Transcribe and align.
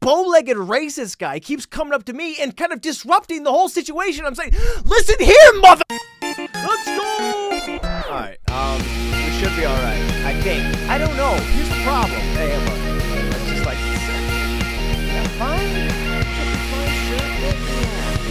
bow-legged 0.00 0.56
racist 0.56 1.18
guy 1.18 1.38
keeps 1.38 1.66
coming 1.66 1.92
up 1.92 2.04
to 2.04 2.12
me 2.14 2.36
and 2.40 2.56
kind 2.56 2.72
of 2.72 2.80
disrupting 2.80 3.42
the 3.42 3.50
whole 3.50 3.68
situation. 3.68 4.24
I'm 4.24 4.34
saying, 4.34 4.52
listen 4.84 5.16
here, 5.18 5.60
mother. 5.60 5.84
Let's 6.22 6.86
go. 6.86 7.78
All 7.82 8.10
right. 8.10 8.38
Um, 8.50 8.78
we 8.78 9.30
should 9.38 9.54
be 9.56 9.66
all 9.66 9.76
right. 9.76 10.00
I 10.24 10.40
think. 10.40 10.64
I 10.88 10.96
don't 10.98 11.16
know. 11.16 11.34
Here's 11.34 11.68
the 11.68 11.82
problem. 11.84 12.18
Hey, 12.18 12.56
look. 12.56 12.78
It's 13.34 13.50
just 13.50 13.66
like, 13.66 13.78
yeah, 13.78 15.28
fine. 15.38 15.90
Fine. 16.70 17.00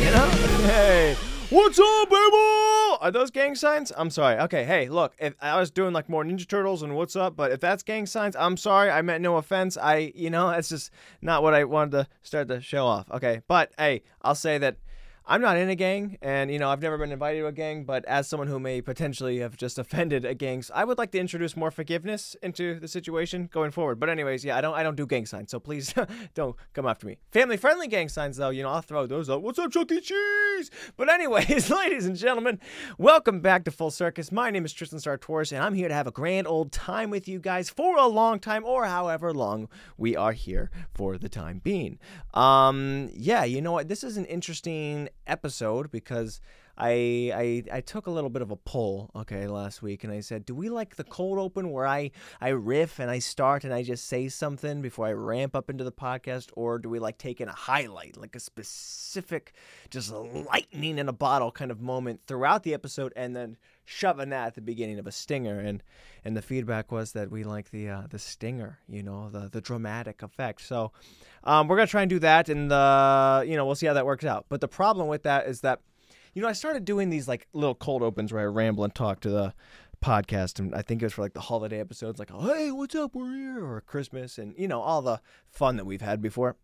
You 0.03 0.11
know? 0.11 0.29
Hey. 0.67 1.15
What's 1.49 1.79
up, 1.79 2.09
baby? 2.09 2.78
Are 2.99 3.11
those 3.11 3.31
gang 3.31 3.55
signs? 3.55 3.93
I'm 3.95 4.09
sorry. 4.09 4.37
Okay, 4.39 4.65
hey, 4.65 4.89
look, 4.89 5.13
if 5.19 5.33
I 5.41 5.57
was 5.57 5.71
doing 5.71 5.93
like 5.93 6.09
more 6.09 6.23
Ninja 6.23 6.47
Turtles 6.47 6.83
and 6.83 6.95
what's 6.95 7.15
up, 7.15 7.35
but 7.35 7.51
if 7.51 7.61
that's 7.61 7.81
gang 7.81 8.05
signs, 8.05 8.35
I'm 8.35 8.57
sorry. 8.57 8.89
I 8.89 9.01
meant 9.01 9.21
no 9.21 9.37
offense. 9.37 9.77
I, 9.77 10.11
you 10.15 10.29
know, 10.29 10.49
that's 10.51 10.69
just 10.69 10.91
not 11.21 11.41
what 11.41 11.53
I 11.53 11.63
wanted 11.63 11.91
to 11.91 12.07
start 12.21 12.49
the 12.49 12.59
show 12.61 12.85
off. 12.85 13.09
Okay, 13.11 13.41
but 13.47 13.71
hey, 13.77 14.01
I'll 14.21 14.35
say 14.35 14.57
that 14.57 14.77
I'm 15.31 15.41
not 15.41 15.57
in 15.57 15.69
a 15.69 15.75
gang, 15.75 16.17
and 16.23 16.51
you 16.51 16.57
know 16.57 16.71
I've 16.71 16.81
never 16.81 16.97
been 16.97 17.11
invited 17.11 17.41
to 17.41 17.45
a 17.45 17.51
gang. 17.51 17.83
But 17.83 18.03
as 18.05 18.27
someone 18.27 18.47
who 18.47 18.59
may 18.59 18.81
potentially 18.81 19.37
have 19.41 19.55
just 19.55 19.77
offended 19.83 20.25
a 20.25 20.33
gang, 20.33 20.63
I 20.73 20.83
would 20.83 20.97
like 20.97 21.11
to 21.11 21.19
introduce 21.19 21.55
more 21.55 21.69
forgiveness 21.69 22.35
into 22.41 22.79
the 22.79 22.87
situation 22.87 23.47
going 23.53 23.69
forward. 23.69 23.99
But 23.99 24.09
anyways, 24.09 24.43
yeah, 24.43 24.57
I 24.57 24.61
don't 24.61 24.73
I 24.73 24.81
don't 24.81 24.95
do 24.95 25.05
gang 25.05 25.27
signs, 25.27 25.51
so 25.51 25.59
please 25.59 25.93
don't 26.33 26.55
come 26.73 26.87
after 26.87 27.05
me. 27.05 27.19
Family 27.31 27.57
friendly 27.57 27.87
gang 27.87 28.09
signs 28.09 28.37
though, 28.37 28.49
you 28.49 28.63
know 28.63 28.69
I'll 28.69 28.81
throw 28.81 29.05
those 29.05 29.29
up. 29.29 29.41
What's 29.41 29.59
up, 29.59 29.71
Chuck 29.71 29.91
E. 29.91 30.01
Cheese? 30.01 30.71
But 30.97 31.09
anyways, 31.11 31.69
ladies 31.69 32.07
and 32.07 32.15
gentlemen, 32.15 32.59
welcome 32.97 33.39
back 33.39 33.65
to 33.65 33.71
Full 33.71 33.91
Circus. 33.91 34.31
My 34.31 34.49
name 34.49 34.65
is 34.65 34.73
Tristan 34.73 34.97
Sartoris, 34.97 35.51
and 35.51 35.63
I'm 35.63 35.75
here 35.75 35.89
to 35.89 35.93
have 35.93 36.07
a 36.07 36.11
grand 36.11 36.47
old 36.47 36.71
time 36.71 37.11
with 37.11 37.27
you 37.27 37.37
guys 37.37 37.69
for 37.69 37.97
a 37.97 38.07
long 38.07 38.39
time, 38.39 38.65
or 38.65 38.85
however 38.85 39.31
long 39.31 39.69
we 39.95 40.15
are 40.15 40.33
here 40.33 40.71
for 40.95 41.19
the 41.19 41.29
time 41.29 41.61
being. 41.63 41.99
Um, 42.33 43.11
yeah, 43.13 43.43
you 43.43 43.61
know 43.61 43.73
what? 43.73 43.89
This 43.89 44.03
is 44.03 44.17
an 44.17 44.25
interesting 44.25 45.07
episode 45.29 45.91
because 45.91 46.41
I, 46.77 47.63
I 47.71 47.77
I 47.77 47.81
took 47.81 48.07
a 48.07 48.11
little 48.11 48.29
bit 48.29 48.41
of 48.41 48.51
a 48.51 48.55
poll, 48.55 49.11
okay, 49.13 49.47
last 49.47 49.81
week, 49.81 50.05
and 50.05 50.13
I 50.13 50.21
said, 50.21 50.45
do 50.45 50.55
we 50.55 50.69
like 50.69 50.95
the 50.95 51.03
cold 51.03 51.37
open 51.37 51.71
where 51.71 51.85
I 51.85 52.11
I 52.39 52.49
riff 52.49 52.99
and 52.99 53.11
I 53.11 53.19
start 53.19 53.65
and 53.65 53.73
I 53.73 53.83
just 53.83 54.07
say 54.07 54.29
something 54.29 54.81
before 54.81 55.05
I 55.05 55.11
ramp 55.11 55.55
up 55.55 55.69
into 55.69 55.83
the 55.83 55.91
podcast, 55.91 56.49
or 56.53 56.79
do 56.79 56.89
we 56.89 56.99
like 56.99 57.17
taking 57.17 57.49
a 57.49 57.53
highlight, 57.53 58.15
like 58.15 58.35
a 58.35 58.39
specific, 58.39 59.53
just 59.89 60.11
lightning 60.11 60.97
in 60.97 61.09
a 61.09 61.13
bottle 61.13 61.51
kind 61.51 61.71
of 61.71 61.81
moment 61.81 62.21
throughout 62.27 62.63
the 62.63 62.73
episode, 62.73 63.11
and 63.15 63.35
then 63.35 63.57
shoving 63.89 64.29
that 64.29 64.47
at 64.47 64.55
the 64.55 64.61
beginning 64.61 64.99
of 64.99 65.07
a 65.07 65.11
stinger? 65.11 65.59
And 65.59 65.83
and 66.23 66.37
the 66.37 66.41
feedback 66.41 66.91
was 66.91 67.13
that 67.13 67.31
we 67.31 67.43
like 67.43 67.71
the 67.71 67.89
uh, 67.89 68.03
the 68.09 68.19
stinger, 68.19 68.79
you 68.87 69.03
know, 69.03 69.29
the 69.29 69.49
the 69.49 69.61
dramatic 69.61 70.21
effect. 70.21 70.61
So 70.61 70.91
um, 71.43 71.67
we're 71.67 71.77
gonna 71.77 71.87
try 71.87 72.01
and 72.01 72.09
do 72.09 72.19
that, 72.19 72.49
and 72.49 72.69
the 72.69 73.43
you 73.47 73.55
know 73.55 73.65
we'll 73.65 73.75
see 73.75 73.87
how 73.87 73.93
that 73.93 74.05
works 74.05 74.25
out. 74.25 74.45
But 74.49 74.61
the 74.61 74.67
problem 74.67 75.07
with 75.07 75.23
that 75.23 75.47
is 75.47 75.61
that 75.61 75.81
you 76.33 76.41
know, 76.41 76.47
I 76.47 76.53
started 76.53 76.85
doing 76.85 77.09
these 77.09 77.27
like 77.27 77.47
little 77.53 77.75
cold 77.75 78.03
opens 78.03 78.31
where 78.31 78.41
I 78.41 78.45
ramble 78.45 78.83
and 78.83 78.93
talk 78.93 79.19
to 79.21 79.29
the 79.29 79.53
podcast, 80.03 80.59
and 80.59 80.73
I 80.75 80.81
think 80.81 81.01
it 81.01 81.05
was 81.05 81.13
for 81.13 81.21
like 81.21 81.33
the 81.33 81.41
holiday 81.41 81.79
episodes, 81.79 82.19
like, 82.19 82.31
"Hey, 82.31 82.71
what's 82.71 82.95
up? 82.95 83.15
We're 83.15 83.33
here," 83.33 83.65
or 83.65 83.81
Christmas, 83.81 84.37
and 84.37 84.53
you 84.57 84.67
know, 84.67 84.81
all 84.81 85.01
the 85.01 85.21
fun 85.49 85.77
that 85.77 85.85
we've 85.85 86.01
had 86.01 86.21
before. 86.21 86.55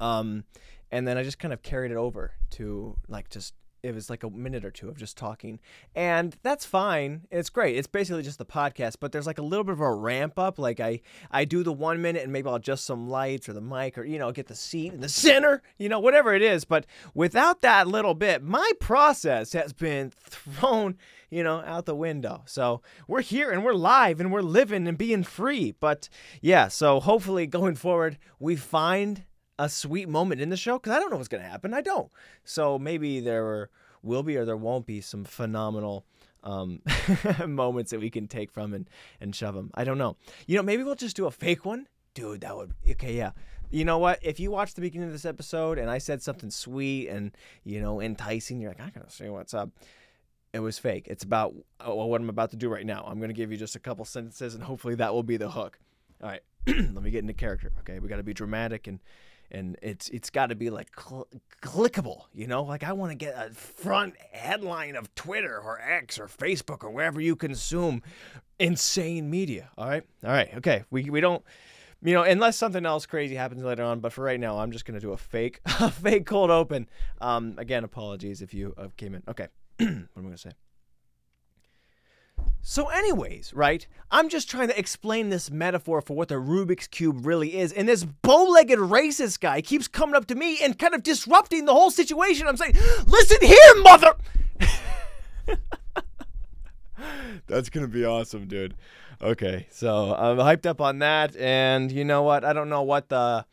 Um, 0.00 0.44
and 0.90 1.06
then 1.06 1.16
I 1.16 1.22
just 1.22 1.38
kind 1.38 1.52
of 1.54 1.62
carried 1.62 1.92
it 1.92 1.96
over 1.96 2.32
to 2.50 2.96
like 3.08 3.30
just 3.30 3.54
it 3.82 3.94
was 3.94 4.10
like 4.10 4.22
a 4.22 4.30
minute 4.30 4.64
or 4.64 4.70
two 4.70 4.88
of 4.88 4.96
just 4.96 5.16
talking 5.16 5.58
and 5.94 6.36
that's 6.42 6.64
fine. 6.64 7.22
It's 7.30 7.50
great. 7.50 7.76
It's 7.76 7.86
basically 7.86 8.22
just 8.22 8.38
the 8.38 8.44
podcast 8.44 8.96
but 9.00 9.12
there's 9.12 9.26
like 9.26 9.38
a 9.38 9.42
little 9.42 9.64
bit 9.64 9.72
of 9.72 9.80
a 9.80 9.92
ramp 9.92 10.38
up. 10.38 10.58
Like 10.58 10.80
i 10.80 11.00
i 11.30 11.44
do 11.44 11.62
the 11.62 11.72
one 11.72 12.00
minute 12.02 12.22
and 12.22 12.32
maybe 12.32 12.48
i'll 12.48 12.56
adjust 12.56 12.84
some 12.84 13.08
lights 13.08 13.48
or 13.48 13.52
the 13.52 13.60
mic 13.60 13.96
or 13.98 14.04
you 14.04 14.18
know 14.18 14.32
get 14.32 14.46
the 14.46 14.54
seat 14.54 14.92
in 14.92 15.00
the 15.00 15.08
center 15.20 15.62
you 15.78 15.88
know 15.88 16.00
whatever 16.00 16.34
it 16.34 16.42
is. 16.42 16.64
But 16.64 16.86
without 17.14 17.62
that 17.62 17.86
little 17.88 18.14
bit 18.14 18.42
my 18.42 18.70
process 18.80 19.52
has 19.52 19.72
been 19.72 20.10
thrown 20.10 20.96
you 21.30 21.42
know 21.42 21.62
out 21.64 21.86
the 21.86 21.94
window. 21.94 22.42
So 22.46 22.82
we're 23.06 23.22
here 23.22 23.50
and 23.50 23.64
we're 23.64 23.72
live 23.72 24.20
and 24.20 24.32
we're 24.32 24.42
living 24.42 24.86
and 24.86 24.98
being 24.98 25.22
free. 25.22 25.72
But 25.72 26.08
yeah 26.40 26.68
so 26.68 27.00
hopefully 27.00 27.46
going 27.46 27.74
forward 27.74 28.18
we 28.38 28.56
find 28.56 29.24
a 29.60 29.68
sweet 29.68 30.08
moment 30.08 30.40
in 30.40 30.48
the 30.48 30.56
show 30.56 30.78
because 30.78 30.92
I 30.92 30.98
don't 30.98 31.10
know 31.10 31.18
what's 31.18 31.28
going 31.28 31.42
to 31.42 31.48
happen. 31.48 31.74
I 31.74 31.82
don't. 31.82 32.10
So 32.44 32.78
maybe 32.78 33.20
there 33.20 33.68
will 34.02 34.22
be 34.22 34.38
or 34.38 34.46
there 34.46 34.56
won't 34.56 34.86
be 34.86 35.02
some 35.02 35.22
phenomenal 35.22 36.06
um, 36.42 36.80
moments 37.46 37.90
that 37.90 38.00
we 38.00 38.08
can 38.08 38.26
take 38.26 38.50
from 38.50 38.72
and, 38.72 38.88
and 39.20 39.36
shove 39.36 39.54
them. 39.54 39.70
I 39.74 39.84
don't 39.84 39.98
know. 39.98 40.16
You 40.46 40.56
know, 40.56 40.62
maybe 40.62 40.82
we'll 40.82 40.94
just 40.94 41.14
do 41.14 41.26
a 41.26 41.30
fake 41.30 41.66
one. 41.66 41.86
Dude, 42.14 42.40
that 42.40 42.56
would. 42.56 42.72
Okay, 42.90 43.14
yeah. 43.14 43.32
You 43.70 43.84
know 43.84 43.98
what? 43.98 44.18
If 44.22 44.40
you 44.40 44.50
watch 44.50 44.72
the 44.72 44.80
beginning 44.80 45.08
of 45.08 45.12
this 45.12 45.26
episode 45.26 45.78
and 45.78 45.90
I 45.90 45.98
said 45.98 46.22
something 46.22 46.50
sweet 46.50 47.08
and, 47.08 47.36
you 47.62 47.82
know, 47.82 48.00
enticing, 48.00 48.62
you're 48.62 48.70
like, 48.70 48.80
I 48.80 48.88
gotta 48.88 49.10
see 49.10 49.28
what's 49.28 49.52
up. 49.52 49.68
It 50.54 50.60
was 50.60 50.78
fake. 50.78 51.06
It's 51.06 51.22
about 51.22 51.54
oh, 51.80 52.06
what 52.06 52.22
I'm 52.22 52.30
about 52.30 52.50
to 52.52 52.56
do 52.56 52.70
right 52.70 52.86
now. 52.86 53.04
I'm 53.06 53.20
to 53.20 53.32
give 53.34 53.52
you 53.52 53.58
just 53.58 53.76
a 53.76 53.78
couple 53.78 54.06
sentences 54.06 54.54
and 54.54 54.64
hopefully 54.64 54.94
that 54.94 55.12
will 55.12 55.22
be 55.22 55.36
the 55.36 55.50
hook. 55.50 55.78
All 56.22 56.30
right. 56.30 56.40
Let 56.66 57.02
me 57.02 57.10
get 57.10 57.20
into 57.20 57.34
character. 57.34 57.70
Okay. 57.80 57.98
We 57.98 58.08
got 58.08 58.16
to 58.16 58.22
be 58.22 58.34
dramatic 58.34 58.86
and 58.86 59.00
and 59.50 59.76
it's 59.82 60.08
it's 60.08 60.30
got 60.30 60.46
to 60.46 60.54
be 60.54 60.70
like 60.70 60.88
cl- 60.98 61.28
clickable, 61.62 62.24
you 62.32 62.46
know. 62.46 62.62
Like 62.62 62.84
I 62.84 62.92
want 62.92 63.12
to 63.12 63.16
get 63.16 63.34
a 63.36 63.50
front 63.52 64.14
headline 64.32 64.96
of 64.96 65.14
Twitter 65.14 65.58
or 65.58 65.80
X 65.80 66.18
or 66.18 66.26
Facebook 66.26 66.84
or 66.84 66.90
wherever 66.90 67.20
you 67.20 67.36
consume 67.36 68.02
insane 68.58 69.30
media. 69.30 69.70
All 69.76 69.88
right, 69.88 70.04
all 70.24 70.30
right, 70.30 70.50
okay. 70.56 70.84
We 70.90 71.10
we 71.10 71.20
don't, 71.20 71.42
you 72.02 72.14
know, 72.14 72.22
unless 72.22 72.56
something 72.56 72.84
else 72.86 73.06
crazy 73.06 73.34
happens 73.34 73.62
later 73.62 73.82
on. 73.82 74.00
But 74.00 74.12
for 74.12 74.22
right 74.24 74.40
now, 74.40 74.58
I'm 74.58 74.72
just 74.72 74.84
gonna 74.84 75.00
do 75.00 75.12
a 75.12 75.16
fake 75.16 75.60
a 75.64 75.90
fake 75.90 76.26
cold 76.26 76.50
open. 76.50 76.88
Um, 77.20 77.54
again, 77.58 77.84
apologies 77.84 78.42
if 78.42 78.54
you 78.54 78.74
uh, 78.76 78.88
came 78.96 79.14
in. 79.14 79.22
Okay, 79.28 79.48
what 79.78 79.88
am 79.88 80.08
I 80.16 80.22
gonna 80.22 80.38
say? 80.38 80.52
So, 82.62 82.88
anyways, 82.88 83.54
right? 83.54 83.86
I'm 84.10 84.28
just 84.28 84.50
trying 84.50 84.68
to 84.68 84.78
explain 84.78 85.30
this 85.30 85.50
metaphor 85.50 86.00
for 86.02 86.14
what 86.14 86.28
the 86.28 86.34
Rubik's 86.34 86.86
Cube 86.86 87.24
really 87.24 87.56
is. 87.56 87.72
And 87.72 87.88
this 87.88 88.04
bow 88.04 88.44
legged 88.50 88.78
racist 88.78 89.40
guy 89.40 89.62
keeps 89.62 89.88
coming 89.88 90.14
up 90.14 90.26
to 90.26 90.34
me 90.34 90.58
and 90.62 90.78
kind 90.78 90.94
of 90.94 91.02
disrupting 91.02 91.64
the 91.64 91.72
whole 91.72 91.90
situation. 91.90 92.46
I'm 92.46 92.56
saying, 92.56 92.74
listen 93.06 93.38
here, 93.40 93.82
mother. 93.82 94.14
That's 97.46 97.70
going 97.70 97.86
to 97.86 97.92
be 97.92 98.04
awesome, 98.04 98.46
dude. 98.46 98.74
Okay, 99.22 99.66
so 99.70 100.14
I'm 100.14 100.38
hyped 100.38 100.66
up 100.66 100.80
on 100.80 100.98
that. 101.00 101.36
And 101.36 101.90
you 101.90 102.04
know 102.04 102.22
what? 102.22 102.44
I 102.44 102.52
don't 102.52 102.68
know 102.68 102.82
what 102.82 103.08
the 103.08 103.46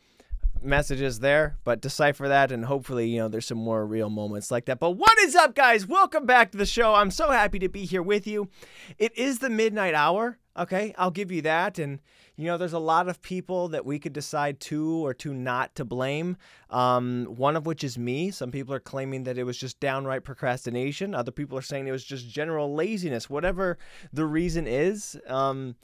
messages 0.64 1.20
there, 1.20 1.58
but 1.64 1.82
decipher 1.82 2.28
that 2.28 2.52
and 2.52 2.66
hopefully, 2.66 3.08
you 3.08 3.20
know, 3.20 3.28
there's 3.28 3.46
some 3.46 3.58
more 3.58 3.86
real 3.86 4.10
moments 4.10 4.52
like 4.52 4.66
that. 4.66 4.80
But 4.80 4.92
what 4.92 5.18
is 5.20 5.36
up, 5.36 5.56
guys? 5.56 5.88
Welcome 5.88 6.26
back 6.26 6.52
to 6.52 6.58
the 6.58 6.66
show. 6.66 6.94
I'm 6.94 7.12
so 7.12 7.32
happy 7.32 7.60
to 7.60 7.70
be 7.70 7.86
here 7.86 8.04
with 8.04 8.28
you. 8.28 8.50
It 8.98 9.18
is 9.18 9.40
the 9.40 9.50
midnight 9.50 9.94
hour, 9.94 10.38
okay? 10.58 10.94
I'll 10.98 11.12
give 11.12 11.32
you 11.32 11.42
that. 11.44 11.80
And, 11.80 12.00
you 12.36 12.46
know, 12.46 12.58
there's 12.58 12.74
a 12.74 12.80
lot 12.80 13.08
of 13.08 13.22
people 13.22 13.68
that 13.70 13.86
we 13.86 14.00
could 14.00 14.14
decide 14.14 14.60
to 14.62 15.06
or 15.06 15.14
to 15.16 15.34
not 15.34 15.76
to 15.76 15.86
blame, 15.86 16.38
um, 16.70 17.26
one 17.26 17.56
of 17.56 17.66
which 17.66 17.84
is 17.84 17.98
me. 17.98 18.32
Some 18.32 18.52
people 18.52 18.74
are 18.74 18.80
claiming 18.80 19.24
that 19.24 19.38
it 19.38 19.44
was 19.44 19.58
just 19.58 19.80
downright 19.80 20.24
procrastination, 20.24 21.16
other 21.16 21.32
people 21.32 21.58
are 21.58 21.62
saying 21.64 21.88
it 21.88 21.92
was 21.92 22.04
just 22.04 22.30
general 22.30 22.74
laziness. 22.74 23.30
Whatever 23.30 23.78
the 24.14 24.26
reason 24.26 24.68
is, 24.68 25.20
um, 25.28 25.76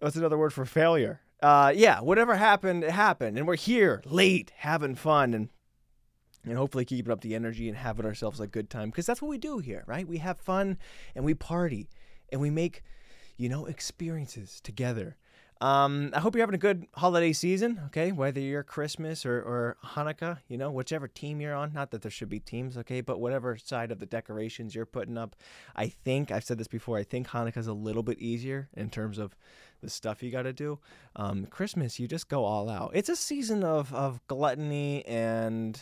what's 0.00 0.16
another 0.16 0.38
word 0.38 0.52
for 0.52 0.64
failure? 0.64 1.20
Uh, 1.44 1.72
yeah, 1.76 2.00
whatever 2.00 2.36
happened, 2.36 2.82
it 2.82 2.90
happened, 2.90 3.36
and 3.36 3.46
we're 3.46 3.54
here 3.54 4.02
late, 4.06 4.50
having 4.56 4.94
fun, 4.94 5.34
and 5.34 5.50
and 6.42 6.56
hopefully 6.56 6.86
keeping 6.86 7.12
up 7.12 7.20
the 7.20 7.34
energy 7.34 7.68
and 7.68 7.76
having 7.76 8.06
ourselves 8.06 8.40
a 8.40 8.46
good 8.46 8.70
time 8.70 8.90
because 8.90 9.04
that's 9.04 9.20
what 9.20 9.28
we 9.28 9.38
do 9.38 9.58
here, 9.58 9.82
right? 9.86 10.08
We 10.08 10.18
have 10.18 10.38
fun 10.38 10.78
and 11.14 11.24
we 11.24 11.34
party 11.34 11.88
and 12.30 12.40
we 12.40 12.50
make, 12.50 12.82
you 13.36 13.48
know, 13.48 13.66
experiences 13.66 14.60
together. 14.62 15.16
Um, 15.60 16.10
I 16.12 16.20
hope 16.20 16.34
you're 16.34 16.42
having 16.42 16.54
a 16.54 16.58
good 16.58 16.86
holiday 16.94 17.32
season, 17.32 17.80
okay? 17.86 18.12
Whether 18.12 18.40
you're 18.40 18.62
Christmas 18.62 19.24
or, 19.24 19.36
or 19.40 19.76
Hanukkah, 19.84 20.38
you 20.48 20.58
know, 20.58 20.70
whichever 20.70 21.08
team 21.08 21.40
you're 21.40 21.54
on. 21.54 21.72
Not 21.72 21.90
that 21.92 22.02
there 22.02 22.10
should 22.10 22.28
be 22.28 22.40
teams, 22.40 22.76
okay? 22.78 23.00
But 23.00 23.20
whatever 23.20 23.56
side 23.56 23.90
of 23.90 23.98
the 23.98 24.06
decorations 24.06 24.74
you're 24.74 24.84
putting 24.84 25.16
up. 25.16 25.36
I 25.74 25.88
think, 25.88 26.30
I've 26.30 26.44
said 26.44 26.58
this 26.58 26.68
before, 26.68 26.98
I 26.98 27.04
think 27.04 27.28
Hanukkah's 27.28 27.68
a 27.68 27.72
little 27.72 28.02
bit 28.02 28.18
easier 28.18 28.68
in 28.74 28.90
terms 28.90 29.16
of 29.18 29.36
the 29.80 29.88
stuff 29.88 30.22
you 30.22 30.30
got 30.30 30.42
to 30.42 30.52
do. 30.52 30.80
Um, 31.16 31.46
Christmas, 31.46 31.98
you 32.00 32.08
just 32.08 32.28
go 32.28 32.44
all 32.44 32.68
out. 32.68 32.90
It's 32.94 33.08
a 33.08 33.16
season 33.16 33.62
of, 33.62 33.94
of 33.94 34.20
gluttony 34.26 35.04
and 35.06 35.80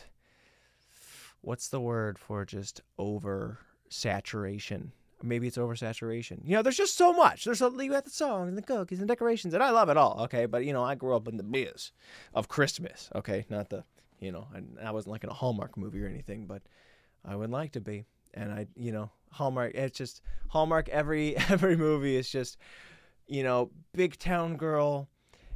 what's 1.40 1.68
the 1.68 1.80
word 1.80 2.18
for 2.18 2.44
just 2.44 2.82
over 2.98 3.58
saturation? 3.88 4.92
Maybe 5.22 5.46
it's 5.46 5.56
oversaturation. 5.56 6.40
You 6.44 6.56
know, 6.56 6.62
there's 6.62 6.76
just 6.76 6.96
so 6.96 7.12
much. 7.12 7.44
There's 7.44 7.62
a, 7.62 7.70
you 7.78 7.90
got 7.90 8.04
the 8.04 8.10
songs 8.10 8.48
and 8.48 8.58
the 8.58 8.62
cookies 8.62 8.98
and 8.98 9.08
decorations, 9.08 9.54
and 9.54 9.62
I 9.62 9.70
love 9.70 9.88
it 9.88 9.96
all. 9.96 10.20
Okay, 10.24 10.46
but 10.46 10.64
you 10.64 10.72
know, 10.72 10.84
I 10.84 10.94
grew 10.94 11.14
up 11.14 11.28
in 11.28 11.36
the 11.36 11.42
biz 11.42 11.92
of 12.34 12.48
Christmas. 12.48 13.08
Okay, 13.14 13.46
not 13.48 13.70
the, 13.70 13.84
you 14.20 14.32
know, 14.32 14.46
I, 14.54 14.88
I 14.88 14.90
wasn't 14.90 15.12
like 15.12 15.24
in 15.24 15.30
a 15.30 15.34
Hallmark 15.34 15.76
movie 15.76 16.02
or 16.02 16.08
anything, 16.08 16.46
but 16.46 16.62
I 17.24 17.36
would 17.36 17.50
like 17.50 17.72
to 17.72 17.80
be. 17.80 18.04
And 18.34 18.52
I, 18.52 18.66
you 18.76 18.92
know, 18.92 19.10
Hallmark. 19.30 19.74
It's 19.74 19.96
just 19.96 20.22
Hallmark. 20.48 20.88
Every 20.88 21.36
every 21.48 21.76
movie 21.76 22.16
is 22.16 22.30
just 22.30 22.56
you 23.26 23.42
know, 23.42 23.70
big 23.94 24.18
town 24.18 24.56
girl 24.56 25.08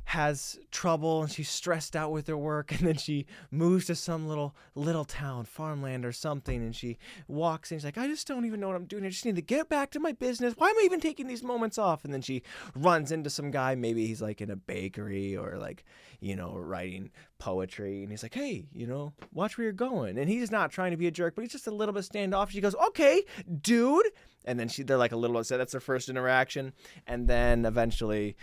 has 0.06 0.58
trouble 0.70 1.23
and 1.23 1.32
she's 1.32 1.49
stressed 1.49 1.97
out 1.97 2.12
with 2.12 2.29
her 2.29 2.37
work 2.37 2.70
and 2.79 2.87
then 2.87 2.97
she 2.97 3.26
moves 3.50 3.87
to 3.87 3.94
some 3.94 4.29
little 4.29 4.55
little 4.75 5.05
town 5.05 5.44
farmland 5.44 6.05
or 6.05 6.12
something 6.12 6.62
and 6.62 6.76
she 6.76 6.97
walks 7.26 7.73
in 7.73 7.79
she's 7.79 7.85
like 7.85 7.99
i 7.99 8.06
just 8.06 8.26
don't 8.26 8.44
even 8.44 8.61
know 8.61 8.69
what 8.69 8.76
i'm 8.76 8.85
doing. 8.85 9.05
I 9.05 9.08
just 9.08 9.25
need 9.25 9.37
to 9.37 9.43
get 9.43 9.69
back 9.69 9.91
to 9.91 10.00
my 10.00 10.12
business. 10.12 10.55
Why 10.56 10.69
am 10.69 10.76
i 10.79 10.82
even 10.85 11.00
taking 11.00 11.26
these 11.26 11.43
moments 11.43 11.76
off? 11.76 12.05
And 12.05 12.14
then 12.14 12.23
she 12.23 12.43
runs 12.75 13.11
into 13.11 13.31
some 13.31 13.50
guy 13.50 13.75
maybe 13.75 14.06
he's 14.06 14.23
like 14.23 14.41
in 14.41 14.50
a 14.50 14.56
bakery 14.56 15.37
or 15.37 15.56
like 15.58 15.85
you 16.20 16.37
know 16.37 16.55
writing 16.56 17.11
poetry 17.38 18.03
and 18.03 18.11
he's 18.11 18.23
like 18.23 18.35
hey 18.35 18.64
you 18.73 18.87
know 18.87 19.12
watch 19.32 19.58
where 19.58 19.64
you're 19.64 19.73
going. 19.73 20.19
And 20.19 20.31
he's 20.31 20.50
not 20.50 20.70
trying 20.70 20.93
to 20.93 20.97
be 20.97 21.06
a 21.06 21.11
jerk 21.11 21.35
but 21.35 21.43
he's 21.43 21.53
just 21.53 21.67
a 21.67 21.73
little 21.73 21.93
bit 21.93 22.05
standoff 22.05 22.50
she 22.50 22.61
goes 22.61 22.75
okay 22.88 23.25
dude. 23.61 24.06
And 24.44 24.61
then 24.61 24.69
she 24.69 24.85
they're 24.85 24.97
like 24.97 25.12
a 25.12 25.17
little 25.17 25.37
upset. 25.38 25.58
That's 25.58 25.73
their 25.73 25.81
first 25.81 26.08
interaction. 26.08 26.73
And 27.06 27.26
then 27.26 27.64
eventually 27.64 28.37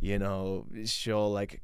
you 0.00 0.18
know, 0.18 0.66
she'll 0.84 1.30
like 1.30 1.60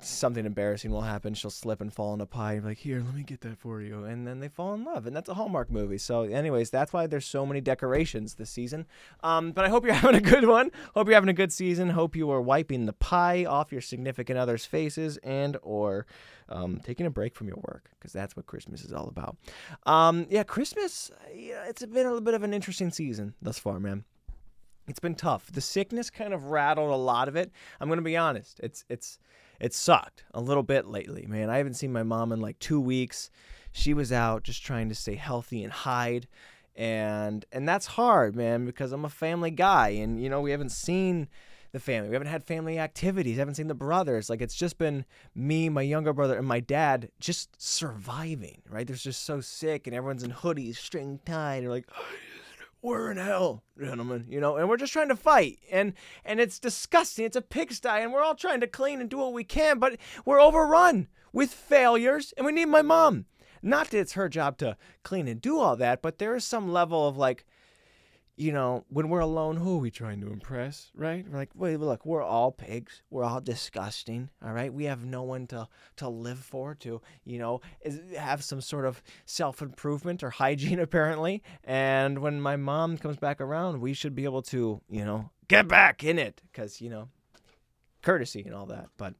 something 0.00 0.44
embarrassing 0.44 0.90
will 0.90 1.02
happen. 1.02 1.34
She'll 1.34 1.50
slip 1.50 1.80
and 1.80 1.92
fall 1.92 2.14
in 2.14 2.20
a 2.20 2.26
pie 2.26 2.54
and 2.54 2.62
be 2.62 2.70
like, 2.70 2.78
"Here, 2.78 3.02
let 3.04 3.14
me 3.14 3.22
get 3.22 3.40
that 3.42 3.58
for 3.58 3.80
you." 3.80 4.04
And 4.04 4.26
then 4.26 4.40
they 4.40 4.48
fall 4.48 4.74
in 4.74 4.84
love, 4.84 5.06
and 5.06 5.14
that's 5.14 5.28
a 5.28 5.34
Hallmark 5.34 5.70
movie. 5.70 5.98
So, 5.98 6.22
anyways, 6.22 6.70
that's 6.70 6.92
why 6.92 7.06
there's 7.06 7.26
so 7.26 7.46
many 7.46 7.60
decorations 7.60 8.34
this 8.34 8.50
season. 8.50 8.86
Um, 9.22 9.52
but 9.52 9.64
I 9.64 9.68
hope 9.68 9.84
you're 9.84 9.94
having 10.06 10.16
a 10.16 10.20
good 10.20 10.46
one. 10.46 10.70
Hope 10.94 11.06
you're 11.06 11.14
having 11.14 11.28
a 11.28 11.34
good 11.34 11.52
season. 11.52 11.90
Hope 11.90 12.16
you 12.16 12.30
are 12.30 12.40
wiping 12.40 12.86
the 12.86 12.92
pie 12.92 13.44
off 13.44 13.72
your 13.72 13.80
significant 13.80 14.38
other's 14.38 14.66
faces 14.66 15.18
and 15.18 15.56
or 15.62 16.06
um, 16.48 16.80
taking 16.82 17.06
a 17.06 17.10
break 17.10 17.34
from 17.36 17.46
your 17.46 17.58
work 17.58 17.90
because 17.98 18.12
that's 18.12 18.36
what 18.36 18.46
Christmas 18.46 18.84
is 18.84 18.92
all 18.92 19.08
about. 19.08 19.36
Um, 19.86 20.26
yeah, 20.30 20.42
Christmas. 20.42 21.10
Yeah, 21.32 21.64
it's 21.68 21.84
been 21.84 22.06
a 22.06 22.10
little 22.10 22.20
bit 22.20 22.34
of 22.34 22.42
an 22.42 22.52
interesting 22.52 22.90
season 22.90 23.34
thus 23.40 23.58
far, 23.58 23.78
man 23.78 24.04
it's 24.90 25.00
been 25.00 25.14
tough. 25.14 25.50
The 25.50 25.60
sickness 25.60 26.10
kind 26.10 26.34
of 26.34 26.46
rattled 26.46 26.90
a 26.90 26.96
lot 26.96 27.28
of 27.28 27.36
it. 27.36 27.50
I'm 27.80 27.88
gonna 27.88 28.02
be 28.02 28.16
honest. 28.16 28.60
It's 28.62 28.84
it's 28.88 29.18
it 29.60 29.74
sucked 29.74 30.24
a 30.34 30.40
little 30.40 30.62
bit 30.62 30.86
lately, 30.86 31.26
man. 31.26 31.50
I 31.50 31.58
haven't 31.58 31.74
seen 31.74 31.92
my 31.92 32.02
mom 32.02 32.32
in 32.32 32.40
like 32.40 32.58
two 32.58 32.80
weeks. 32.80 33.30
She 33.72 33.94
was 33.94 34.10
out 34.12 34.42
just 34.42 34.64
trying 34.64 34.88
to 34.88 34.94
stay 34.94 35.14
healthy 35.14 35.62
and 35.62 35.72
hide, 35.72 36.26
and 36.74 37.44
and 37.52 37.68
that's 37.68 37.86
hard, 37.86 38.34
man, 38.34 38.66
because 38.66 38.92
I'm 38.92 39.04
a 39.04 39.10
family 39.10 39.50
guy, 39.50 39.90
and 39.90 40.20
you 40.20 40.28
know 40.28 40.40
we 40.40 40.50
haven't 40.50 40.72
seen 40.72 41.28
the 41.72 41.78
family. 41.78 42.08
We 42.08 42.14
haven't 42.14 42.28
had 42.28 42.42
family 42.42 42.78
activities. 42.78 43.38
Haven't 43.38 43.54
seen 43.54 43.68
the 43.68 43.74
brothers. 43.74 44.28
Like 44.28 44.42
it's 44.42 44.56
just 44.56 44.76
been 44.76 45.04
me, 45.34 45.68
my 45.68 45.82
younger 45.82 46.12
brother, 46.12 46.36
and 46.36 46.46
my 46.46 46.60
dad 46.60 47.10
just 47.20 47.50
surviving. 47.62 48.62
Right? 48.68 48.86
They're 48.86 48.96
just 48.96 49.24
so 49.24 49.40
sick, 49.40 49.86
and 49.86 49.94
everyone's 49.94 50.24
in 50.24 50.32
hoodies, 50.32 50.76
string 50.76 51.20
tied. 51.24 51.62
They're 51.62 51.70
like 51.70 51.86
we're 52.82 53.10
in 53.10 53.16
hell, 53.18 53.62
gentlemen, 53.78 54.26
you 54.28 54.40
know, 54.40 54.56
and 54.56 54.68
we're 54.68 54.76
just 54.76 54.92
trying 54.92 55.08
to 55.08 55.16
fight. 55.16 55.58
And 55.70 55.92
and 56.24 56.40
it's 56.40 56.58
disgusting. 56.58 57.24
It's 57.24 57.36
a 57.36 57.42
pigsty, 57.42 57.88
and 57.88 58.12
we're 58.12 58.22
all 58.22 58.34
trying 58.34 58.60
to 58.60 58.66
clean 58.66 59.00
and 59.00 59.10
do 59.10 59.18
what 59.18 59.32
we 59.32 59.44
can, 59.44 59.78
but 59.78 59.98
we're 60.24 60.40
overrun 60.40 61.08
with 61.32 61.52
failures, 61.52 62.32
and 62.36 62.46
we 62.46 62.52
need 62.52 62.66
my 62.66 62.82
mom. 62.82 63.26
Not 63.62 63.90
that 63.90 63.98
it's 63.98 64.14
her 64.14 64.28
job 64.28 64.56
to 64.58 64.76
clean 65.02 65.28
and 65.28 65.40
do 65.40 65.58
all 65.58 65.76
that, 65.76 66.00
but 66.00 66.18
there 66.18 66.34
is 66.34 66.44
some 66.44 66.72
level 66.72 67.06
of 67.06 67.16
like 67.16 67.44
you 68.40 68.52
know, 68.52 68.86
when 68.88 69.10
we're 69.10 69.20
alone, 69.20 69.58
who 69.58 69.76
are 69.76 69.80
we 69.80 69.90
trying 69.90 70.22
to 70.22 70.28
impress, 70.28 70.90
right? 70.94 71.26
We're 71.28 71.36
like, 71.36 71.50
wait, 71.54 71.76
look, 71.76 72.06
we're 72.06 72.22
all 72.22 72.50
pigs. 72.50 73.02
We're 73.10 73.22
all 73.22 73.42
disgusting, 73.42 74.30
all 74.42 74.54
right? 74.54 74.72
We 74.72 74.84
have 74.84 75.04
no 75.04 75.22
one 75.22 75.46
to 75.48 75.68
to 75.96 76.08
live 76.08 76.38
for, 76.38 76.74
to 76.76 77.02
you 77.26 77.38
know, 77.38 77.60
is, 77.82 78.00
have 78.16 78.42
some 78.42 78.62
sort 78.62 78.86
of 78.86 79.02
self 79.26 79.60
improvement 79.60 80.22
or 80.22 80.30
hygiene, 80.42 80.80
apparently. 80.80 81.42
And 81.64 82.20
when 82.20 82.40
my 82.40 82.56
mom 82.56 82.96
comes 82.96 83.18
back 83.18 83.42
around, 83.42 83.82
we 83.82 83.92
should 83.92 84.14
be 84.14 84.24
able 84.24 84.42
to, 84.44 84.80
you 84.88 85.04
know, 85.04 85.28
get 85.48 85.68
back 85.68 86.02
in 86.02 86.18
it, 86.18 86.40
because 86.50 86.80
you 86.80 86.88
know, 86.88 87.08
courtesy 88.02 88.42
and 88.46 88.54
all 88.54 88.66
that. 88.66 88.88
But 88.96 89.16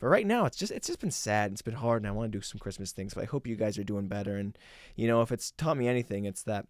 but 0.00 0.08
right 0.08 0.26
now, 0.26 0.46
it's 0.46 0.56
just 0.56 0.72
it's 0.72 0.88
just 0.88 1.00
been 1.00 1.12
sad. 1.12 1.52
It's 1.52 1.62
been 1.62 1.74
hard, 1.74 2.02
and 2.02 2.08
I 2.08 2.12
want 2.12 2.32
to 2.32 2.38
do 2.38 2.42
some 2.42 2.58
Christmas 2.58 2.90
things. 2.90 3.14
But 3.14 3.22
I 3.22 3.26
hope 3.26 3.46
you 3.46 3.54
guys 3.54 3.78
are 3.78 3.84
doing 3.84 4.08
better. 4.08 4.36
And 4.36 4.58
you 4.96 5.06
know, 5.06 5.22
if 5.22 5.30
it's 5.30 5.52
taught 5.52 5.76
me 5.76 5.86
anything, 5.86 6.24
it's 6.24 6.42
that 6.42 6.66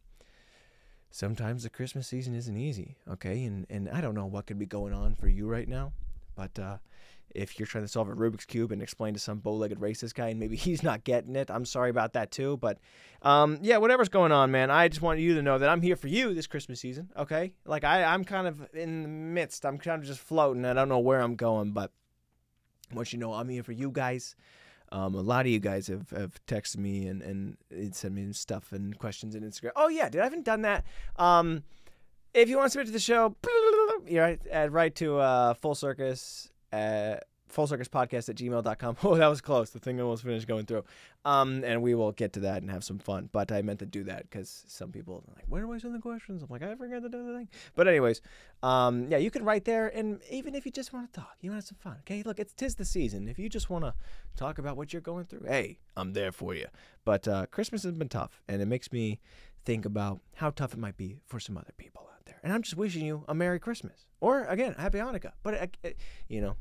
sometimes 1.15 1.63
the 1.63 1.71
Christmas 1.71 2.09
season 2.09 2.35
isn't 2.35 2.57
easy, 2.57 2.97
okay? 3.09 3.45
And 3.45 3.67
and 3.71 3.89
I 3.89 4.01
don't 4.01 4.17
know 4.17 4.27
what 4.27 4.47
could 4.47 4.59
be 4.59 4.67
going 4.67 4.93
on 4.93 5.15
for 5.15 5.29
you 5.29 5.47
right 5.47 5.69
now, 5.69 5.93
but 6.35 6.59
uh, 6.59 6.79
if 7.33 7.57
you're 7.59 7.67
trying 7.67 7.85
to 7.85 7.89
solve 7.89 8.09
a 8.09 8.15
Rubik's 8.15 8.45
cube 8.45 8.73
and 8.73 8.83
explain 8.83 9.15
to 9.15 9.21
some 9.21 9.39
bow-legged 9.39 9.79
racist 9.79 10.15
guy 10.15 10.29
and 10.29 10.41
maybe 10.41 10.57
he's 10.67 10.83
not 10.83 11.05
getting 11.05 11.37
it, 11.37 11.51
I'm 11.53 11.65
sorry 11.65 11.91
about 11.91 12.15
that 12.15 12.33
too. 12.33 12.57
But 12.57 12.79
um, 13.23 13.59
yeah, 13.63 13.77
whatever's 13.77 14.09
going 14.09 14.33
on, 14.33 14.51
man, 14.51 14.73
I 14.73 14.89
just 14.89 15.03
want 15.03 15.21
you 15.21 15.37
to 15.37 15.43
know 15.43 15.57
that 15.57 15.69
I'm 15.69 15.83
here 15.83 15.97
for 15.97 16.09
you 16.09 16.35
this 16.35 16.49
Christmas 16.49 16.81
season, 16.81 17.09
okay? 17.17 17.53
Like 17.65 17.85
I 17.85 18.03
I'm 18.03 18.25
kind 18.25 18.49
of 18.49 18.69
in 18.75 19.03
the 19.03 19.09
midst. 19.09 19.65
I'm 19.65 19.79
kind 19.79 20.03
of 20.03 20.09
just 20.09 20.21
floating. 20.21 20.65
I 20.65 20.73
don't 20.73 20.89
know 20.89 20.99
where 20.99 21.21
I'm 21.21 21.37
going, 21.37 21.71
but 21.71 21.93
once 22.93 23.13
you 23.13 23.21
know 23.21 23.33
I'm 23.33 23.49
here 23.49 23.63
for 23.63 23.73
you 23.73 23.93
guys. 23.93 24.35
Um, 24.95 25.17
a 25.17 25.21
lot 25.21 25.45
of 25.45 25.51
you 25.51 25.59
guys 25.59 25.89
have, 25.89 26.09
have 26.11 26.39
texted 26.47 26.79
me 26.79 27.09
and, 27.09 27.21
and 27.21 27.57
sent 27.93 28.15
me 28.15 28.33
stuff 28.33 28.71
and 28.71 28.97
questions 28.97 29.35
on 29.35 29.43
Instagram. 29.43 29.73
Oh, 29.75 29.89
yeah, 29.89 30.09
dude, 30.09 30.21
I 30.21 30.25
haven't 30.25 30.45
done 30.45 30.63
that. 30.63 30.85
Um, 31.17 31.65
if 32.33 32.49
you 32.49 32.57
want 32.57 32.67
to 32.67 32.71
submit 32.71 32.87
to 32.87 32.93
the 32.93 33.01
show, 33.01 33.35
you 34.07 34.21
right, 34.21 34.41
add 34.53 34.73
right 34.73 34.95
to 34.95 35.19
uh, 35.19 35.55
Full 35.55 35.75
Circus. 35.75 36.49
Uh, 36.73 37.17
full 37.55 37.67
circus 37.67 37.89
podcast 37.89 38.29
at 38.29 38.37
gmail.com. 38.37 38.97
Oh, 39.05 39.17
that 39.17 39.27
was 39.27 39.41
close. 39.41 39.71
The 39.71 39.79
thing 39.79 40.01
almost 40.01 40.25
finished 40.25 40.49
going 40.49 40.67
through. 40.67 40.85
Um, 41.25 41.63
and 41.65 41.83
we 41.83 41.95
will 41.95 42.13
get 42.13 42.33
to 42.35 42.41
that 42.41 42.63
and 42.63 42.71
have 42.71 42.83
some 42.83 42.99
fun. 42.99 43.29
But 43.33 43.53
I 43.53 43.63
meant 43.63 43.79
to 43.81 43.87
do 43.87 44.03
that 44.05 44.23
because 44.23 44.65
some 44.67 44.91
people 44.91 45.23
are 45.29 45.35
like, 45.35 45.45
where 45.47 45.63
do 45.63 45.73
I 45.73 45.79
send 45.79 45.95
the 45.95 45.99
questions? 46.01 46.43
I'm 46.43 46.49
like, 46.49 46.63
I 46.63 46.75
forgot 46.75 47.03
to 47.03 47.09
do 47.09 47.27
the 47.27 47.39
thing. 47.39 47.49
But 47.77 47.87
anyways, 47.87 48.23
um, 48.63 49.09
yeah, 49.11 49.19
you 49.19 49.31
can 49.31 49.45
write 49.45 49.65
there. 49.65 49.89
And 49.89 50.21
even 50.31 50.55
if 50.55 50.65
you 50.67 50.73
just 50.73 50.93
want 50.93 51.13
to 51.13 51.21
talk, 51.21 51.37
you 51.41 51.51
want 51.51 51.63
to 51.63 51.67
have 51.67 51.69
some 51.69 51.93
fun. 51.93 51.99
Okay, 52.01 52.23
look, 52.23 52.41
it's 52.41 52.53
tis 52.53 52.75
the 52.75 52.85
season. 52.85 53.29
If 53.29 53.39
you 53.39 53.49
just 53.49 53.71
want 53.71 53.85
to 53.85 53.95
talk 54.37 54.59
about 54.59 54.77
what 54.77 54.93
you're 54.93 55.03
going 55.03 55.27
through, 55.27 55.45
hey, 55.47 55.79
I'm 55.97 56.13
there 56.13 56.33
for 56.33 56.55
you. 56.55 56.67
But 57.05 57.29
uh, 57.29 57.47
Christmas 57.47 57.85
has 57.85 57.93
been 57.93 58.09
tough, 58.09 58.43
and 58.49 58.61
it 58.61 58.67
makes 58.67 58.91
me 58.93 59.21
think 59.65 59.85
about 59.85 60.21
how 60.37 60.51
tough 60.51 60.73
it 60.73 60.79
might 60.79 60.97
be 60.97 61.17
for 61.27 61.39
some 61.39 61.57
other 61.57 61.73
people 61.77 62.09
out 62.13 62.25
there. 62.27 62.41
And 62.43 62.53
I'm 62.53 62.63
just 62.63 62.77
wishing 62.77 63.05
you 63.05 63.25
a 63.29 63.35
Merry 63.35 63.59
Christmas 63.59 64.07
or 64.25 64.45
again, 64.47 64.75
Happy 64.79 64.99
Hanukkah. 64.99 65.33
But 65.43 65.55
uh, 65.85 65.91
you 66.29 66.41
know, 66.41 66.57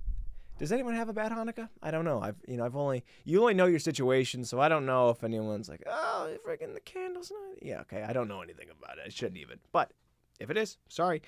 does 0.63 0.71
anyone 0.71 0.95
have 0.95 1.09
a 1.09 1.13
bad 1.13 1.33
Hanukkah? 1.33 1.67
I 1.81 1.91
don't 1.91 2.05
know. 2.05 2.21
I've 2.21 2.37
you 2.47 2.55
know 2.55 2.63
I've 2.63 2.77
only 2.77 3.03
you 3.25 3.41
only 3.41 3.53
know 3.53 3.65
your 3.65 3.79
situation, 3.79 4.45
so 4.45 4.61
I 4.61 4.69
don't 4.69 4.85
know 4.85 5.09
if 5.09 5.21
anyone's 5.21 5.67
like, 5.67 5.83
oh, 5.85 6.29
freaking 6.47 6.73
the 6.73 6.79
candles 6.79 7.31
not. 7.31 7.61
Yeah, 7.61 7.81
okay. 7.81 8.01
I 8.01 8.13
don't 8.13 8.29
know 8.29 8.41
anything 8.41 8.67
about 8.69 8.97
it. 8.97 9.03
I 9.05 9.09
shouldn't 9.09 9.39
even. 9.39 9.59
But 9.73 9.91
if 10.39 10.49
it 10.49 10.55
is, 10.55 10.77
sorry. 10.87 11.21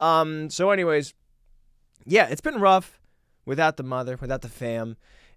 Um. 0.00 0.50
So, 0.50 0.70
anyways, 0.70 1.14
yeah, 2.04 2.26
it's 2.30 2.40
been 2.40 2.60
rough 2.60 3.00
without 3.46 3.76
the 3.76 3.84
mother, 3.84 4.18
without 4.20 4.42
the 4.42 4.48
fam, 4.48 4.96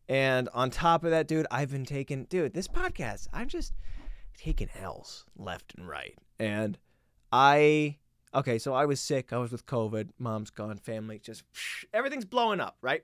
and 0.09 0.49
on 0.51 0.71
top 0.71 1.03
of 1.03 1.11
that, 1.11 1.27
dude, 1.27 1.45
I've 1.51 1.69
been 1.69 1.85
taking, 1.85 2.25
dude, 2.25 2.55
this 2.55 2.67
podcast. 2.67 3.27
I'm 3.33 3.49
just 3.49 3.73
taking 4.35 4.69
L's 4.81 5.25
left 5.37 5.75
and 5.77 5.87
right, 5.87 6.17
and 6.39 6.79
I. 7.31 7.97
Okay, 8.35 8.57
so 8.57 8.73
I 8.73 8.87
was 8.87 8.99
sick. 8.99 9.31
I 9.31 9.37
was 9.37 9.51
with 9.51 9.67
COVID. 9.67 10.09
Mom's 10.17 10.49
gone. 10.49 10.75
Family 10.77 11.19
just 11.19 11.43
everything's 11.93 12.25
blowing 12.25 12.59
up, 12.59 12.77
right? 12.81 13.03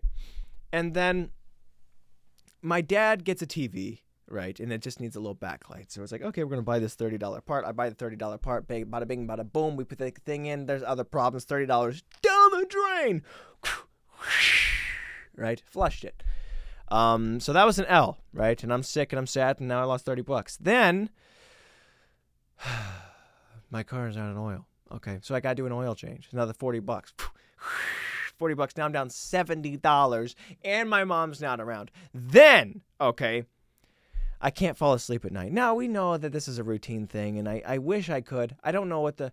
And 0.71 0.93
then 0.93 1.31
my 2.61 2.81
dad 2.81 3.23
gets 3.23 3.41
a 3.41 3.47
TV, 3.47 4.01
right? 4.27 4.59
And 4.59 4.71
it 4.71 4.81
just 4.81 4.99
needs 4.99 5.15
a 5.15 5.19
little 5.19 5.35
backlight. 5.35 5.91
So 5.91 6.03
it's 6.03 6.11
like, 6.11 6.21
okay, 6.21 6.43
we're 6.43 6.51
going 6.51 6.61
to 6.61 6.65
buy 6.65 6.79
this 6.79 6.95
$30 6.95 7.45
part. 7.45 7.65
I 7.65 7.71
buy 7.71 7.89
the 7.89 7.95
$30 7.95 8.41
part, 8.41 8.67
bang, 8.67 8.85
bada 8.85 9.07
bing, 9.07 9.27
bada 9.27 9.49
boom. 9.51 9.75
We 9.75 9.83
put 9.83 9.97
the 9.97 10.11
thing 10.25 10.45
in. 10.45 10.65
There's 10.65 10.83
other 10.83 11.03
problems. 11.03 11.45
$30 11.45 11.67
down 12.21 12.51
the 12.51 12.65
drain. 12.69 13.23
Right? 15.35 15.61
Flushed 15.65 16.03
it. 16.03 16.21
Um, 16.89 17.39
so 17.39 17.53
that 17.53 17.65
was 17.65 17.79
an 17.79 17.85
L, 17.85 18.17
right? 18.33 18.61
And 18.63 18.73
I'm 18.73 18.83
sick 18.83 19.13
and 19.13 19.19
I'm 19.19 19.27
sad 19.27 19.59
and 19.59 19.69
now 19.69 19.79
I 19.79 19.83
lost 19.85 20.05
30 20.05 20.23
bucks. 20.23 20.57
Then 20.57 21.09
my 23.69 23.83
car 23.83 24.07
is 24.07 24.17
out 24.17 24.31
of 24.31 24.37
oil. 24.37 24.65
Okay, 24.91 25.19
so 25.21 25.35
I 25.35 25.39
got 25.39 25.49
to 25.49 25.55
do 25.55 25.65
an 25.67 25.71
oil 25.71 25.93
change. 25.93 26.29
Another 26.31 26.53
40 26.53 26.79
bucks. 26.79 27.13
40 28.39 28.55
bucks. 28.55 28.77
Now 28.77 28.85
I'm 28.85 28.91
down 28.91 29.09
$70 29.09 30.35
and 30.63 30.89
my 30.89 31.03
mom's 31.03 31.41
not 31.41 31.59
around. 31.61 31.91
Then, 32.13 32.81
okay, 32.99 33.43
I 34.41 34.49
can't 34.49 34.77
fall 34.77 34.93
asleep 34.93 35.25
at 35.25 35.31
night. 35.31 35.51
Now 35.51 35.75
we 35.75 35.87
know 35.87 36.17
that 36.17 36.31
this 36.31 36.47
is 36.47 36.57
a 36.57 36.63
routine 36.63 37.05
thing 37.05 37.37
and 37.37 37.47
I, 37.47 37.61
I 37.65 37.77
wish 37.77 38.09
I 38.09 38.21
could. 38.21 38.55
I 38.63 38.71
don't 38.71 38.89
know 38.89 39.01
what 39.01 39.17
the 39.17 39.31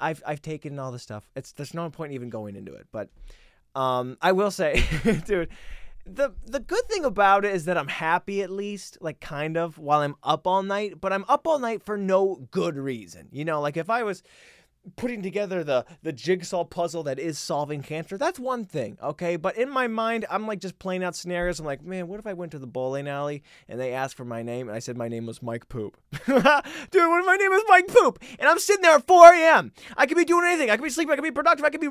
I've 0.00 0.22
I've 0.26 0.42
taken 0.42 0.78
all 0.78 0.90
the 0.90 0.98
stuff. 0.98 1.30
It's 1.36 1.52
there's 1.52 1.74
no 1.74 1.88
point 1.90 2.12
even 2.12 2.30
going 2.30 2.56
into 2.56 2.74
it, 2.74 2.86
but 2.90 3.10
um 3.74 4.16
I 4.20 4.32
will 4.32 4.50
say, 4.50 4.82
dude, 5.26 5.50
the 6.06 6.32
the 6.46 6.60
good 6.60 6.86
thing 6.88 7.04
about 7.04 7.44
it 7.44 7.54
is 7.54 7.66
that 7.66 7.76
I'm 7.76 7.88
happy 7.88 8.42
at 8.42 8.50
least, 8.50 8.98
like 9.00 9.20
kind 9.20 9.56
of 9.56 9.78
while 9.78 10.00
I'm 10.00 10.16
up 10.22 10.46
all 10.46 10.62
night, 10.62 11.00
but 11.00 11.12
I'm 11.12 11.24
up 11.28 11.46
all 11.46 11.58
night 11.58 11.82
for 11.82 11.96
no 11.98 12.48
good 12.50 12.76
reason. 12.76 13.28
You 13.30 13.44
know, 13.44 13.60
like 13.60 13.76
if 13.76 13.90
I 13.90 14.02
was 14.02 14.22
putting 14.96 15.22
together 15.22 15.62
the 15.62 15.84
the 16.02 16.12
jigsaw 16.12 16.64
puzzle 16.64 17.02
that 17.02 17.18
is 17.18 17.38
solving 17.38 17.82
cancer 17.82 18.16
that's 18.16 18.38
one 18.38 18.64
thing 18.64 18.96
okay? 19.02 19.36
But 19.36 19.56
in 19.56 19.68
my 19.70 19.86
mind 19.86 20.24
i'm 20.30 20.46
like 20.46 20.60
just 20.60 20.78
playing 20.78 21.04
out 21.04 21.14
scenarios. 21.14 21.60
I'm 21.60 21.66
like 21.66 21.82
man 21.82 22.08
what 22.08 22.20
if 22.20 22.26
i 22.26 22.32
went 22.32 22.52
to 22.52 22.58
the 22.58 22.66
bowling 22.66 23.08
alley 23.08 23.42
and 23.68 23.78
they 23.78 23.92
asked 23.92 24.16
for 24.16 24.24
my 24.24 24.42
name 24.42 24.68
and 24.68 24.76
i 24.76 24.78
said 24.78 24.96
my 24.96 25.08
name 25.08 25.26
was 25.26 25.42
mike 25.42 25.68
poop? 25.68 25.98
Dude 26.26 26.44
what 26.44 27.20
if 27.20 27.26
my 27.26 27.36
name 27.36 27.52
is 27.52 27.62
mike 27.68 27.88
poop? 27.88 28.22
And 28.38 28.48
i'm 28.48 28.58
sitting 28.58 28.82
there 28.82 28.96
at 28.96 29.06
4 29.06 29.34
a.m 29.34 29.72
i 29.96 30.06
could 30.06 30.16
be 30.16 30.24
doing 30.24 30.46
anything. 30.46 30.70
I 30.70 30.76
could 30.76 30.84
be 30.84 30.90
sleeping. 30.90 31.12
I 31.12 31.16
could 31.16 31.24
be 31.24 31.30
productive. 31.30 31.64
I 31.64 31.70
could 31.70 31.80
be 31.80 31.90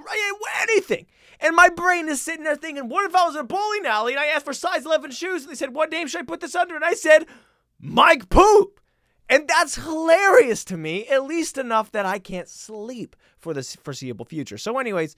anything. 0.61 1.05
And 1.39 1.55
my 1.55 1.69
brain 1.69 2.07
is 2.09 2.21
sitting 2.21 2.43
there 2.43 2.55
thinking 2.55 2.89
what 2.89 3.05
if 3.05 3.15
i 3.15 3.25
was 3.25 3.35
in 3.35 3.41
a 3.41 3.43
bowling 3.43 3.85
alley 3.85 4.13
and 4.13 4.19
i 4.19 4.27
asked 4.27 4.45
for 4.45 4.53
size 4.53 4.85
11 4.85 5.11
shoes 5.11 5.43
and 5.43 5.51
they 5.51 5.55
said 5.55 5.73
what 5.73 5.91
name 5.91 6.07
should 6.07 6.21
i 6.21 6.23
put 6.25 6.39
this 6.39 6.55
under 6.55 6.75
and 6.75 6.83
i 6.83 6.93
said 6.93 7.25
mike 7.79 8.29
poop 8.29 8.79
and 9.29 9.47
that's 9.47 9.75
hilarious 9.75 10.63
to 10.65 10.77
me, 10.77 11.05
at 11.07 11.23
least 11.25 11.57
enough 11.57 11.91
that 11.91 12.05
I 12.05 12.19
can't 12.19 12.47
sleep 12.47 13.15
for 13.37 13.53
the 13.53 13.63
foreseeable 13.63 14.25
future. 14.25 14.57
So, 14.57 14.77
anyways, 14.79 15.15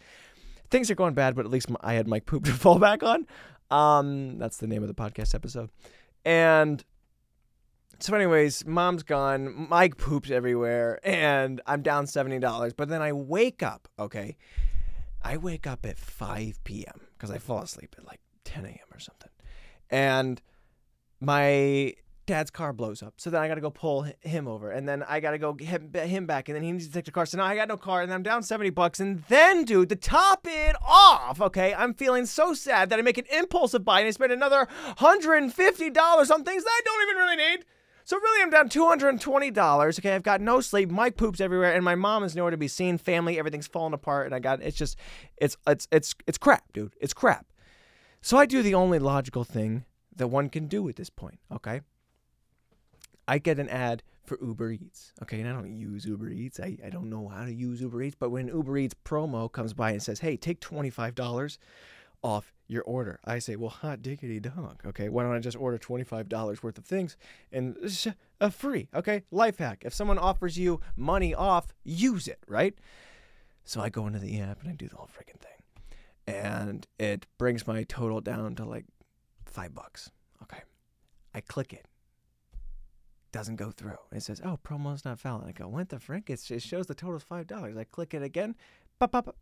things 0.69 0.89
are 0.89 0.95
going 0.95 1.13
bad, 1.13 1.35
but 1.35 1.45
at 1.45 1.51
least 1.51 1.69
I 1.81 1.93
had 1.93 2.07
Mike 2.07 2.25
Poop 2.25 2.43
to 2.45 2.51
fall 2.51 2.79
back 2.79 3.03
on. 3.03 3.27
Um, 3.69 4.39
that's 4.39 4.57
the 4.57 4.67
name 4.67 4.81
of 4.81 4.87
the 4.87 4.95
podcast 4.95 5.35
episode. 5.35 5.69
And 6.25 6.83
so, 7.99 8.15
anyways, 8.15 8.65
mom's 8.65 9.03
gone. 9.03 9.67
Mike 9.69 9.97
poops 9.97 10.31
everywhere, 10.31 10.99
and 11.03 11.61
I'm 11.67 11.81
down 11.81 12.05
$70. 12.05 12.73
But 12.75 12.89
then 12.89 13.01
I 13.01 13.11
wake 13.13 13.61
up, 13.61 13.87
okay? 13.99 14.37
I 15.21 15.37
wake 15.37 15.67
up 15.67 15.85
at 15.85 15.99
5 15.99 16.63
p.m. 16.63 17.01
because 17.13 17.29
I 17.29 17.37
fall 17.37 17.61
asleep 17.61 17.95
at 17.97 18.05
like 18.05 18.21
10 18.45 18.65
a.m. 18.65 18.77
or 18.93 18.99
something. 18.99 19.29
And 19.89 20.41
my 21.19 21.93
dad's 22.29 22.51
car 22.51 22.71
blows 22.71 23.01
up. 23.01 23.15
So 23.17 23.31
then 23.31 23.41
I 23.41 23.48
got 23.48 23.55
to 23.55 23.62
go 23.62 23.71
pull 23.71 24.03
him 24.19 24.48
over. 24.48 24.71
And 24.71 24.88
then 24.88 25.03
I 25.03 25.19
got 25.19 25.31
to 25.31 25.39
go 25.39 25.51
get 25.53 25.81
him 25.95 26.25
back. 26.27 26.48
And 26.48 26.55
then 26.55 26.63
he 26.63 26.71
needs 26.71 26.86
to 26.86 26.93
take 26.93 27.05
the 27.05 27.12
car. 27.12 27.25
So 27.25 27.38
now 27.38 27.45
I 27.45 27.55
got 27.55 27.67
no 27.67 27.75
car. 27.75 28.03
And 28.03 28.13
I'm 28.13 28.21
down 28.21 28.43
70 28.43 28.69
bucks. 28.69 29.00
And 29.00 29.24
then, 29.27 29.65
dude, 29.65 29.89
to 29.89 29.95
top 29.95 30.45
it 30.48 30.75
off, 30.86 31.41
okay, 31.41 31.74
I'm 31.74 31.95
feeling 31.95 32.27
so 32.27 32.53
sad 32.53 32.91
that 32.91 33.00
I 33.00 33.01
make 33.01 33.17
an 33.17 33.25
impulsive 33.31 33.83
buy 33.83 34.00
and 34.00 34.07
I 34.07 34.12
spend 34.12 34.31
another 34.31 34.67
$150 34.98 36.31
on 36.31 36.43
things 36.43 36.63
that 36.63 36.69
I 36.69 36.81
don't 36.86 37.09
even 37.09 37.15
really 37.15 37.36
need. 37.36 37.65
So 38.05 38.17
really, 38.17 38.43
I'm 38.43 38.50
down 38.50 38.69
$220. 38.69 40.00
Okay, 40.00 40.15
I've 40.15 40.24
got 40.24 40.39
no 40.39 40.62
sleep. 40.62 40.89
Mike 40.89 41.17
poops 41.17 41.41
everywhere, 41.41 41.74
and 41.74 41.83
my 41.83 41.95
mom 41.95 42.24
is 42.24 42.36
nowhere 42.36 42.51
to 42.51 42.57
be 42.57 42.67
seen. 42.67 42.98
Family, 42.98 43.38
everything's 43.38 43.67
falling 43.67 43.93
apart, 43.93 44.25
and 44.25 44.33
I 44.33 44.39
got 44.39 44.63
it's 44.63 44.77
just 44.77 44.98
it's 45.38 45.57
it's 45.67 45.88
it's 45.91 46.15
it's 46.25 46.39
crap, 46.39 46.74
dude. 46.74 46.95
It's 47.00 47.13
crap. 47.13 47.45
So 48.21 48.38
I 48.38 48.48
do 48.48 48.63
the 48.63 48.74
only 48.74 48.98
logical 48.98 49.43
thing 49.43 49.86
that 50.15 50.27
one 50.27 50.50
can 50.50 50.65
do 50.65 50.89
at 50.89 50.95
this 50.95 51.12
point. 51.12 51.38
Okay, 51.51 51.81
I 53.29 53.38
get 53.38 53.59
an 53.59 53.69
ad 53.69 54.01
for 54.25 54.39
Uber 54.41 54.71
Eats. 54.71 55.13
Okay, 55.21 55.39
and 55.39 55.48
I 55.48 55.53
don't 55.53 55.77
use 55.77 56.03
Uber 56.03 56.29
Eats. 56.29 56.59
I, 56.59 56.77
I 56.83 56.89
don't 56.89 57.12
know 57.12 57.27
how 57.27 57.45
to 57.45 57.53
use 57.53 57.79
Uber 57.79 58.01
Eats, 58.01 58.15
but 58.19 58.31
when 58.31 58.48
Uber 58.48 58.75
Eats 58.79 58.95
promo 59.05 59.51
comes 59.51 59.71
by 59.71 59.91
and 59.91 60.01
says, 60.01 60.19
hey, 60.19 60.36
take 60.36 60.59
$25 60.62 61.59
off 62.24 62.51
your 62.67 62.81
order, 62.83 63.19
I 63.24 63.38
say, 63.38 63.55
well, 63.55 63.69
hot 63.69 64.01
diggity 64.01 64.39
dog. 64.39 64.81
Okay, 64.83 65.09
why 65.09 65.21
don't 65.21 65.36
I 65.36 65.39
just 65.39 65.57
order 65.57 65.77
$25 65.77 66.63
worth 66.63 66.79
of 66.79 66.86
things 66.86 67.17
and 67.51 67.77
it's 67.83 68.07
uh, 68.41 68.50
free? 68.50 68.89
Okay, 68.95 69.21
life 69.29 69.59
hack. 69.59 69.83
If 69.86 69.93
someone 69.93 70.17
offers 70.17 70.57
you 70.57 70.81
money 70.95 71.36
off, 71.36 71.67
use 71.83 72.27
it, 72.27 72.39
right? 72.48 72.74
So 73.63 73.79
I 73.79 73.89
go 73.89 74.07
into 74.07 74.17
the 74.17 74.41
app 74.41 74.59
and 74.62 74.71
I 74.71 74.74
do 74.74 74.88
the 74.88 74.95
whole 74.95 75.09
freaking 75.15 75.39
thing. 75.39 76.36
And 76.36 76.88
it 76.98 77.27
brings 77.38 77.67
my 77.67 77.83
total 77.83 78.21
down 78.21 78.55
to 78.55 78.65
like 78.65 78.86
five 79.45 79.75
bucks. 79.75 80.09
Okay. 80.41 80.63
I 81.36 81.41
click 81.41 81.74
it 81.74 81.86
doesn't 83.31 83.57
go 83.57 83.71
through. 83.71 83.98
It 84.12 84.24
says, 84.24 84.41
"Oh, 84.43 84.57
promo's 84.57 85.05
not 85.05 85.19
valid." 85.19 85.48
I 85.48 85.51
go, 85.51 85.67
"What 85.67 85.89
the 85.89 86.00
frick?" 86.00 86.29
It, 86.29 86.50
it 86.51 86.62
shows 86.62 86.88
the 86.88 86.95
total 86.95 87.17
is 87.17 87.24
five 87.24 87.48
dollars. 87.48 87.77
I 87.77 87.83
click 87.83 88.13
it 88.13 88.24
again, 88.24 88.55
pop, 89.00 89.12
pop, 89.12 89.25
pop, 89.25 89.36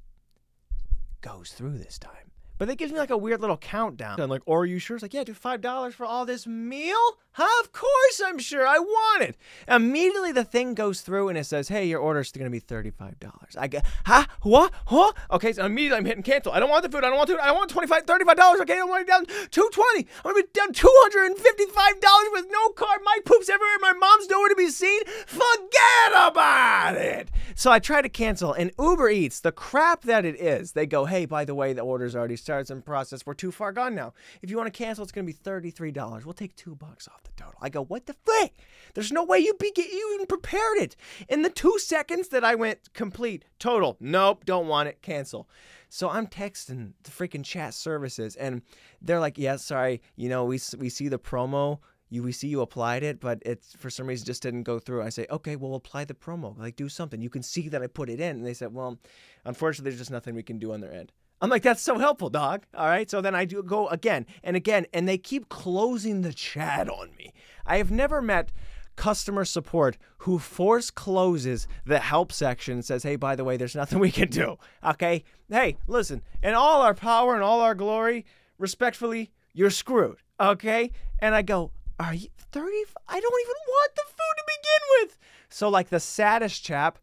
goes 1.21 1.51
through 1.51 1.77
this 1.77 1.97
time. 1.97 2.31
But 2.57 2.69
it 2.69 2.77
gives 2.77 2.91
me 2.91 2.99
like 2.99 3.09
a 3.09 3.17
weird 3.17 3.41
little 3.41 3.57
countdown. 3.57 4.19
I'm 4.19 4.29
like, 4.29 4.43
"Or 4.45 4.61
are 4.61 4.65
you 4.65 4.79
sure?" 4.79 4.97
It's 4.97 5.03
like, 5.03 5.13
"Yeah, 5.13 5.23
do 5.23 5.33
five 5.33 5.61
dollars 5.61 5.95
for 5.95 6.05
all 6.05 6.25
this 6.25 6.47
meal." 6.47 7.17
Huh? 7.37 7.61
Of 7.63 7.71
course 7.71 8.19
I'm 8.25 8.39
sure. 8.39 8.67
I 8.67 8.79
want 8.79 9.21
it. 9.21 9.37
Immediately 9.67 10.31
the 10.31 10.43
thing 10.43 10.73
goes 10.73 11.01
through 11.01 11.29
and 11.29 11.37
it 11.37 11.43
says, 11.43 11.67
hey, 11.67 11.85
your 11.85 11.99
order's 11.99 12.31
to 12.31 12.49
be 12.49 12.59
$35. 12.59 13.13
I 13.55 13.67
go, 13.67 13.79
huh? 14.07 14.25
What? 14.41 14.73
Huh? 14.87 15.11
Okay, 15.29 15.53
so 15.53 15.63
immediately 15.63 15.99
I'm 15.99 16.05
hitting 16.05 16.23
cancel. 16.23 16.51
I 16.51 16.59
don't 16.59 16.71
want 16.71 16.81
the 16.81 16.89
food. 16.89 17.03
I 17.03 17.09
don't 17.09 17.17
want 17.17 17.29
food. 17.29 17.37
I 17.39 17.51
want 17.51 17.71
$25, 17.71 18.05
$35. 18.05 18.61
Okay, 18.61 18.79
I'm 18.79 18.87
going 18.87 19.05
down 19.05 19.27
220 19.27 20.07
I'm 20.25 20.33
going 20.33 20.41
to 20.41 20.47
be 20.47 20.59
down 20.59 20.73
$255 20.73 22.31
with 22.31 22.47
no 22.49 22.69
card. 22.69 23.01
My 23.05 23.19
poops 23.23 23.49
everywhere. 23.49 23.77
My 23.81 23.93
mom's 23.93 24.27
nowhere 24.27 24.49
to 24.49 24.55
be 24.55 24.69
seen. 24.69 25.01
Forget 25.27 26.11
about 26.15 26.95
it. 26.95 27.29
So 27.53 27.69
I 27.71 27.77
try 27.77 28.01
to 28.01 28.09
cancel 28.09 28.53
and 28.53 28.71
Uber 28.79 29.09
Eats, 29.09 29.41
the 29.41 29.51
crap 29.51 30.01
that 30.03 30.25
it 30.25 30.41
is, 30.41 30.71
they 30.71 30.87
go, 30.87 31.05
hey, 31.05 31.25
by 31.27 31.45
the 31.45 31.53
way, 31.53 31.73
the 31.73 31.81
order's 31.81 32.15
already 32.15 32.35
in 32.47 32.81
process. 32.81 33.25
We're 33.25 33.33
too 33.33 33.51
far 33.51 33.71
gone 33.71 33.95
now. 33.95 34.13
If 34.41 34.49
you 34.49 34.57
want 34.57 34.73
to 34.73 34.77
cancel, 34.77 35.03
it's 35.03 35.11
going 35.11 35.27
to 35.27 35.33
be 35.33 35.37
$33. 35.37 36.25
We'll 36.25 36.33
take 36.33 36.55
two 36.55 36.75
bucks 36.75 37.07
off 37.07 37.23
the 37.23 37.31
total. 37.35 37.59
I 37.61 37.69
go, 37.69 37.83
what 37.83 38.05
the 38.05 38.15
frick? 38.25 38.53
There's 38.93 39.11
no 39.11 39.23
way 39.23 39.39
you 39.39 39.53
be 39.55 39.71
you 39.75 40.11
even 40.15 40.27
prepared 40.27 40.77
it. 40.77 40.95
In 41.27 41.41
the 41.41 41.49
two 41.49 41.77
seconds 41.79 42.29
that 42.29 42.43
I 42.43 42.55
went 42.55 42.93
complete, 42.93 43.45
total, 43.59 43.97
nope, 43.99 44.45
don't 44.45 44.67
want 44.67 44.89
it, 44.89 45.01
cancel. 45.01 45.47
So 45.89 46.09
I'm 46.09 46.27
texting 46.27 46.93
the 47.03 47.11
freaking 47.11 47.43
chat 47.43 47.73
services, 47.73 48.35
and 48.35 48.61
they're 49.01 49.19
like, 49.19 49.37
yeah, 49.37 49.55
sorry, 49.55 50.01
you 50.15 50.29
know, 50.29 50.45
we 50.45 50.59
we 50.77 50.89
see 50.89 51.07
the 51.07 51.19
promo. 51.19 51.79
You, 52.09 52.23
we 52.23 52.31
see 52.31 52.47
you 52.47 52.61
applied 52.61 53.03
it, 53.03 53.19
but 53.19 53.41
it's 53.45 53.73
for 53.75 53.89
some 53.89 54.07
reason 54.07 54.25
just 54.25 54.41
didn't 54.41 54.63
go 54.63 54.79
through. 54.79 55.03
I 55.03 55.09
say, 55.09 55.27
okay, 55.29 55.57
we'll 55.57 55.75
apply 55.75 56.05
the 56.05 56.13
promo. 56.13 56.57
Like, 56.57 56.77
do 56.77 56.87
something. 56.87 57.21
You 57.21 57.29
can 57.29 57.43
see 57.43 57.67
that 57.67 57.83
I 57.83 57.87
put 57.87 58.09
it 58.09 58.21
in. 58.21 58.37
And 58.37 58.45
they 58.45 58.53
said, 58.53 58.73
well, 58.73 58.97
unfortunately, 59.43 59.91
there's 59.91 59.99
just 59.99 60.11
nothing 60.11 60.33
we 60.33 60.43
can 60.43 60.57
do 60.57 60.71
on 60.71 60.79
their 60.79 60.93
end. 60.93 61.11
I'm 61.41 61.49
like, 61.49 61.61
that's 61.61 61.81
so 61.81 61.99
helpful, 61.99 62.29
dog. 62.29 62.63
All 62.75 62.87
right. 62.87 63.09
So 63.09 63.21
then 63.21 63.35
I 63.35 63.45
do 63.45 63.61
go 63.61 63.87
again 63.89 64.25
and 64.43 64.55
again, 64.55 64.85
and 64.93 65.07
they 65.07 65.17
keep 65.17 65.49
closing 65.49 66.21
the 66.21 66.33
chat 66.33 66.89
on 66.89 67.11
me. 67.17 67.33
I 67.65 67.77
have 67.77 67.91
never 67.91 68.21
met 68.21 68.51
customer 68.95 69.45
support 69.45 69.97
who 70.19 70.39
force 70.39 70.89
closes 70.89 71.67
the 71.85 71.99
help 71.99 72.31
section 72.31 72.73
and 72.73 72.85
says, 72.85 73.03
hey, 73.03 73.15
by 73.15 73.35
the 73.35 73.43
way, 73.43 73.55
there's 73.55 73.75
nothing 73.75 73.99
we 74.07 74.11
can 74.11 74.29
do. 74.29 74.57
Okay. 74.83 75.23
Hey, 75.49 75.77
listen, 75.87 76.23
in 76.41 76.53
all 76.53 76.81
our 76.81 76.95
power 76.95 77.35
and 77.35 77.43
all 77.43 77.61
our 77.61 77.75
glory, 77.75 78.25
respectfully, 78.57 79.31
you're 79.53 79.69
screwed. 79.69 80.17
Okay. 80.39 80.91
And 81.19 81.35
I 81.35 81.43
go, 81.43 81.71
are 81.99 82.13
you 82.13 82.29
30? 82.51 82.65
I 83.07 83.19
don't 83.19 83.41
even 83.41 83.55
want 83.67 83.95
the 83.95 84.03
food 84.05 84.35
to 84.37 84.43
begin 84.47 85.07
with. 85.07 85.17
So, 85.49 85.69
like 85.69 85.89
the 85.89 85.99
saddest 85.99 86.63
chap, 86.63 86.99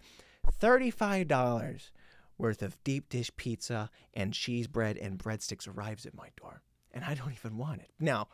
$35 0.60 1.90
worth 2.38 2.62
of 2.62 2.82
deep 2.84 3.08
dish 3.08 3.30
pizza 3.36 3.90
and 4.12 4.32
cheese 4.32 4.66
bread 4.66 4.96
and 4.96 5.18
breadsticks 5.18 5.68
arrives 5.68 6.06
at 6.06 6.14
my 6.14 6.28
door, 6.40 6.62
and 6.92 7.04
I 7.04 7.14
don't 7.14 7.32
even 7.32 7.56
want 7.56 7.80
it. 7.80 7.90
Now, 7.98 8.28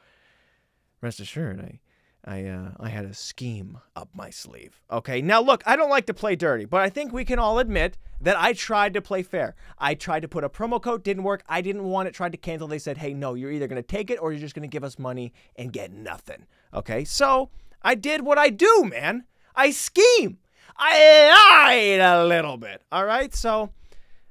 rest 1.00 1.21
assured, 1.21 1.61
I. 1.61 1.80
I 2.23 2.45
uh, 2.45 2.73
I 2.78 2.90
had 2.90 3.07
a 3.07 3.14
scheme 3.14 3.78
up 3.97 4.11
my 4.12 4.28
sleeve. 4.28 4.83
Okay, 4.90 5.23
now 5.23 5.40
look, 5.40 5.62
I 5.64 5.75
don't 5.75 5.88
like 5.88 6.04
to 6.04 6.12
play 6.12 6.37
dirty, 6.37 6.66
but 6.66 6.83
I 6.83 6.90
think 6.90 7.14
we 7.14 7.25
can 7.25 7.38
all 7.38 7.59
admit 7.59 7.97
that 8.21 8.38
I 8.38 8.52
tried 8.52 8.92
to 8.92 9.00
play 9.00 9.23
fair. 9.23 9.54
I 9.78 9.95
tried 9.95 10.21
to 10.21 10.28
put 10.28 10.45
a 10.45 10.50
promo 10.50 10.83
code, 10.83 11.02
didn't 11.02 11.23
work. 11.23 11.42
I 11.49 11.62
didn't 11.62 11.85
want 11.85 12.09
it, 12.09 12.14
tried 12.14 12.33
to 12.33 12.38
cancel. 12.38 12.69
They 12.69 12.78
said, 12.78 12.99
hey, 12.99 13.14
no, 13.14 13.33
you're 13.33 13.50
either 13.50 13.69
to 13.83 13.88
take 13.88 14.11
it 14.11 14.21
or 14.21 14.33
you're 14.33 14.40
just 14.40 14.54
to 14.64 14.69
give 14.69 14.85
us 14.85 14.99
money 14.99 15.33
and 15.57 15.73
get 15.73 15.92
nothing. 15.92 16.45
Okay, 16.75 17.04
so 17.04 17.49
I 17.80 17.95
did 17.95 18.21
what 18.21 18.37
I 18.37 18.50
do, 18.50 18.85
man. 18.85 19.25
I 19.54 19.71
scheme. 19.71 20.40
I 20.76 21.33
lied 21.64 22.00
a 22.00 22.26
little 22.26 22.59
bit. 22.59 22.83
All 22.92 23.07
right, 23.07 23.35
so 23.35 23.71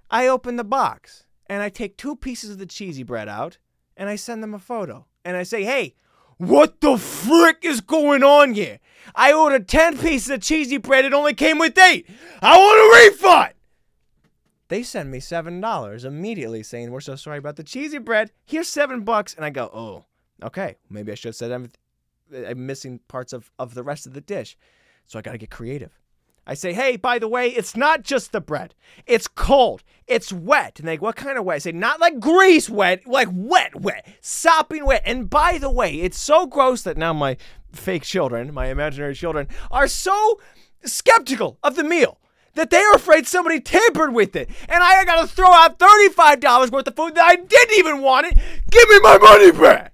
I 0.10 0.28
open 0.28 0.56
the 0.56 0.64
box 0.64 1.26
and 1.48 1.62
I 1.62 1.70
take 1.70 1.98
two 1.98 2.16
pieces 2.16 2.52
of 2.52 2.58
the 2.58 2.66
cheesy 2.66 3.04
bread 3.04 3.28
out 3.28 3.58
and 3.98 4.10
I 4.10 4.16
send 4.16 4.42
them 4.42 4.54
a 4.54 4.60
photo. 4.60 5.06
And 5.26 5.36
I 5.36 5.44
say, 5.44 5.64
hey, 5.64 5.96
what 6.38 6.80
the 6.80 6.98
frick 6.98 7.60
is 7.64 7.82
going 7.82 8.24
on 8.24 8.54
here? 8.54 8.80
I 9.14 9.34
ordered 9.34 9.68
10 9.68 9.98
pieces 9.98 10.30
of 10.30 10.42
cheesy 10.42 10.78
bread. 10.78 11.06
It 11.06 11.14
only 11.14 11.34
came 11.34 11.60
with 11.60 11.78
eight. 11.78 12.10
I 12.42 12.58
want 12.58 12.80
a 12.80 13.12
refund. 13.12 13.54
They 14.70 14.84
send 14.84 15.12
me 15.12 15.20
$7 15.20 16.06
immediately 16.06 16.64
saying, 16.64 16.92
we're 16.92 17.02
so 17.02 17.16
sorry 17.16 17.40
about 17.40 17.56
the 17.56 17.64
cheesy 17.64 17.98
bread. 17.98 18.32
Here's 18.46 18.70
seven 18.70 19.02
bucks. 19.04 19.34
And 19.34 19.44
I 19.44 19.50
go, 19.50 19.70
oh, 19.74 20.06
okay. 20.44 20.78
Maybe 20.90 21.12
I 21.12 21.16
should 21.16 21.30
have 21.30 21.36
said 21.36 21.52
I'm, 21.52 21.70
I'm 22.48 22.66
missing 22.66 23.00
parts 23.08 23.34
of, 23.34 23.52
of 23.60 23.74
the 23.74 23.84
rest 23.84 24.06
of 24.08 24.14
the 24.14 24.22
dish. 24.22 24.56
So 25.08 25.20
I 25.20 25.22
got 25.24 25.32
to 25.34 25.38
get 25.40 25.50
creative. 25.50 26.00
I 26.50 26.56
say, 26.56 26.74
hey, 26.74 26.98
by 26.98 27.20
the 27.20 27.28
way, 27.28 27.50
it's 27.50 27.78
not 27.78 28.02
just 28.02 28.32
the 28.32 28.42
bread. 28.42 28.74
It's 29.06 29.28
cold. 29.28 29.84
It's 30.08 30.34
wet. 30.34 30.80
And 30.80 30.88
they 30.88 30.98
go, 30.98 31.06
what 31.06 31.16
kind 31.16 31.38
of 31.38 31.46
wet? 31.46 31.58
I 31.58 31.60
say, 31.60 31.72
not 31.74 32.00
like 32.00 32.20
grease 32.20 32.68
wet, 32.68 33.06
like 33.06 33.28
wet, 33.32 33.80
wet, 33.80 34.08
sopping 34.20 34.84
wet. 34.84 35.04
And 35.06 35.30
by 35.30 35.60
the 35.60 35.70
way, 35.70 36.02
it's 36.02 36.18
so 36.18 36.48
gross 36.48 36.82
that 36.82 36.98
now 36.98 37.14
my 37.14 37.38
fake 37.72 38.02
children, 38.02 38.52
my 38.52 38.70
imaginary 38.70 39.14
children, 39.14 39.48
are 39.70 39.88
so 39.88 40.42
skeptical 40.84 41.60
of 41.62 41.76
the 41.76 41.84
meal 41.84 42.20
that 42.56 42.72
they 42.72 42.82
are 42.82 42.96
afraid 42.96 43.28
somebody 43.28 43.60
tampered 43.60 44.16
with 44.16 44.36
it. 44.36 44.50
And 44.68 44.82
I 44.82 45.06
got 45.06 45.22
to 45.22 45.28
throw 45.28 45.52
out 45.52 45.78
$35 45.78 46.72
worth 46.72 46.88
of 46.88 46.96
food 46.96 47.14
that 47.14 47.26
I 47.26 47.36
didn't 47.36 47.78
even 47.78 48.02
want 48.02 48.26
it. 48.26 48.40
Give 48.72 48.90
me 48.90 49.00
my 49.02 49.20
money 49.20 49.52
back. 49.52 49.94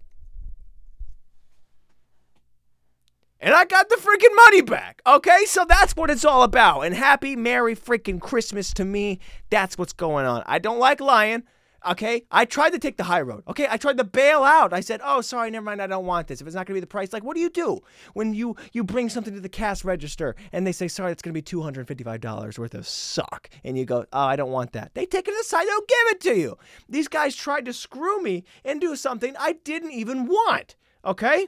And 3.45 3.53
I 3.53 3.63
got 3.63 3.89
the 3.89 3.95
freaking 3.95 4.35
money 4.35 4.61
back. 4.63 5.03
Okay, 5.05 5.45
so 5.45 5.65
that's 5.69 5.95
what 5.95 6.09
it's 6.09 6.25
all 6.25 6.41
about. 6.41 6.81
And 6.81 6.95
happy, 6.95 7.35
merry 7.35 7.75
freaking 7.75 8.19
Christmas 8.19 8.73
to 8.73 8.83
me. 8.83 9.19
That's 9.51 9.77
what's 9.77 9.93
going 9.93 10.25
on. 10.25 10.43
I 10.47 10.57
don't 10.57 10.79
like 10.79 10.99
lying. 10.99 11.43
Okay, 11.87 12.23
I 12.31 12.45
tried 12.45 12.71
to 12.71 12.79
take 12.79 12.97
the 12.97 13.03
high 13.03 13.21
road. 13.21 13.43
Okay, 13.47 13.67
I 13.69 13.77
tried 13.77 13.97
to 13.97 14.03
bail 14.03 14.43
out. 14.43 14.73
I 14.73 14.79
said, 14.79 15.01
"Oh, 15.03 15.21
sorry, 15.21 15.51
never 15.51 15.63
mind. 15.63 15.83
I 15.83 15.85
don't 15.85 16.07
want 16.07 16.25
this. 16.25 16.41
If 16.41 16.47
it's 16.47 16.55
not 16.55 16.65
gonna 16.65 16.77
be 16.77 16.81
the 16.81 16.87
price, 16.87 17.13
like, 17.13 17.23
what 17.23 17.35
do 17.35 17.41
you 17.41 17.51
do 17.51 17.81
when 18.15 18.33
you 18.33 18.55
you 18.73 18.83
bring 18.83 19.07
something 19.07 19.35
to 19.35 19.39
the 19.39 19.47
cash 19.47 19.85
register 19.85 20.35
and 20.51 20.65
they 20.65 20.71
say, 20.71 20.87
"Sorry, 20.87 21.11
it's 21.11 21.21
gonna 21.21 21.35
be 21.35 21.43
two 21.43 21.61
hundred 21.61 21.87
fifty-five 21.87 22.21
dollars 22.21 22.57
worth 22.57 22.73
of 22.73 22.87
suck," 22.87 23.51
and 23.63 23.77
you 23.77 23.85
go, 23.85 24.07
"Oh, 24.11 24.25
I 24.25 24.35
don't 24.35 24.49
want 24.51 24.71
that." 24.71 24.95
They 24.95 25.05
take 25.05 25.27
it 25.27 25.39
aside. 25.39 25.67
They'll 25.67 25.79
give 25.81 26.07
it 26.15 26.21
to 26.21 26.35
you. 26.35 26.57
These 26.89 27.07
guys 27.07 27.35
tried 27.35 27.65
to 27.65 27.73
screw 27.73 28.19
me 28.19 28.43
and 28.63 28.81
do 28.81 28.95
something 28.95 29.35
I 29.37 29.57
didn't 29.63 29.91
even 29.91 30.25
want. 30.25 30.75
Okay, 31.05 31.45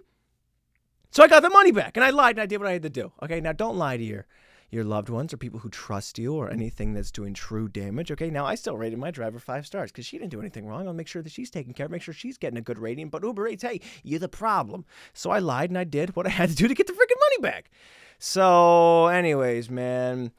so 1.17 1.24
I 1.24 1.27
got 1.27 1.41
the 1.41 1.50
money 1.50 1.71
back 1.71 1.97
and 1.97 2.03
I 2.03 2.12
lied 2.12 2.36
and 2.36 2.43
I 2.43 2.45
did 2.45 2.59
what 2.59 2.67
I 2.67 2.74
had 2.74 2.83
to 2.83 2.91
do. 2.91 3.12
Okay, 3.24 3.41
now 3.41 3.51
don't 3.51 3.75
lie 3.75 3.97
to 3.97 4.03
your 4.03 4.27
your 4.69 4.83
loved 4.83 5.09
ones 5.09 5.33
or 5.33 5.38
people 5.38 5.59
who 5.59 5.69
trust 5.69 6.19
you 6.19 6.36
or 6.36 6.51
anything 6.51 6.93
that's 6.93 7.09
doing 7.09 7.33
true 7.33 7.67
damage. 7.67 8.12
Okay, 8.12 8.29
now 8.29 8.45
I 8.45 8.53
still 8.53 8.77
rated 8.77 9.00
my 9.00 9.09
driver 9.09 9.39
five 9.39 9.65
stars 9.65 9.91
because 9.91 10.05
she 10.05 10.19
didn't 10.19 10.29
do 10.29 10.39
anything 10.39 10.67
wrong. 10.67 10.88
I'll 10.88 10.93
make 10.93 11.07
sure 11.07 11.24
that 11.24 11.31
she's 11.31 11.50
taken 11.50 11.74
care 11.74 11.88
of, 11.88 11.91
make 11.91 12.03
sure 12.03 12.13
she's 12.13 12.38
getting 12.38 12.59
a 12.59 12.62
good 12.62 12.77
rating. 12.77 13.09
But 13.09 13.24
Uber 13.24 13.47
Eats, 13.47 13.63
hey, 13.63 13.81
you're 14.03 14.19
the 14.19 14.29
problem. 14.29 14.86
So 15.13 15.31
I 15.31 15.39
lied 15.39 15.71
and 15.71 15.79
I 15.79 15.86
did 15.86 16.15
what 16.15 16.27
I 16.27 16.29
had 16.29 16.50
to 16.50 16.55
do 16.55 16.67
to 16.67 16.75
get 16.75 16.86
the 16.86 16.93
freaking 16.93 17.19
money 17.19 17.41
back. 17.41 17.71
So, 18.19 19.07
anyways, 19.07 19.71
man. 19.71 20.33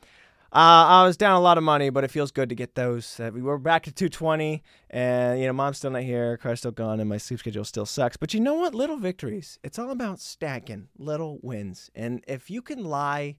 Uh, 0.51 0.89
I 0.89 1.05
was 1.05 1.19
down 1.19 1.37
a 1.37 1.41
lot 1.41 1.59
of 1.59 1.65
money, 1.65 1.91
but 1.91 2.05
it 2.05 2.11
feels 2.11 2.31
good 2.31 2.49
to 2.49 2.55
get 2.55 2.75
those. 2.75 3.21
Uh, 3.21 3.31
we 3.35 3.43
were 3.43 3.59
back 3.59 3.83
to 3.83 3.93
220, 3.93 4.63
and 4.89 5.39
you 5.39 5.47
know, 5.47 5.53
mom's 5.53 5.77
still 5.77 5.91
not 5.91 6.03
here, 6.03 6.39
car's 6.39 6.61
still 6.61 6.71
gone, 6.71 7.01
and 7.01 7.09
my 7.09 7.19
sleep 7.19 7.41
schedule 7.41 7.65
still 7.65 7.85
sucks. 7.85 8.17
But 8.17 8.33
you 8.33 8.41
know 8.41 8.55
what? 8.55 8.75
Little 8.75 8.97
victories. 8.97 9.59
It's 9.63 9.79
all 9.79 9.91
about 9.91 10.21
stacking 10.21 10.89
little 10.97 11.39
wins, 11.43 11.91
and 11.95 12.25
if 12.27 12.51
you 12.51 12.63
can 12.63 12.83
lie 12.85 13.37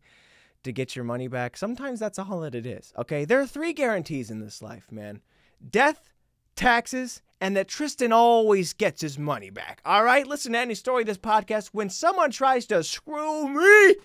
to 0.61 0.71
get 0.71 0.95
your 0.95 1.03
money 1.03 1.27
back, 1.27 1.57
sometimes 1.57 1.99
that's 1.99 2.19
all 2.19 2.41
that 2.41 2.53
it 2.53 2.67
is. 2.67 2.93
Okay, 2.95 3.25
there 3.25 3.39
are 3.39 3.47
three 3.47 3.73
guarantees 3.73 4.29
in 4.29 4.39
this 4.39 4.61
life, 4.61 4.91
man: 4.91 5.21
death, 5.67 6.13
taxes, 6.55 7.23
and 7.41 7.57
that 7.57 7.67
Tristan 7.67 8.13
always 8.13 8.73
gets 8.73 9.01
his 9.01 9.17
money 9.17 9.49
back. 9.49 9.81
All 9.83 10.03
right, 10.03 10.27
listen 10.27 10.53
to 10.53 10.59
any 10.59 10.75
story 10.75 11.03
this 11.05 11.17
podcast. 11.17 11.69
When 11.71 11.89
someone 11.89 12.29
tries 12.29 12.67
to 12.67 12.83
screw 12.83 13.49
me, 13.49 13.95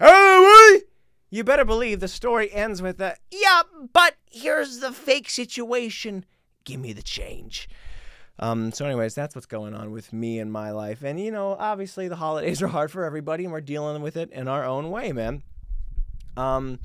hey, 0.00 0.80
you 1.30 1.44
better 1.44 1.64
believe 1.64 2.00
the 2.00 2.08
story 2.08 2.52
ends 2.52 2.80
with 2.80 3.00
a, 3.00 3.16
yeah, 3.30 3.62
but 3.92 4.16
here's 4.30 4.80
the 4.80 4.92
fake 4.92 5.30
situation. 5.30 6.24
Give 6.64 6.80
me 6.80 6.92
the 6.92 7.02
change. 7.02 7.68
Um, 8.38 8.72
so, 8.72 8.86
anyways, 8.86 9.14
that's 9.14 9.34
what's 9.34 9.46
going 9.46 9.74
on 9.74 9.90
with 9.90 10.12
me 10.12 10.38
and 10.38 10.52
my 10.52 10.70
life. 10.70 11.02
And, 11.02 11.18
you 11.20 11.30
know, 11.30 11.56
obviously 11.58 12.08
the 12.08 12.16
holidays 12.16 12.62
are 12.62 12.68
hard 12.68 12.90
for 12.90 13.04
everybody 13.04 13.44
and 13.44 13.52
we're 13.52 13.60
dealing 13.60 14.02
with 14.02 14.16
it 14.16 14.30
in 14.30 14.48
our 14.48 14.64
own 14.64 14.90
way, 14.90 15.12
man. 15.12 15.42
Um, 16.36 16.78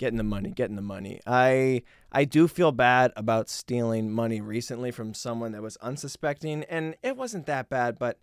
getting 0.00 0.16
the 0.16 0.24
money, 0.24 0.50
getting 0.50 0.76
the 0.76 0.82
money. 0.82 1.20
I 1.26 1.82
I 2.10 2.24
do 2.24 2.48
feel 2.48 2.72
bad 2.72 3.12
about 3.16 3.48
stealing 3.48 4.10
money 4.10 4.40
recently 4.40 4.90
from 4.90 5.14
someone 5.14 5.52
that 5.52 5.62
was 5.62 5.76
unsuspecting, 5.76 6.64
and 6.64 6.96
it 7.02 7.16
wasn't 7.16 7.46
that 7.46 7.68
bad, 7.68 7.98
but 7.98 8.18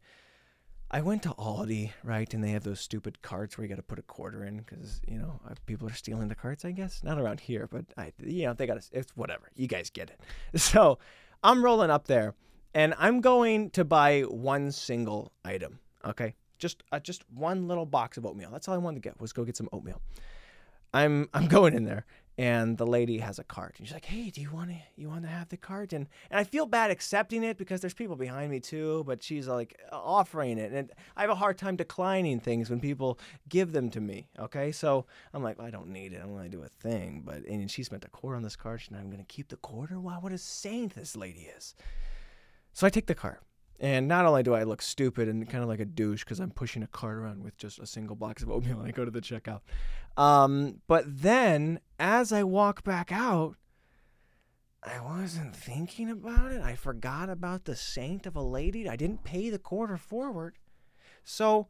I 0.89 1.01
went 1.01 1.24
to 1.24 1.29
Aldi, 1.32 1.91
right, 2.03 2.34
and 2.34 2.41
they 2.41 2.51
have 2.51 2.63
those 2.63 2.79
stupid 2.79 3.22
carts 3.22 3.58
where 3.58 3.63
you 3.65 3.70
got 3.70 3.75
to 3.75 3.84
put 3.84 4.00
a 4.00 4.03
quarter 4.03 4.46
in 4.46 4.60
because 4.60 5.01
you 5.06 5.17
know 5.17 5.41
uh, 5.46 5.53
people 5.65 5.88
are 5.88 5.94
stealing 5.94 6.29
the 6.29 6.36
carts. 6.36 6.63
I 6.63 6.72
guess 6.72 7.03
not 7.03 7.20
around 7.20 7.41
here, 7.41 7.67
but 7.70 7.86
I, 7.98 8.13
you 8.24 8.46
know, 8.46 8.53
they 8.53 8.65
got 8.65 8.82
to. 8.82 8.98
It's 8.98 9.12
whatever. 9.15 9.51
You 9.56 9.67
guys 9.67 9.89
get 9.89 10.10
it. 10.10 10.22
So 10.60 10.98
I'm 11.44 11.63
rolling 11.63 11.89
up 11.89 12.08
there, 12.08 12.36
and 12.74 12.94
I'm 12.98 13.20
going 13.20 13.70
to 13.72 13.84
buy 13.84 14.22
one 14.22 14.72
single 14.72 15.34
item. 15.44 15.79
Okay, 16.06 16.36
just 16.58 16.84
uh, 16.94 17.00
just 17.00 17.29
one 17.29 17.67
little 17.67 17.86
box 17.86 18.17
of 18.17 18.25
oatmeal. 18.25 18.50
That's 18.50 18.70
all 18.70 18.75
I 18.75 18.77
wanted 18.77 19.03
to 19.03 19.10
get 19.10 19.20
was 19.20 19.34
go 19.34 19.44
get 19.44 19.58
some 19.58 19.67
oatmeal. 19.74 20.01
I'm 20.94 21.27
I'm 21.34 21.48
going 21.58 21.74
in 21.74 21.84
there, 21.84 22.06
and 22.38 22.77
the 22.77 22.86
lady 22.86 23.17
has 23.17 23.39
a 23.39 23.44
cart 23.44 23.75
and 23.77 23.88
she's 23.88 23.94
like 23.94 24.06
hey 24.06 24.29
do 24.29 24.41
you 24.41 24.51
want 24.51 24.70
to 24.70 24.75
you 24.96 25.10
want 25.10 25.24
to 25.24 25.27
have 25.27 25.50
the 25.50 25.58
cart 25.58 25.91
and 25.94 26.08
and 26.29 26.39
i 26.39 26.44
feel 26.44 26.65
bad 26.65 26.91
accepting 26.91 27.44
it 27.44 27.58
because 27.58 27.82
there's 27.82 27.94
people 27.94 28.15
behind 28.15 28.51
me 28.51 28.60
too 28.60 29.03
but 29.06 29.24
she's 29.24 29.48
like 29.48 29.79
offering 29.91 30.58
it 30.58 30.72
and 30.72 30.91
i 31.15 31.22
have 31.22 31.29
a 31.29 31.36
hard 31.36 31.58
time 31.58 31.75
declining 31.75 32.39
things 32.39 32.70
when 32.70 32.79
people 32.79 33.20
give 33.50 33.72
them 33.72 33.89
to 33.89 34.00
me 34.00 34.27
okay? 34.39 34.72
So 34.72 35.06
i'm 35.34 35.44
like 35.44 35.58
well, 35.58 35.67
i 35.67 35.72
don't 35.72 35.89
need 35.89 36.13
it 36.13 36.22
i'm 36.24 36.38
to 36.38 36.50
do 36.50 36.63
a 36.63 36.67
thing 36.67 37.24
but 37.25 37.46
and 37.46 37.70
she 37.72 37.84
spent 37.84 38.06
a 38.06 38.10
quarter 38.10 38.36
on 38.36 38.44
this 38.44 38.56
cart 38.56 38.84
and 38.88 38.98
i'm 38.98 39.08
going 39.08 39.17
to 39.17 39.24
keep 39.24 39.50
the 39.50 39.58
quarter? 39.58 40.00
Wow 40.00 40.20
what 40.22 40.32
a 40.32 40.38
saint 40.38 40.96
this 40.96 41.15
lady 41.15 41.50
is. 41.58 41.74
So 42.74 42.86
i 42.86 42.89
take 42.89 43.08
the 43.08 43.15
cart 43.15 43.41
and 43.79 44.07
not 44.07 44.25
only 44.25 44.43
do 44.43 44.53
I 44.53 44.63
look 44.63 44.81
stupid 44.81 45.27
and 45.27 45.48
kind 45.50 45.63
of 45.63 45.69
like 45.69 45.79
a 45.79 45.86
douche 45.86 46.24
because 46.24 46.39
I'm 46.39 46.51
pushing 46.51 46.84
a 46.84 46.88
cart 46.88 47.17
around 47.17 47.43
with 47.43 47.57
just 47.57 47.79
a 47.79 47.86
single 47.86 48.15
box 48.15 48.43
of 48.43 48.50
oatmeal 48.50 48.81
I 48.81 48.91
go 48.91 49.05
to 49.05 49.12
the 49.12 49.22
checkout, 49.22 49.62
um, 50.15 50.81
but 50.87 51.03
then 51.07 51.79
as 52.00 52.31
I 52.31 52.44
walk 52.44 52.83
back 52.83 53.11
out, 53.11 53.55
I 54.83 55.00
wasn't 55.01 55.55
thinking 55.55 56.09
about 56.09 56.51
it. 56.51 56.61
I 56.61 56.75
forgot 56.75 57.29
about 57.29 57.66
the 57.66 57.75
saint 57.75 58.25
of 58.25 58.35
a 58.35 58.42
lady. 58.42 58.87
I 58.87 58.96
didn't 58.96 59.24
pay 59.24 59.50
the 59.50 59.59
quarter 59.59 59.98
forward. 59.98 60.55
So 61.24 61.68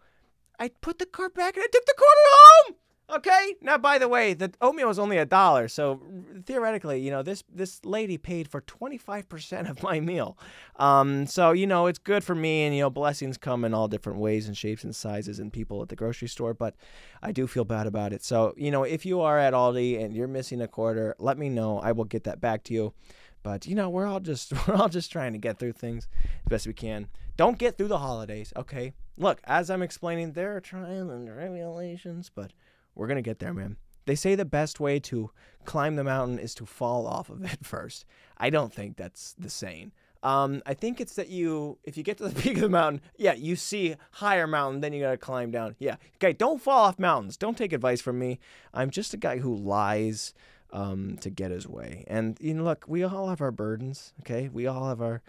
I 0.59 0.69
put 0.69 0.99
the 0.99 1.05
cart 1.05 1.33
back 1.33 1.55
and 1.55 1.63
I 1.63 1.67
took 1.71 1.85
the 1.85 1.95
quarter 1.97 2.21
home. 2.25 2.75
Okay. 3.09 3.55
Now, 3.61 3.77
by 3.77 3.97
the 3.97 4.09
way, 4.09 4.33
the 4.33 4.51
oatmeal 4.59 4.89
was 4.89 4.99
only 4.99 5.17
a 5.17 5.25
dollar, 5.25 5.69
so 5.69 6.01
theoretically, 6.45 6.99
you 6.99 7.09
know, 7.09 7.23
this 7.23 7.41
this 7.49 7.83
lady 7.85 8.17
paid 8.17 8.49
for 8.49 8.59
twenty 8.61 8.97
five 8.97 9.29
percent 9.29 9.69
of 9.69 9.81
my 9.81 10.01
meal. 10.01 10.37
Um, 10.75 11.25
so 11.25 11.51
you 11.51 11.67
know, 11.67 11.85
it's 11.87 11.99
good 11.99 12.23
for 12.23 12.35
me, 12.35 12.63
and 12.63 12.75
you 12.75 12.81
know, 12.81 12.89
blessings 12.89 13.37
come 13.37 13.63
in 13.63 13.73
all 13.73 13.87
different 13.87 14.19
ways 14.19 14.47
and 14.47 14.57
shapes 14.57 14.83
and 14.83 14.93
sizes 14.93 15.39
and 15.39 15.53
people 15.53 15.81
at 15.81 15.87
the 15.87 15.95
grocery 15.95 16.27
store. 16.27 16.53
But 16.53 16.75
I 17.23 17.31
do 17.31 17.47
feel 17.47 17.63
bad 17.63 17.87
about 17.87 18.11
it. 18.11 18.25
So 18.25 18.53
you 18.57 18.71
know, 18.71 18.83
if 18.83 19.05
you 19.05 19.21
are 19.21 19.39
at 19.39 19.53
Aldi 19.53 20.03
and 20.03 20.13
you're 20.13 20.27
missing 20.27 20.61
a 20.61 20.67
quarter, 20.67 21.15
let 21.17 21.37
me 21.37 21.47
know. 21.47 21.79
I 21.79 21.93
will 21.93 22.05
get 22.05 22.25
that 22.25 22.41
back 22.41 22.63
to 22.65 22.73
you. 22.73 22.93
But 23.41 23.65
you 23.65 23.75
know, 23.75 23.89
we're 23.89 24.05
all 24.05 24.19
just 24.19 24.51
we're 24.67 24.75
all 24.75 24.89
just 24.89 25.13
trying 25.13 25.31
to 25.31 25.39
get 25.39 25.59
through 25.59 25.73
things 25.73 26.09
as 26.45 26.49
best 26.49 26.67
we 26.67 26.73
can. 26.73 27.07
Don't 27.37 27.57
get 27.57 27.77
through 27.77 27.87
the 27.87 27.99
holidays, 27.99 28.51
okay? 28.57 28.93
Look, 29.15 29.39
as 29.45 29.69
I'm 29.69 29.83
explaining, 29.83 30.33
there 30.33 30.57
are 30.57 30.59
trials 30.59 31.09
and 31.11 31.27
tribulations, 31.27 32.31
but 32.33 32.51
we're 32.97 33.07
going 33.07 33.17
to 33.17 33.21
get 33.21 33.39
there, 33.39 33.53
man. 33.53 33.77
They 34.05 34.15
say 34.15 34.35
the 34.35 34.45
best 34.45 34.79
way 34.79 34.99
to 35.01 35.31
climb 35.65 35.97
the 35.97 36.03
mountain 36.03 36.39
is 36.39 36.55
to 36.55 36.65
fall 36.65 37.05
off 37.05 37.29
of 37.29 37.43
it 37.43 37.59
first. 37.65 38.05
I 38.37 38.49
don't 38.49 38.73
think 38.73 38.97
that's 38.97 39.33
the 39.37 39.49
saying. 39.49 39.91
Um, 40.23 40.63
I 40.65 40.73
think 40.73 40.99
it's 40.99 41.15
that 41.15 41.29
you, 41.29 41.77
if 41.83 41.97
you 41.97 42.03
get 42.03 42.17
to 42.17 42.27
the 42.27 42.41
peak 42.41 42.55
of 42.55 42.61
the 42.61 42.69
mountain, 42.69 43.01
yeah, 43.17 43.33
you 43.33 43.55
see 43.55 43.95
higher 44.11 44.47
mountain, 44.47 44.81
then 44.81 44.93
you 44.93 45.01
gotta 45.01 45.17
climb 45.17 45.51
down. 45.51 45.75
Yeah, 45.77 45.97
okay, 46.15 46.33
don't 46.33 46.61
fall 46.61 46.85
off 46.85 46.97
mountains. 46.97 47.37
Don't 47.37 47.57
take 47.57 47.73
advice 47.73 48.01
from 48.01 48.17
me. 48.17 48.39
I'm 48.73 48.89
just 48.89 49.13
a 49.13 49.17
guy 49.17 49.37
who 49.37 49.55
lies 49.55 50.33
um, 50.71 51.17
to 51.21 51.29
get 51.29 51.51
his 51.51 51.67
way. 51.67 52.03
And 52.07 52.37
you 52.41 52.53
know, 52.53 52.63
look, 52.63 52.85
we 52.87 53.03
all 53.03 53.29
have 53.29 53.41
our 53.41 53.51
burdens. 53.51 54.13
Okay, 54.21 54.49
we 54.49 54.67
all 54.67 54.87
have 54.87 55.01
our, 55.01 55.21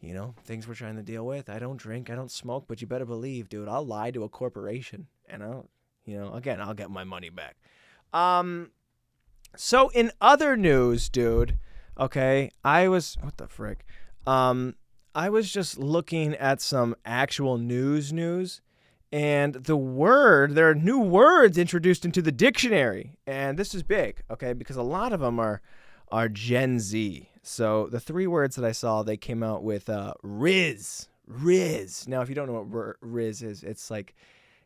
you 0.00 0.14
know, 0.14 0.34
things 0.44 0.68
we're 0.68 0.74
trying 0.74 0.96
to 0.96 1.02
deal 1.02 1.26
with. 1.26 1.50
I 1.50 1.58
don't 1.58 1.76
drink, 1.76 2.08
I 2.10 2.14
don't 2.14 2.30
smoke, 2.30 2.66
but 2.68 2.80
you 2.80 2.86
better 2.86 3.06
believe, 3.06 3.48
dude, 3.48 3.68
I'll 3.68 3.86
lie 3.86 4.10
to 4.12 4.24
a 4.24 4.28
corporation, 4.28 5.08
and 5.28 5.42
I'll 5.42 5.68
you 6.08 6.18
know, 6.18 6.32
again, 6.32 6.60
I'll 6.60 6.74
get 6.74 6.90
my 6.90 7.04
money 7.04 7.28
back. 7.28 7.56
Um, 8.12 8.70
so 9.56 9.90
in 9.90 10.10
other 10.20 10.56
news, 10.56 11.08
dude, 11.08 11.58
okay, 11.98 12.50
I 12.64 12.88
was 12.88 13.16
what 13.20 13.36
the 13.36 13.48
frick? 13.48 13.84
Um, 14.26 14.74
I 15.14 15.28
was 15.30 15.50
just 15.50 15.78
looking 15.78 16.34
at 16.34 16.60
some 16.60 16.94
actual 17.04 17.58
news 17.58 18.12
news 18.12 18.60
and 19.10 19.54
the 19.54 19.76
word 19.76 20.54
there 20.54 20.68
are 20.68 20.74
new 20.74 20.98
words 20.98 21.56
introduced 21.56 22.04
into 22.04 22.20
the 22.20 22.32
dictionary 22.32 23.16
and 23.26 23.58
this 23.58 23.74
is 23.74 23.82
big 23.82 24.22
okay 24.30 24.52
because 24.52 24.76
a 24.76 24.82
lot 24.82 25.14
of 25.14 25.20
them 25.20 25.40
are 25.40 25.62
are 26.08 26.28
gen 26.28 26.78
z 26.78 27.30
so 27.42 27.86
the 27.86 28.00
three 28.00 28.26
words 28.26 28.54
that 28.54 28.66
i 28.66 28.72
saw 28.72 29.02
they 29.02 29.16
came 29.16 29.42
out 29.42 29.62
with 29.62 29.88
uh 29.88 30.12
rizz 30.22 31.08
rizz 31.26 32.06
now 32.06 32.20
if 32.20 32.28
you 32.28 32.34
don't 32.34 32.48
know 32.48 32.62
what 32.62 33.00
rizz 33.00 33.42
is 33.42 33.62
it's 33.62 33.90
like 33.90 34.14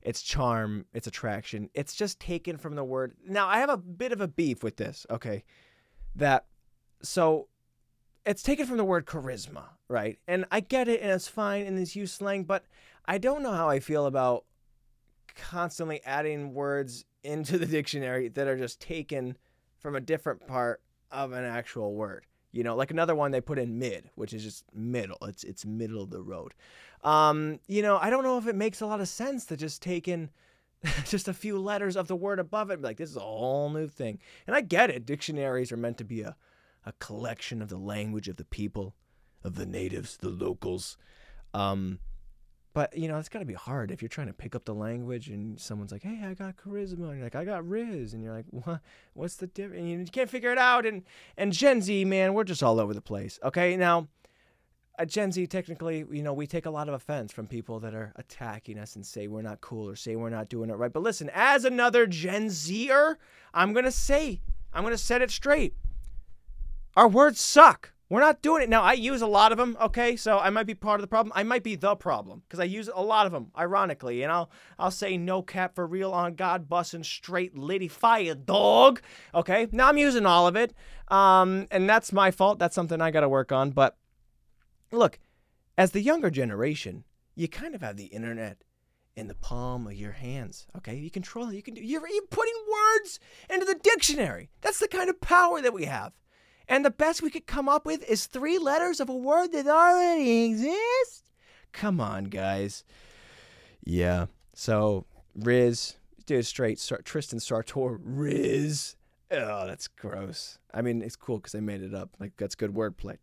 its 0.03 0.23
charm, 0.23 0.87
its 0.93 1.07
attraction. 1.07 1.71
It's 1.75 1.95
just 1.95 2.21
taken 2.21 2.57
from 2.57 2.75
the 2.75 2.85
word. 2.85 3.15
Now, 3.27 3.49
I 3.49 3.59
have 3.59 3.71
a 3.71 3.77
bit 3.77 4.13
of 4.13 4.21
a 4.21 4.29
beef 4.29 4.63
with 4.63 4.77
this, 4.77 5.07
okay? 5.11 5.45
That, 6.17 6.47
so 7.03 7.49
it's 8.27 8.43
taken 8.43 8.67
from 8.67 8.77
the 8.77 8.85
word 8.85 9.07
charisma, 9.07 9.65
right? 9.89 10.19
And 10.27 10.45
I 10.51 10.61
get 10.61 10.89
it, 10.89 11.01
and 11.01 11.11
it's 11.11 11.29
fine 11.29 11.65
in 11.65 11.77
this 11.77 11.97
use 11.97 12.13
slang, 12.13 12.45
but 12.45 12.65
I 13.07 13.19
don't 13.19 13.43
know 13.43 13.53
how 13.53 13.69
I 13.69 13.81
feel 13.81 14.07
about 14.07 14.45
constantly 15.35 16.01
adding 16.05 16.55
words 16.55 17.05
into 17.23 17.59
the 17.59 17.67
dictionary 17.79 18.29
that 18.29 18.49
are 18.49 18.59
just 18.59 18.81
taken 18.81 19.37
from 19.79 19.97
a 19.97 20.01
different 20.01 20.47
part 20.47 20.81
of 21.11 21.33
an 21.33 21.45
actual 21.45 21.95
word. 21.95 22.27
You 22.53 22.63
know, 22.63 22.77
like 22.77 22.91
another 22.91 23.15
one 23.15 23.31
they 23.31 23.41
put 23.41 23.59
in 23.59 23.79
mid, 23.79 24.11
which 24.15 24.35
is 24.35 24.43
just 24.43 24.65
middle. 24.75 25.17
It's 25.23 25.43
it's 25.43 25.65
middle 25.65 26.03
of 26.03 26.11
the 26.11 26.21
road. 26.21 26.53
Um, 27.03 27.59
you 27.67 27.83
know, 27.83 27.99
I 27.99 28.11
don't 28.11 28.25
know 28.25 28.39
if 28.39 28.47
it 28.47 28.55
makes 28.57 28.81
a 28.81 28.87
lot 28.87 29.01
of 29.01 29.09
sense 29.09 29.45
to 29.47 29.57
just 29.57 29.83
take 29.83 30.07
in 30.07 30.31
just 31.05 31.29
a 31.29 31.35
few 31.35 31.59
letters 31.59 31.97
of 31.97 32.09
the 32.09 32.17
word 32.17 32.39
above 32.39 32.71
it. 32.71 32.81
Like 32.81 32.97
this 32.99 33.11
is 33.11 33.17
a 33.17 33.21
whole 33.21 33.71
new 33.71 33.89
thing. 33.89 34.19
And 34.47 34.55
I 34.55 34.61
get 34.61 34.91
it. 34.91 35.07
Dictionaries 35.07 35.73
are 35.73 35.77
meant 35.77 35.99
to 35.99 36.05
be 36.05 36.23
a, 36.23 36.37
a 36.87 36.93
collection 37.01 37.61
of 37.63 37.69
the 37.69 37.77
language 37.79 38.29
of 38.29 38.37
the 38.37 38.45
people, 38.45 38.95
of 39.43 39.55
the 39.57 39.67
natives, 39.67 40.17
the 40.17 40.29
locals. 40.29 40.97
Um, 41.55 41.99
But 42.75 42.97
you 42.97 43.07
know, 43.09 43.19
it's 43.19 43.29
got 43.29 43.41
to 43.41 43.45
be 43.45 43.55
hard 43.55 43.91
if 43.91 44.01
you're 44.01 44.09
trying 44.09 44.29
to 44.29 44.33
pick 44.33 44.55
up 44.55 44.65
the 44.65 44.75
language 44.75 45.29
and 45.29 45.61
someone's 45.61 45.93
like, 45.93 46.03
"Hey, 46.03 46.21
I 46.25 46.33
got 46.35 46.57
charisma," 46.57 47.11
and 47.11 47.17
you're 47.17 47.25
like, 47.27 47.35
"I 47.35 47.45
got 47.45 47.65
rizz," 47.65 48.15
and 48.15 48.23
you're 48.23 48.35
like, 48.35 48.47
"What? 48.51 48.81
What's 49.13 49.37
the 49.37 49.47
difference?" 49.47 49.81
And 49.81 49.91
you 49.91 50.07
can't 50.07 50.31
figure 50.31 50.51
it 50.53 50.59
out. 50.59 50.87
And 50.87 51.03
and 51.37 51.53
Gen 51.53 51.83
Z, 51.83 52.05
man, 52.07 52.33
we're 52.33 52.45
just 52.45 52.63
all 52.63 52.81
over 52.81 52.95
the 52.95 53.03
place. 53.03 53.39
Okay, 53.43 53.77
now, 53.77 54.09
at 54.99 55.09
Gen 55.09 55.33
Z, 55.33 55.47
technically, 55.47 56.05
you 56.11 56.23
know, 56.23 56.33
we 56.33 56.47
take 56.47 56.67
a 56.67 56.71
lot 56.71 56.89
of 56.89 56.95
offense 56.95 57.33
from 57.33 57.47
people 57.47 57.81
that 57.81 57.95
are 57.95 58.13
attacking 58.17 58.79
us 58.79 58.95
and 58.95 59.05
say 59.05 59.27
we're 59.27 59.43
not 59.43 59.61
cool 59.61 59.89
or 59.89 59.97
say 59.97 60.17
we're 60.17 60.31
not 60.31 60.49
doing 60.49 60.71
it 60.71 60.75
right. 60.75 60.93
But 60.93 61.03
listen, 61.03 61.31
as 61.35 61.65
another 61.65 62.07
Gen 62.07 62.51
Zer, 62.51 63.19
I'm 63.55 63.73
gonna 63.73 63.91
say, 63.91 64.41
I'm 64.73 64.83
gonna 64.85 64.99
set 64.99 65.23
it 65.23 65.31
straight. 65.31 65.75
Our 66.97 67.09
words 67.09 67.41
suck. 67.41 67.93
We're 68.11 68.21
not 68.21 68.43
doing 68.43 68.63
it 68.63 68.69
now. 68.69 68.83
I 68.83 68.93
use 68.93 69.23
a 69.23 69.27
lot 69.27 69.53
of 69.53 69.59
them, 69.59 69.75
okay? 69.81 70.17
So 70.17 70.39
I 70.39 70.51
might 70.51 70.67
be 70.67 70.75
part 70.75 71.01
of 71.01 71.01
the 71.01 71.07
problem. 71.07 71.33
I 71.35 71.45
might 71.45 71.63
be 71.63 71.77
the 71.77 71.97
problem 71.97 72.43
because 72.47 72.61
I 72.61 72.65
use 72.65 72.91
a 72.95 73.03
lot 73.03 73.25
of 73.25 73.33
them, 73.33 73.51
ironically. 73.57 74.23
And 74.23 74.31
I'll 74.31 74.51
I'll 74.79 74.91
say 74.91 75.17
no 75.17 75.41
cap 75.41 75.75
for 75.75 75.87
real 75.87 76.13
on 76.13 76.35
God 76.35 76.69
busting 76.69 77.05
straight 77.05 77.57
litty 77.57 77.89
fire 77.89 78.35
dog. 78.35 79.01
Okay, 79.35 79.69
now 79.73 79.89
I'm 79.89 79.97
using 79.97 80.27
all 80.27 80.47
of 80.47 80.57
it, 80.57 80.75
um, 81.09 81.67
and 81.71 81.89
that's 81.89 82.13
my 82.13 82.31
fault. 82.31 82.59
That's 82.59 82.75
something 82.75 83.01
I 83.01 83.11
got 83.11 83.21
to 83.21 83.31
work 83.31 83.51
on. 83.51 83.71
But 83.71 83.97
look, 84.93 85.19
as 85.77 85.91
the 85.91 86.01
younger 86.01 86.31
generation, 86.31 87.05
you 87.35 87.49
kind 87.49 87.75
of 87.75 87.81
have 87.81 87.97
the 87.97 88.07
internet 88.07 88.63
in 89.17 89.29
the 89.29 89.35
palm 89.35 89.87
of 89.87 89.95
your 89.95 90.13
hands. 90.13 90.67
Okay, 90.77 90.97
you 90.97 91.11
control 91.11 91.49
it. 91.49 91.57
You 91.57 91.63
can 91.63 91.75
do. 91.75 91.83
You're, 91.83 92.07
you're 92.09 92.27
putting 92.31 92.55
words 92.71 93.21
into 93.51 93.67
the 93.67 93.75
dictionary. 93.75 94.51
That's 94.61 94.79
the 94.79 94.89
kind 94.89 95.11
of 95.11 95.21
power 95.21 95.61
that 95.61 95.75
we 95.75 95.85
have. 95.85 96.13
And 96.69 96.85
the 96.85 96.91
best 96.91 97.23
we 97.23 97.31
could 97.31 97.47
come 97.47 97.69
up 97.69 97.85
with 97.85 98.09
is 98.09 98.27
three 98.27 98.59
letters 98.59 99.01
of 99.01 99.09
a 99.09 99.15
word 99.15 99.53
that 99.53 99.67
already 99.67 100.45
exists? 100.45 101.25
Come 101.73 102.01
on, 102.01 102.25
guys. 102.25 102.85
Yeah. 103.85 104.27
So, 104.55 105.07
Rizz, 105.39 105.97
dude, 106.27 106.47
straight 106.47 106.79
Tristan 107.05 107.41
Sartor, 107.41 107.99
Rizz. 107.99 108.95
Oh, 109.31 109.67
that's 109.67 109.89
gross. 109.89 110.59
I 110.73 110.83
mean, 110.83 111.03
it's 111.03 111.17
cool 111.17 111.39
because 111.39 111.55
I 111.55 111.61
made 111.61 111.83
it 111.83 111.95
up. 111.95 112.11
Like, 112.21 112.33
that's 112.37 112.55
good 112.55 112.73
wordplay. 112.73 113.17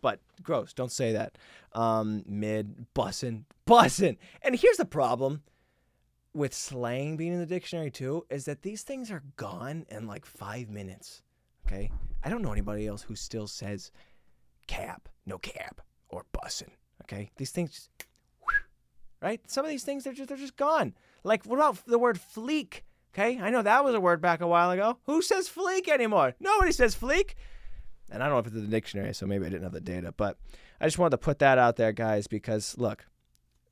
But 0.00 0.20
gross. 0.42 0.72
Don't 0.72 0.92
say 0.92 1.12
that. 1.12 1.38
Um, 1.72 2.24
mid, 2.26 2.86
bussin', 2.94 3.44
bussin'. 3.66 4.16
And 4.42 4.56
here's 4.56 4.76
the 4.76 4.84
problem 4.84 5.42
with 6.32 6.54
slang 6.54 7.16
being 7.16 7.32
in 7.32 7.40
the 7.40 7.46
dictionary 7.46 7.90
too 7.90 8.24
is 8.30 8.44
that 8.44 8.62
these 8.62 8.82
things 8.82 9.10
are 9.10 9.22
gone 9.36 9.84
in 9.88 10.06
like 10.06 10.24
five 10.24 10.68
minutes. 10.68 11.22
Okay. 11.66 11.90
I 12.22 12.28
don't 12.28 12.42
know 12.42 12.52
anybody 12.52 12.86
else 12.86 13.02
who 13.02 13.16
still 13.16 13.46
says 13.46 13.90
cap, 14.66 15.08
no 15.26 15.38
cap, 15.38 15.80
or 16.08 16.24
bussin'. 16.32 16.70
Okay, 17.02 17.30
these 17.36 17.50
things, 17.50 17.88
right? 19.20 19.40
Some 19.50 19.64
of 19.64 19.70
these 19.70 19.84
things 19.84 20.04
they're 20.04 20.12
just 20.12 20.28
they're 20.28 20.36
just 20.36 20.56
gone. 20.56 20.94
Like 21.24 21.44
what 21.44 21.56
about 21.56 21.84
the 21.86 21.98
word 21.98 22.18
fleek? 22.18 22.82
Okay, 23.12 23.40
I 23.40 23.50
know 23.50 23.62
that 23.62 23.84
was 23.84 23.94
a 23.94 24.00
word 24.00 24.20
back 24.20 24.40
a 24.40 24.46
while 24.46 24.70
ago. 24.70 24.98
Who 25.06 25.22
says 25.22 25.48
fleek 25.48 25.88
anymore? 25.88 26.34
Nobody 26.38 26.72
says 26.72 26.94
fleek. 26.94 27.34
And 28.10 28.22
I 28.22 28.26
don't 28.26 28.34
know 28.34 28.40
if 28.40 28.46
it's 28.46 28.56
in 28.56 28.62
the 28.62 28.68
dictionary, 28.68 29.14
so 29.14 29.26
maybe 29.26 29.46
I 29.46 29.48
didn't 29.48 29.64
have 29.64 29.72
the 29.72 29.80
data, 29.80 30.12
but 30.16 30.36
I 30.80 30.86
just 30.86 30.98
wanted 30.98 31.12
to 31.12 31.18
put 31.18 31.38
that 31.38 31.58
out 31.58 31.76
there, 31.76 31.92
guys, 31.92 32.26
because 32.26 32.76
look, 32.76 33.06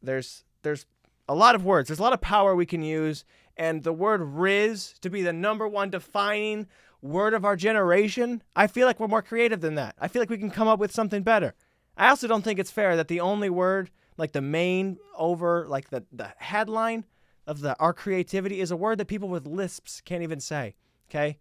there's 0.02 0.44
there's 0.62 0.86
a 1.28 1.34
lot 1.34 1.54
of 1.54 1.64
words. 1.64 1.88
There's 1.88 1.98
a 1.98 2.02
lot 2.02 2.12
of 2.12 2.20
power 2.20 2.54
we 2.54 2.66
can 2.66 2.82
use, 2.82 3.24
and 3.56 3.82
the 3.82 3.92
word 3.92 4.20
Rizz 4.20 4.98
to 5.00 5.10
be 5.10 5.22
the 5.22 5.32
number 5.32 5.66
one 5.66 5.90
defining 5.90 6.66
word 7.02 7.34
of 7.34 7.44
our 7.44 7.56
generation, 7.56 8.42
I 8.56 8.66
feel 8.66 8.86
like 8.86 8.98
we're 8.98 9.08
more 9.08 9.22
creative 9.22 9.60
than 9.60 9.76
that. 9.76 9.94
I 9.98 10.08
feel 10.08 10.20
like 10.20 10.30
we 10.30 10.38
can 10.38 10.50
come 10.50 10.68
up 10.68 10.78
with 10.78 10.92
something 10.92 11.22
better. 11.22 11.54
I 11.96 12.08
also 12.08 12.28
don't 12.28 12.42
think 12.42 12.58
it's 12.58 12.70
fair 12.70 12.96
that 12.96 13.08
the 13.08 13.20
only 13.20 13.50
word, 13.50 13.90
like 14.16 14.32
the 14.32 14.40
main 14.40 14.98
over, 15.16 15.66
like 15.68 15.90
the, 15.90 16.04
the 16.12 16.32
headline 16.38 17.04
of 17.46 17.60
the 17.60 17.76
our 17.78 17.92
creativity 17.92 18.60
is 18.60 18.70
a 18.70 18.76
word 18.76 18.98
that 18.98 19.06
people 19.06 19.28
with 19.28 19.46
lisps 19.46 20.00
can't 20.04 20.22
even 20.22 20.40
say. 20.40 20.74
Okay? 21.08 21.38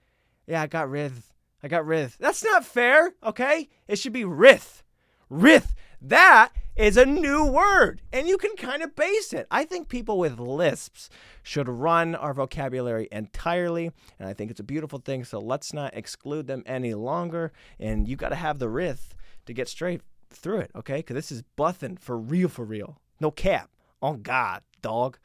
Yeah, 0.47 0.61
I 0.61 0.67
got 0.67 0.87
rith. 0.87 1.26
I 1.63 1.67
got 1.67 1.85
rith. 1.85 2.17
That's 2.17 2.43
not 2.43 2.65
fair, 2.65 3.13
okay? 3.23 3.69
It 3.87 3.97
should 3.97 4.13
be 4.13 4.23
rith. 4.23 4.83
Rith. 5.31 5.73
That 6.01 6.51
is 6.75 6.95
a 6.95 7.05
new 7.05 7.43
word, 7.43 8.01
and 8.13 8.27
you 8.27 8.37
can 8.37 8.55
kind 8.55 8.83
of 8.83 8.95
base 8.95 9.33
it. 9.33 9.47
I 9.49 9.63
think 9.63 9.89
people 9.89 10.19
with 10.19 10.39
lisps 10.39 11.09
should 11.41 11.67
run 11.67 12.13
our 12.13 12.35
vocabulary 12.35 13.07
entirely, 13.11 13.91
and 14.19 14.29
I 14.29 14.33
think 14.33 14.51
it's 14.51 14.59
a 14.59 14.63
beautiful 14.63 14.99
thing. 14.99 15.23
So 15.23 15.39
let's 15.39 15.73
not 15.73 15.95
exclude 15.95 16.45
them 16.45 16.61
any 16.67 16.93
longer. 16.93 17.51
And 17.79 18.07
you 18.07 18.15
got 18.15 18.29
to 18.29 18.35
have 18.35 18.59
the 18.59 18.67
rith 18.67 19.13
to 19.47 19.53
get 19.53 19.67
straight 19.67 20.01
through 20.29 20.59
it, 20.59 20.71
okay? 20.75 20.97
Because 20.97 21.15
this 21.15 21.31
is 21.31 21.43
buffing 21.57 21.99
for 21.99 22.17
real, 22.17 22.47
for 22.47 22.63
real. 22.63 22.99
No 23.19 23.31
cap. 23.31 23.71
Oh 24.01 24.13
God, 24.13 24.61
dog. 24.83 25.17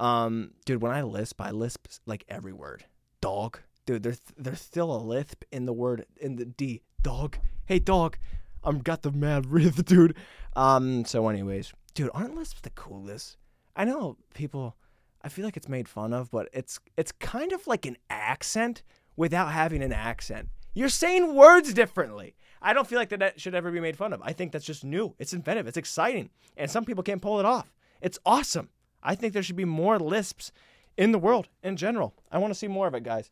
Um, 0.00 0.52
dude, 0.64 0.82
when 0.82 0.92
I 0.92 1.02
lisp, 1.02 1.40
I 1.40 1.52
lisp 1.52 1.86
like 2.04 2.24
every 2.28 2.52
word. 2.52 2.84
Dog. 3.20 3.60
Dude, 3.90 4.04
there's 4.04 4.20
there's 4.36 4.60
still 4.60 4.94
a 4.94 5.02
lisp 5.02 5.42
in 5.50 5.66
the 5.66 5.72
word 5.72 6.06
in 6.20 6.36
the 6.36 6.44
D. 6.44 6.82
Dog. 7.02 7.38
Hey, 7.66 7.80
dog. 7.80 8.18
I'm 8.62 8.78
got 8.78 9.02
the 9.02 9.10
mad 9.10 9.44
rith, 9.46 9.84
dude. 9.84 10.14
Um, 10.54 11.04
so 11.04 11.28
anyways, 11.28 11.72
dude, 11.92 12.10
aren't 12.14 12.36
lisps 12.36 12.60
the 12.60 12.70
coolest? 12.70 13.36
I 13.74 13.84
know 13.84 14.16
people 14.32 14.76
I 15.24 15.28
feel 15.28 15.44
like 15.44 15.56
it's 15.56 15.68
made 15.68 15.88
fun 15.88 16.12
of, 16.12 16.30
but 16.30 16.48
it's 16.52 16.78
it's 16.96 17.10
kind 17.10 17.52
of 17.52 17.66
like 17.66 17.84
an 17.84 17.96
accent 18.08 18.84
without 19.16 19.50
having 19.50 19.82
an 19.82 19.92
accent. 19.92 20.50
You're 20.72 20.88
saying 20.88 21.34
words 21.34 21.74
differently. 21.74 22.36
I 22.62 22.72
don't 22.72 22.86
feel 22.86 23.00
like 23.00 23.08
that 23.08 23.40
should 23.40 23.56
ever 23.56 23.72
be 23.72 23.80
made 23.80 23.96
fun 23.96 24.12
of. 24.12 24.22
I 24.22 24.32
think 24.32 24.52
that's 24.52 24.64
just 24.64 24.84
new. 24.84 25.16
It's 25.18 25.32
inventive. 25.32 25.66
It's 25.66 25.76
exciting. 25.76 26.30
And 26.56 26.70
some 26.70 26.84
people 26.84 27.02
can't 27.02 27.20
pull 27.20 27.40
it 27.40 27.44
off. 27.44 27.72
It's 28.00 28.20
awesome. 28.24 28.68
I 29.02 29.16
think 29.16 29.32
there 29.32 29.42
should 29.42 29.56
be 29.56 29.64
more 29.64 29.98
lisps 29.98 30.52
in 30.96 31.12
the 31.12 31.18
world 31.18 31.48
in 31.62 31.76
general. 31.76 32.14
I 32.30 32.38
want 32.38 32.52
to 32.52 32.58
see 32.58 32.68
more 32.68 32.86
of 32.86 32.94
it, 32.94 33.02
guys. 33.02 33.30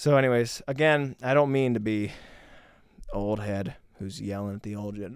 So, 0.00 0.16
anyways, 0.16 0.62
again, 0.66 1.14
I 1.22 1.34
don't 1.34 1.52
mean 1.52 1.74
to 1.74 1.80
be 1.80 2.12
old 3.12 3.38
head 3.38 3.76
who's 3.98 4.18
yelling 4.18 4.54
at 4.54 4.62
the 4.62 4.74
old 4.74 4.96
gen. 4.96 5.14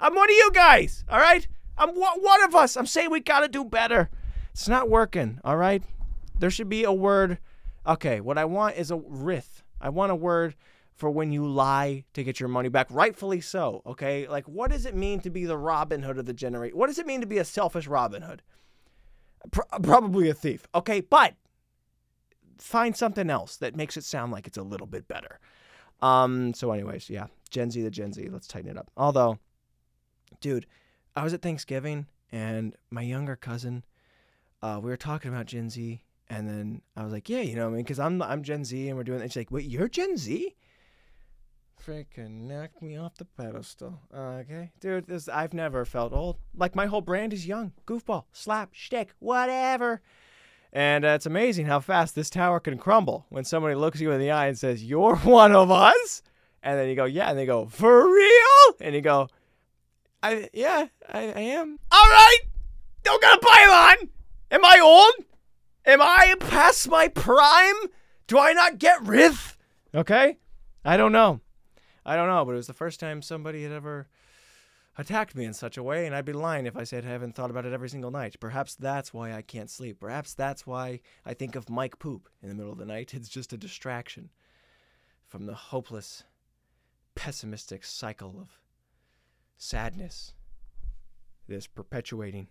I'm 0.00 0.14
one 0.14 0.30
of 0.30 0.34
you 0.34 0.50
guys, 0.54 1.04
all 1.10 1.18
right? 1.18 1.46
I'm 1.76 1.90
one 1.90 2.42
of 2.44 2.54
us. 2.54 2.78
I'm 2.78 2.86
saying 2.86 3.10
we 3.10 3.20
got 3.20 3.40
to 3.40 3.48
do 3.48 3.62
better. 3.62 4.08
It's 4.52 4.66
not 4.66 4.88
working, 4.88 5.38
all 5.44 5.58
right? 5.58 5.82
There 6.38 6.48
should 6.48 6.70
be 6.70 6.84
a 6.84 6.92
word. 6.94 7.36
Okay, 7.86 8.22
what 8.22 8.38
I 8.38 8.46
want 8.46 8.76
is 8.78 8.90
a 8.90 8.96
rith. 8.96 9.60
I 9.78 9.90
want 9.90 10.10
a 10.10 10.16
word 10.16 10.54
for 10.94 11.10
when 11.10 11.30
you 11.30 11.46
lie 11.46 12.04
to 12.14 12.24
get 12.24 12.40
your 12.40 12.48
money 12.48 12.70
back, 12.70 12.86
rightfully 12.88 13.42
so, 13.42 13.82
okay? 13.84 14.26
Like, 14.28 14.48
what 14.48 14.70
does 14.70 14.86
it 14.86 14.94
mean 14.94 15.20
to 15.20 15.28
be 15.28 15.44
the 15.44 15.58
Robin 15.58 16.02
Hood 16.02 16.16
of 16.16 16.24
the 16.24 16.32
generation? 16.32 16.78
What 16.78 16.86
does 16.86 16.98
it 16.98 17.06
mean 17.06 17.20
to 17.20 17.26
be 17.26 17.36
a 17.36 17.44
selfish 17.44 17.86
Robin 17.86 18.22
Hood? 18.22 18.40
Pro- 19.50 19.78
probably 19.82 20.30
a 20.30 20.34
thief, 20.34 20.66
okay? 20.74 21.02
But 21.02 21.34
find 22.58 22.96
something 22.96 23.30
else 23.30 23.56
that 23.56 23.76
makes 23.76 23.96
it 23.96 24.04
sound 24.04 24.32
like 24.32 24.46
it's 24.46 24.58
a 24.58 24.62
little 24.62 24.86
bit 24.86 25.08
better. 25.08 25.38
Um, 26.02 26.54
so, 26.54 26.72
anyways, 26.72 27.08
yeah, 27.08 27.26
Gen 27.50 27.70
Z 27.70 27.80
the 27.82 27.90
Gen 27.90 28.12
Z. 28.12 28.28
Let's 28.30 28.46
tighten 28.46 28.70
it 28.70 28.76
up. 28.76 28.90
Although, 28.96 29.38
dude, 30.40 30.66
I 31.16 31.24
was 31.24 31.32
at 31.32 31.42
Thanksgiving 31.42 32.06
and 32.32 32.74
my 32.90 33.02
younger 33.02 33.36
cousin, 33.36 33.84
uh, 34.62 34.80
we 34.82 34.90
were 34.90 34.96
talking 34.96 35.32
about 35.32 35.46
Gen 35.46 35.70
Z, 35.70 36.02
and 36.28 36.48
then 36.48 36.82
I 36.96 37.04
was 37.04 37.12
like, 37.12 37.28
yeah, 37.28 37.40
you 37.40 37.54
know, 37.54 37.68
I 37.68 37.70
mean, 37.70 37.82
because 37.82 37.98
I'm 37.98 38.20
I'm 38.22 38.42
Gen 38.42 38.64
Z 38.64 38.88
and 38.88 38.96
we're 38.96 39.04
doing. 39.04 39.20
And 39.20 39.30
she's 39.30 39.36
like, 39.36 39.50
wait, 39.50 39.66
you're 39.66 39.88
Gen 39.88 40.16
Z? 40.16 40.54
Freaking 41.84 42.42
knocked 42.42 42.80
me 42.80 42.96
off 42.96 43.16
the 43.16 43.26
pedestal. 43.26 44.00
Okay, 44.14 44.72
dude, 44.80 45.06
this 45.06 45.28
I've 45.28 45.52
never 45.52 45.84
felt 45.84 46.12
old. 46.12 46.38
Like 46.56 46.74
my 46.74 46.86
whole 46.86 47.02
brand 47.02 47.32
is 47.32 47.46
young, 47.46 47.72
goofball, 47.86 48.24
slap, 48.32 48.70
shtick, 48.72 49.14
whatever. 49.18 50.00
And 50.74 51.04
uh, 51.04 51.08
it's 51.08 51.26
amazing 51.26 51.66
how 51.66 51.78
fast 51.80 52.14
this 52.14 52.28
tower 52.28 52.58
can 52.58 52.76
crumble 52.76 53.24
when 53.30 53.44
somebody 53.44 53.76
looks 53.76 54.00
you 54.00 54.10
in 54.10 54.20
the 54.20 54.32
eye 54.32 54.48
and 54.48 54.58
says, 54.58 54.84
"You're 54.84 55.16
one 55.22 55.54
of 55.54 55.70
us," 55.70 56.22
and 56.62 56.78
then 56.78 56.88
you 56.88 56.96
go, 56.96 57.04
"Yeah," 57.04 57.30
and 57.30 57.38
they 57.38 57.46
go, 57.46 57.66
"For 57.66 58.12
real?" 58.12 58.76
And 58.80 58.94
you 58.94 59.00
go, 59.00 59.28
I 60.24 60.48
yeah, 60.54 60.86
I, 61.06 61.18
I 61.18 61.40
am. 61.40 61.78
All 61.92 62.08
right, 62.08 62.38
don't 63.02 63.20
got 63.20 63.36
a 63.36 63.40
pile 63.40 63.72
on. 63.72 64.08
Am 64.50 64.64
I 64.64 64.80
old? 64.82 65.26
Am 65.84 66.00
I 66.00 66.34
past 66.40 66.88
my 66.88 67.08
prime? 67.08 67.74
Do 68.26 68.38
I 68.38 68.54
not 68.54 68.78
get 68.78 69.00
rith? 69.04 69.56
Okay, 69.94 70.38
I 70.82 70.96
don't 70.96 71.12
know. 71.12 71.40
I 72.06 72.16
don't 72.16 72.28
know, 72.28 72.42
but 72.46 72.52
it 72.52 72.56
was 72.56 72.66
the 72.66 72.72
first 72.72 73.00
time 73.00 73.20
somebody 73.20 73.64
had 73.64 73.72
ever 73.72 74.08
attacked 74.96 75.34
me 75.34 75.44
in 75.44 75.54
such 75.54 75.76
a 75.76 75.82
way, 75.82 76.06
and 76.06 76.14
I'd 76.14 76.24
be 76.24 76.32
lying 76.32 76.66
if 76.66 76.76
I 76.76 76.84
said 76.84 77.04
I 77.04 77.08
haven't 77.08 77.34
thought 77.34 77.50
about 77.50 77.66
it 77.66 77.72
every 77.72 77.88
single 77.88 78.10
night. 78.10 78.36
Perhaps 78.40 78.74
that's 78.74 79.12
why 79.12 79.32
I 79.32 79.42
can't 79.42 79.70
sleep. 79.70 80.00
Perhaps 80.00 80.34
that's 80.34 80.66
why 80.66 81.00
I 81.24 81.34
think 81.34 81.56
of 81.56 81.70
Mike 81.70 81.98
Poop 81.98 82.28
in 82.42 82.48
the 82.48 82.54
middle 82.54 82.72
of 82.72 82.78
the 82.78 82.86
night. 82.86 83.14
It's 83.14 83.28
just 83.28 83.52
a 83.52 83.56
distraction 83.56 84.30
from 85.26 85.46
the 85.46 85.54
hopeless, 85.54 86.24
pessimistic 87.14 87.84
cycle 87.84 88.36
of 88.40 88.58
sadness 89.56 90.34
that 91.48 91.54
is 91.54 91.66
perpetuating 91.66 92.48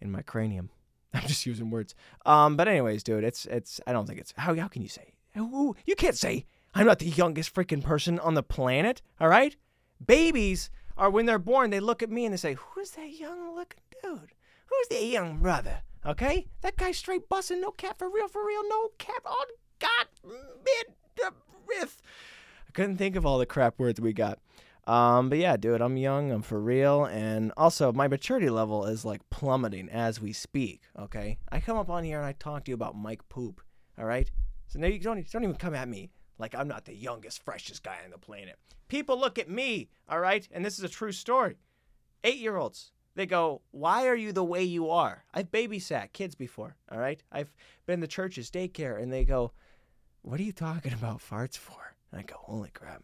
in 0.00 0.10
my 0.10 0.22
cranium. 0.22 0.70
I'm 1.14 1.26
just 1.26 1.46
using 1.46 1.70
words. 1.70 1.94
Um, 2.24 2.56
but 2.56 2.68
anyways, 2.68 3.02
dude, 3.02 3.24
it's 3.24 3.46
it's. 3.46 3.80
I 3.86 3.92
don't 3.92 4.06
think 4.06 4.20
it's 4.20 4.32
how 4.36 4.54
how 4.54 4.68
can 4.68 4.82
you 4.82 4.88
say? 4.88 5.14
Ooh, 5.36 5.74
you 5.86 5.96
can't 5.96 6.16
say 6.16 6.46
I'm 6.74 6.86
not 6.86 7.00
the 7.00 7.06
youngest 7.06 7.54
freaking 7.54 7.82
person 7.82 8.18
on 8.20 8.34
the 8.34 8.42
planet. 8.42 9.02
All 9.20 9.28
right, 9.28 9.56
babies 10.04 10.70
or 11.00 11.10
when 11.10 11.26
they're 11.26 11.38
born, 11.38 11.70
they 11.70 11.80
look 11.80 12.02
at 12.02 12.10
me 12.10 12.26
and 12.26 12.34
they 12.34 12.36
say, 12.36 12.54
"Who's 12.54 12.90
that 12.92 13.18
young 13.18 13.56
looking 13.56 13.80
dude? 14.02 14.32
Who's 14.66 14.88
that 14.90 15.04
young 15.04 15.38
brother?" 15.38 15.82
Okay, 16.04 16.46
that 16.60 16.76
guy's 16.76 16.98
straight 16.98 17.28
busting, 17.28 17.60
no 17.60 17.70
cap 17.72 17.98
for 17.98 18.08
real, 18.08 18.28
for 18.28 18.46
real, 18.46 18.68
no 18.68 18.90
cap 18.98 19.22
on 19.26 19.46
God 19.78 20.06
mid 20.24 20.94
the 21.16 21.32
riff. 21.66 22.00
I 22.68 22.70
couldn't 22.72 22.98
think 22.98 23.16
of 23.16 23.26
all 23.26 23.38
the 23.38 23.46
crap 23.46 23.78
words 23.78 24.00
we 24.00 24.12
got. 24.12 24.38
Um, 24.86 25.28
but 25.28 25.38
yeah, 25.38 25.56
dude, 25.56 25.80
I'm 25.80 25.96
young, 25.96 26.32
I'm 26.32 26.42
for 26.42 26.60
real, 26.60 27.04
and 27.04 27.52
also 27.56 27.92
my 27.92 28.08
maturity 28.08 28.50
level 28.50 28.86
is 28.86 29.04
like 29.04 29.28
plummeting 29.30 29.88
as 29.88 30.20
we 30.20 30.32
speak. 30.32 30.82
Okay, 30.98 31.38
I 31.50 31.60
come 31.60 31.76
up 31.76 31.90
on 31.90 32.04
here 32.04 32.18
and 32.18 32.26
I 32.26 32.32
talk 32.32 32.64
to 32.64 32.70
you 32.70 32.74
about 32.74 32.96
Mike 32.96 33.28
Poop. 33.28 33.60
All 33.98 34.06
right, 34.06 34.30
so 34.68 34.78
now 34.78 34.86
you 34.86 34.98
don't 34.98 35.30
don't 35.30 35.44
even 35.44 35.56
come 35.56 35.74
at 35.74 35.88
me 35.88 36.10
like 36.40 36.54
I'm 36.54 36.68
not 36.68 36.84
the 36.84 36.94
youngest, 36.94 37.42
freshest 37.42 37.82
guy 37.82 37.98
on 38.04 38.10
the 38.10 38.18
planet. 38.18 38.58
People 38.88 39.18
look 39.18 39.38
at 39.38 39.48
me, 39.48 39.88
all 40.08 40.20
right, 40.20 40.48
and 40.50 40.64
this 40.64 40.78
is 40.78 40.84
a 40.84 40.88
true 40.88 41.12
story. 41.12 41.56
Eight 42.24 42.38
year 42.38 42.56
olds, 42.56 42.92
they 43.14 43.26
go, 43.26 43.62
Why 43.70 44.06
are 44.06 44.16
you 44.16 44.32
the 44.32 44.44
way 44.44 44.64
you 44.64 44.90
are? 44.90 45.24
I've 45.32 45.50
babysat 45.50 46.12
kids 46.12 46.34
before, 46.34 46.76
all 46.90 46.98
right? 46.98 47.22
I've 47.30 47.52
been 47.86 48.00
to 48.00 48.06
churches, 48.06 48.50
daycare, 48.50 49.00
and 49.00 49.12
they 49.12 49.24
go, 49.24 49.52
What 50.22 50.40
are 50.40 50.44
you 50.44 50.52
talking 50.52 50.92
about 50.92 51.18
farts 51.20 51.56
for? 51.56 51.94
And 52.10 52.20
I 52.20 52.24
go, 52.24 52.36
Holy 52.38 52.70
crap. 52.70 53.02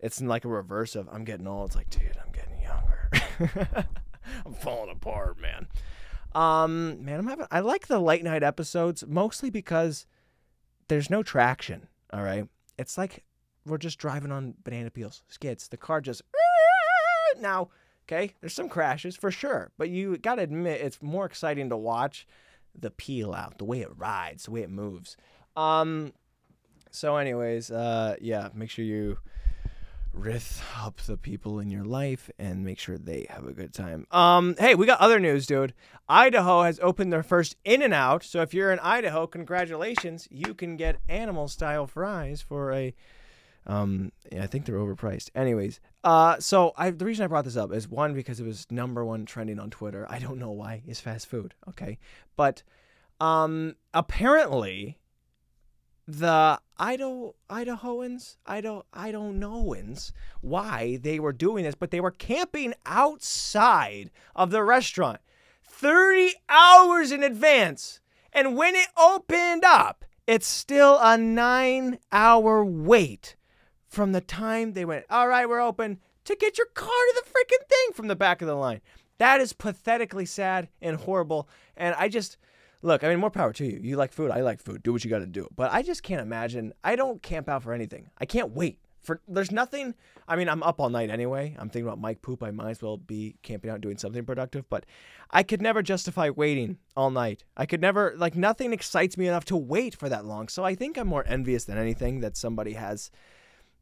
It's 0.00 0.20
like 0.20 0.44
a 0.44 0.48
reverse 0.48 0.96
of 0.96 1.08
I'm 1.12 1.24
getting 1.24 1.46
old. 1.46 1.68
It's 1.68 1.76
like, 1.76 1.90
dude, 1.90 2.16
I'm 2.24 2.32
getting 2.32 2.60
younger. 2.60 3.86
I'm 4.44 4.54
falling 4.54 4.90
apart, 4.90 5.40
man. 5.40 5.68
Um, 6.34 7.04
man, 7.04 7.20
I'm 7.20 7.26
having 7.26 7.46
I 7.50 7.60
like 7.60 7.86
the 7.86 8.00
late 8.00 8.24
night 8.24 8.42
episodes 8.42 9.04
mostly 9.06 9.50
because 9.50 10.06
there's 10.88 11.10
no 11.10 11.22
traction, 11.22 11.88
all 12.12 12.22
right? 12.22 12.48
It's 12.78 12.98
like 12.98 13.24
we're 13.66 13.78
just 13.78 13.98
driving 13.98 14.32
on 14.32 14.54
banana 14.64 14.90
peels, 14.90 15.22
skids. 15.28 15.68
The 15.68 15.76
car 15.76 16.00
just 16.00 16.22
now 17.40 17.70
Okay, 18.08 18.34
there's 18.40 18.52
some 18.54 18.68
crashes 18.68 19.16
for 19.16 19.30
sure, 19.30 19.70
but 19.78 19.88
you 19.88 20.18
got 20.18 20.36
to 20.36 20.42
admit 20.42 20.80
it's 20.80 21.00
more 21.00 21.24
exciting 21.24 21.68
to 21.68 21.76
watch 21.76 22.26
the 22.78 22.90
peel 22.90 23.32
out, 23.32 23.58
the 23.58 23.64
way 23.64 23.80
it 23.80 23.96
rides, 23.96 24.44
the 24.44 24.50
way 24.50 24.62
it 24.62 24.70
moves. 24.70 25.16
Um, 25.56 26.12
so, 26.90 27.16
anyways, 27.16 27.70
uh, 27.70 28.16
yeah, 28.20 28.48
make 28.54 28.70
sure 28.70 28.84
you 28.84 29.18
rith 30.16 30.62
up 30.78 30.98
the 31.02 31.16
people 31.16 31.58
in 31.58 31.70
your 31.70 31.84
life 31.84 32.30
and 32.38 32.64
make 32.64 32.78
sure 32.78 32.98
they 32.98 33.26
have 33.30 33.46
a 33.46 33.52
good 33.52 33.72
time. 33.72 34.06
Um, 34.10 34.54
hey, 34.58 34.74
we 34.74 34.86
got 34.86 35.00
other 35.00 35.18
news, 35.18 35.46
dude. 35.46 35.74
Idaho 36.08 36.62
has 36.62 36.78
opened 36.80 37.12
their 37.12 37.22
first 37.22 37.56
In-N-Out. 37.64 38.22
So 38.22 38.42
if 38.42 38.52
you're 38.52 38.72
in 38.72 38.78
Idaho, 38.80 39.26
congratulations, 39.26 40.28
you 40.30 40.54
can 40.54 40.76
get 40.76 41.00
animal 41.08 41.48
style 41.48 41.86
fries 41.86 42.42
for 42.42 42.72
a 42.72 42.94
um, 43.66 44.10
yeah, 44.30 44.42
I 44.42 44.46
think 44.46 44.66
they're 44.66 44.76
overpriced. 44.76 45.30
Anyways, 45.34 45.80
uh, 46.02 46.38
so 46.40 46.72
I 46.76 46.90
the 46.90 47.04
reason 47.04 47.24
I 47.24 47.28
brought 47.28 47.44
this 47.44 47.56
up 47.56 47.72
is 47.72 47.88
one 47.88 48.12
because 48.14 48.40
it 48.40 48.44
was 48.44 48.66
number 48.70 49.04
one 49.04 49.24
trending 49.24 49.60
on 49.60 49.70
Twitter. 49.70 50.06
I 50.10 50.18
don't 50.18 50.38
know 50.38 50.50
why. 50.50 50.82
It's 50.86 51.00
fast 51.00 51.28
food, 51.28 51.54
okay, 51.68 51.98
but 52.36 52.62
um, 53.20 53.76
apparently 53.94 54.98
the 56.06 56.60
Idaho 56.78 57.34
Idahoans, 57.48 58.36
Idaho 58.44 58.84
I 58.92 59.12
don't 59.12 59.38
knowins 59.38 60.12
why 60.40 60.98
they 61.00 61.20
were 61.20 61.32
doing 61.32 61.64
this, 61.64 61.74
but 61.74 61.90
they 61.90 62.00
were 62.00 62.10
camping 62.10 62.74
outside 62.84 64.10
of 64.34 64.50
the 64.50 64.64
restaurant 64.64 65.20
30 65.64 66.34
hours 66.48 67.12
in 67.12 67.22
advance. 67.22 68.00
And 68.32 68.56
when 68.56 68.74
it 68.74 68.88
opened 68.96 69.64
up, 69.64 70.04
it's 70.26 70.46
still 70.46 70.96
a 70.98 71.16
9-hour 71.16 72.64
wait 72.64 73.36
from 73.88 74.12
the 74.12 74.20
time 74.20 74.72
they 74.72 74.84
went, 74.84 75.04
all 75.10 75.28
right, 75.28 75.48
we're 75.48 75.60
open, 75.60 76.00
to 76.24 76.36
get 76.36 76.56
your 76.56 76.68
car 76.68 76.88
to 76.88 77.22
the 77.22 77.30
freaking 77.30 77.68
thing 77.68 77.94
from 77.94 78.08
the 78.08 78.16
back 78.16 78.40
of 78.40 78.48
the 78.48 78.54
line. 78.54 78.80
That 79.18 79.40
is 79.40 79.52
pathetically 79.52 80.24
sad 80.24 80.68
and 80.80 80.96
horrible. 80.96 81.48
And 81.76 81.94
I 81.98 82.08
just, 82.08 82.38
look, 82.82 83.04
I 83.04 83.08
mean, 83.08 83.18
more 83.18 83.30
power 83.30 83.52
to 83.54 83.64
you. 83.64 83.80
You 83.82 83.96
like 83.96 84.12
food. 84.12 84.30
I 84.30 84.40
like 84.40 84.60
food. 84.60 84.82
Do 84.82 84.92
what 84.92 85.04
you 85.04 85.10
got 85.10 85.20
to 85.20 85.26
do. 85.26 85.48
But 85.56 85.72
I 85.72 85.82
just 85.82 86.02
can't 86.02 86.20
imagine. 86.20 86.72
I 86.84 86.96
don't 86.96 87.22
camp 87.22 87.48
out 87.48 87.62
for 87.62 87.72
anything. 87.72 88.10
I 88.18 88.26
can't 88.26 88.50
wait. 88.52 88.78
For, 89.00 89.20
there's 89.26 89.50
nothing. 89.50 89.94
I 90.28 90.36
mean, 90.36 90.48
I'm 90.48 90.62
up 90.62 90.80
all 90.80 90.88
night 90.88 91.10
anyway. 91.10 91.56
I'm 91.58 91.68
thinking 91.68 91.88
about 91.88 92.00
Mike 92.00 92.22
Poop. 92.22 92.42
I 92.42 92.52
might 92.52 92.70
as 92.70 92.82
well 92.82 92.96
be 92.96 93.34
camping 93.42 93.70
out 93.70 93.80
doing 93.80 93.98
something 93.98 94.24
productive. 94.24 94.68
But 94.68 94.86
I 95.30 95.42
could 95.42 95.60
never 95.60 95.82
justify 95.82 96.30
waiting 96.30 96.78
all 96.96 97.10
night. 97.10 97.44
I 97.56 97.66
could 97.66 97.80
never 97.80 98.14
like 98.16 98.36
nothing 98.36 98.72
excites 98.72 99.16
me 99.16 99.26
enough 99.26 99.44
to 99.46 99.56
wait 99.56 99.96
for 99.96 100.08
that 100.08 100.24
long. 100.24 100.48
So 100.48 100.62
I 100.64 100.74
think 100.76 100.96
I'm 100.96 101.08
more 101.08 101.24
envious 101.26 101.64
than 101.64 101.78
anything 101.78 102.20
that 102.20 102.36
somebody 102.36 102.74
has 102.74 103.10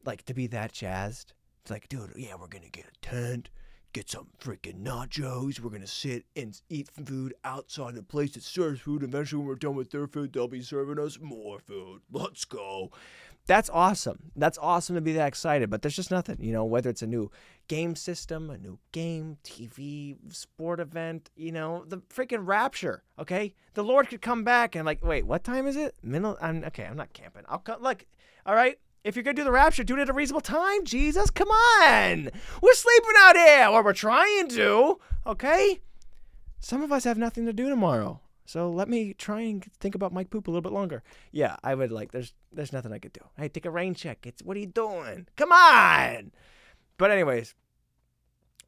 like 0.04 0.24
to 0.24 0.34
be 0.34 0.46
that 0.48 0.72
jazzed. 0.72 1.34
It's 1.62 1.70
like, 1.70 1.88
dude, 1.88 2.12
yeah, 2.16 2.36
we're 2.40 2.46
gonna 2.46 2.70
get 2.70 2.86
a 2.86 3.06
tent, 3.06 3.50
get 3.92 4.10
some 4.10 4.28
freaking 4.38 4.82
nachos. 4.82 5.60
We're 5.60 5.70
gonna 5.70 5.86
sit 5.86 6.24
and 6.36 6.60
eat 6.68 6.88
food 7.04 7.34
outside 7.44 7.94
the 7.94 8.02
place 8.02 8.32
that 8.32 8.42
serves 8.42 8.80
food. 8.80 9.02
Eventually, 9.02 9.38
when 9.40 9.48
we're 9.48 9.54
done 9.56 9.74
with 9.74 9.90
their 9.90 10.06
food, 10.06 10.32
they'll 10.32 10.48
be 10.48 10.62
serving 10.62 10.98
us 10.98 11.18
more 11.20 11.58
food. 11.58 12.00
Let's 12.10 12.44
go. 12.44 12.90
That's 13.46 13.70
awesome. 13.70 14.30
That's 14.36 14.58
awesome 14.58 14.94
to 14.94 15.00
be 15.00 15.14
that 15.14 15.26
excited. 15.26 15.70
But 15.70 15.82
there's 15.82 15.96
just 15.96 16.10
nothing, 16.10 16.36
you 16.40 16.52
know, 16.52 16.64
whether 16.64 16.90
it's 16.90 17.02
a 17.02 17.06
new 17.06 17.30
game 17.66 17.96
system, 17.96 18.50
a 18.50 18.58
new 18.58 18.78
game, 18.92 19.38
TV, 19.44 20.16
sport 20.32 20.78
event, 20.78 21.30
you 21.34 21.50
know, 21.50 21.84
the 21.86 21.98
freaking 21.98 22.46
rapture. 22.46 23.02
Okay, 23.18 23.54
the 23.74 23.82
Lord 23.82 24.08
could 24.08 24.22
come 24.22 24.44
back 24.44 24.76
and 24.76 24.86
like, 24.86 25.04
wait, 25.04 25.26
what 25.26 25.42
time 25.42 25.66
is 25.66 25.76
it? 25.76 25.94
Middle. 26.02 26.38
I'm 26.40 26.62
okay. 26.64 26.84
I'm 26.84 26.96
not 26.96 27.12
camping. 27.12 27.42
I'll 27.48 27.58
come. 27.58 27.82
Look, 27.82 28.06
all 28.46 28.54
right. 28.54 28.78
If 29.02 29.16
you're 29.16 29.22
gonna 29.22 29.34
do 29.34 29.44
the 29.44 29.52
rapture, 29.52 29.82
do 29.82 29.96
it 29.96 30.00
at 30.00 30.10
a 30.10 30.12
reasonable 30.12 30.42
time. 30.42 30.84
Jesus, 30.84 31.30
come 31.30 31.48
on. 31.48 32.30
We're 32.60 32.74
sleeping 32.74 33.14
out 33.18 33.36
here, 33.36 33.68
or 33.68 33.82
we're 33.82 33.92
trying 33.94 34.48
to. 34.50 34.98
Okay. 35.26 35.80
Some 36.58 36.82
of 36.82 36.92
us 36.92 37.04
have 37.04 37.16
nothing 37.16 37.46
to 37.46 37.52
do 37.54 37.70
tomorrow, 37.70 38.20
so 38.44 38.70
let 38.70 38.88
me 38.88 39.14
try 39.14 39.40
and 39.40 39.64
think 39.80 39.94
about 39.94 40.12
Mike 40.12 40.28
Poop 40.28 40.46
a 40.46 40.50
little 40.50 40.60
bit 40.60 40.72
longer. 40.72 41.02
Yeah, 41.32 41.56
I 41.64 41.74
would 41.74 41.90
like. 41.90 42.12
There's 42.12 42.34
there's 42.52 42.72
nothing 42.72 42.92
I 42.92 42.98
could 42.98 43.14
do. 43.14 43.22
Hey, 43.38 43.48
take 43.48 43.64
a 43.64 43.70
rain 43.70 43.94
check. 43.94 44.26
It's 44.26 44.42
what 44.42 44.56
are 44.56 44.60
you 44.60 44.66
doing? 44.66 45.26
Come 45.36 45.52
on. 45.52 46.32
But 46.98 47.10
anyways, 47.10 47.54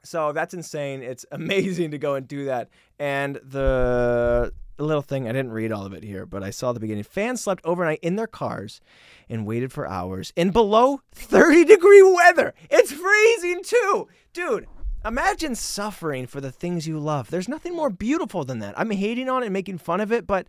so 0.03 0.33
that's 0.33 0.55
insane. 0.55 1.03
It's 1.03 1.27
amazing 1.33 1.90
to 1.90 1.99
go 1.99 2.14
and 2.14 2.27
do 2.27 2.47
that. 2.47 2.71
And 2.99 3.37
the 3.45 4.55
little 4.78 5.02
thing, 5.02 5.28
I 5.28 5.32
didn't 5.32 5.52
read 5.52 5.72
all 5.72 5.87
of 5.87 5.92
it 5.92 6.02
here, 6.02 6.26
but 6.26 6.42
I 6.42 6.50
saw 6.50 6.72
the 6.72 6.80
beginning. 6.80 7.04
Fans 7.04 7.40
slept 7.40 7.64
overnight 7.64 8.00
in 8.02 8.16
their 8.16 8.26
cars 8.26 8.80
and 9.28 9.46
waited 9.46 9.72
for 9.72 9.88
hours 9.88 10.32
in 10.37 10.50
below 10.50 11.00
30 11.12 11.64
degree 11.64 12.02
weather. 12.02 12.54
It's 12.70 12.92
freezing 12.92 13.62
too. 13.62 14.08
Dude, 14.32 14.66
imagine 15.04 15.54
suffering 15.54 16.26
for 16.26 16.40
the 16.40 16.52
things 16.52 16.87
you 16.87 16.98
love. 16.98 17.30
There's 17.30 17.48
nothing 17.48 17.74
more 17.74 17.90
beautiful 17.90 18.44
than 18.44 18.61
that. 18.61 18.78
I'm 18.78 18.90
hating 18.90 19.28
on 19.28 19.42
it 19.42 19.46
and 19.46 19.52
making 19.52 19.78
fun 19.78 20.00
of 20.00 20.12
it, 20.12 20.26
but 20.26 20.46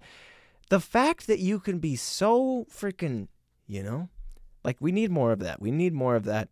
the 0.69 0.79
fact 0.79 1.27
that 1.27 1.39
you 1.39 1.59
can 1.59 1.79
be 1.79 1.95
so 1.95 2.65
freaking, 2.71 3.27
you 3.67 3.83
know, 3.83 4.09
like 4.63 4.77
we 4.79 4.91
need 4.91 5.12
more 5.12 5.31
of 5.31 5.39
that. 5.39 5.62
We 5.62 5.71
need 5.71 5.93
more 5.93 6.15
of 6.15 6.23
that 6.25 6.49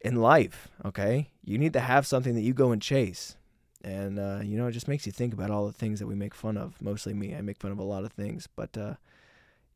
in 0.00 0.16
life, 0.16 0.68
okay? 0.84 1.30
You 1.42 1.58
need 1.58 1.72
to 1.72 1.80
have 1.80 2.06
something 2.06 2.34
that 2.34 2.42
you 2.42 2.52
go 2.52 2.70
and 2.70 2.82
chase. 2.82 3.36
And, 3.84 4.18
uh, 4.18 4.40
you 4.42 4.56
know, 4.56 4.66
it 4.66 4.72
just 4.72 4.88
makes 4.88 5.06
you 5.06 5.12
think 5.12 5.32
about 5.32 5.50
all 5.50 5.66
the 5.66 5.72
things 5.72 6.00
that 6.00 6.06
we 6.06 6.14
make 6.14 6.34
fun 6.34 6.56
of. 6.56 6.80
Mostly 6.80 7.14
me. 7.14 7.34
I 7.34 7.40
make 7.40 7.58
fun 7.58 7.72
of 7.72 7.78
a 7.78 7.84
lot 7.84 8.04
of 8.04 8.12
things. 8.12 8.48
But, 8.54 8.76
uh, 8.76 8.94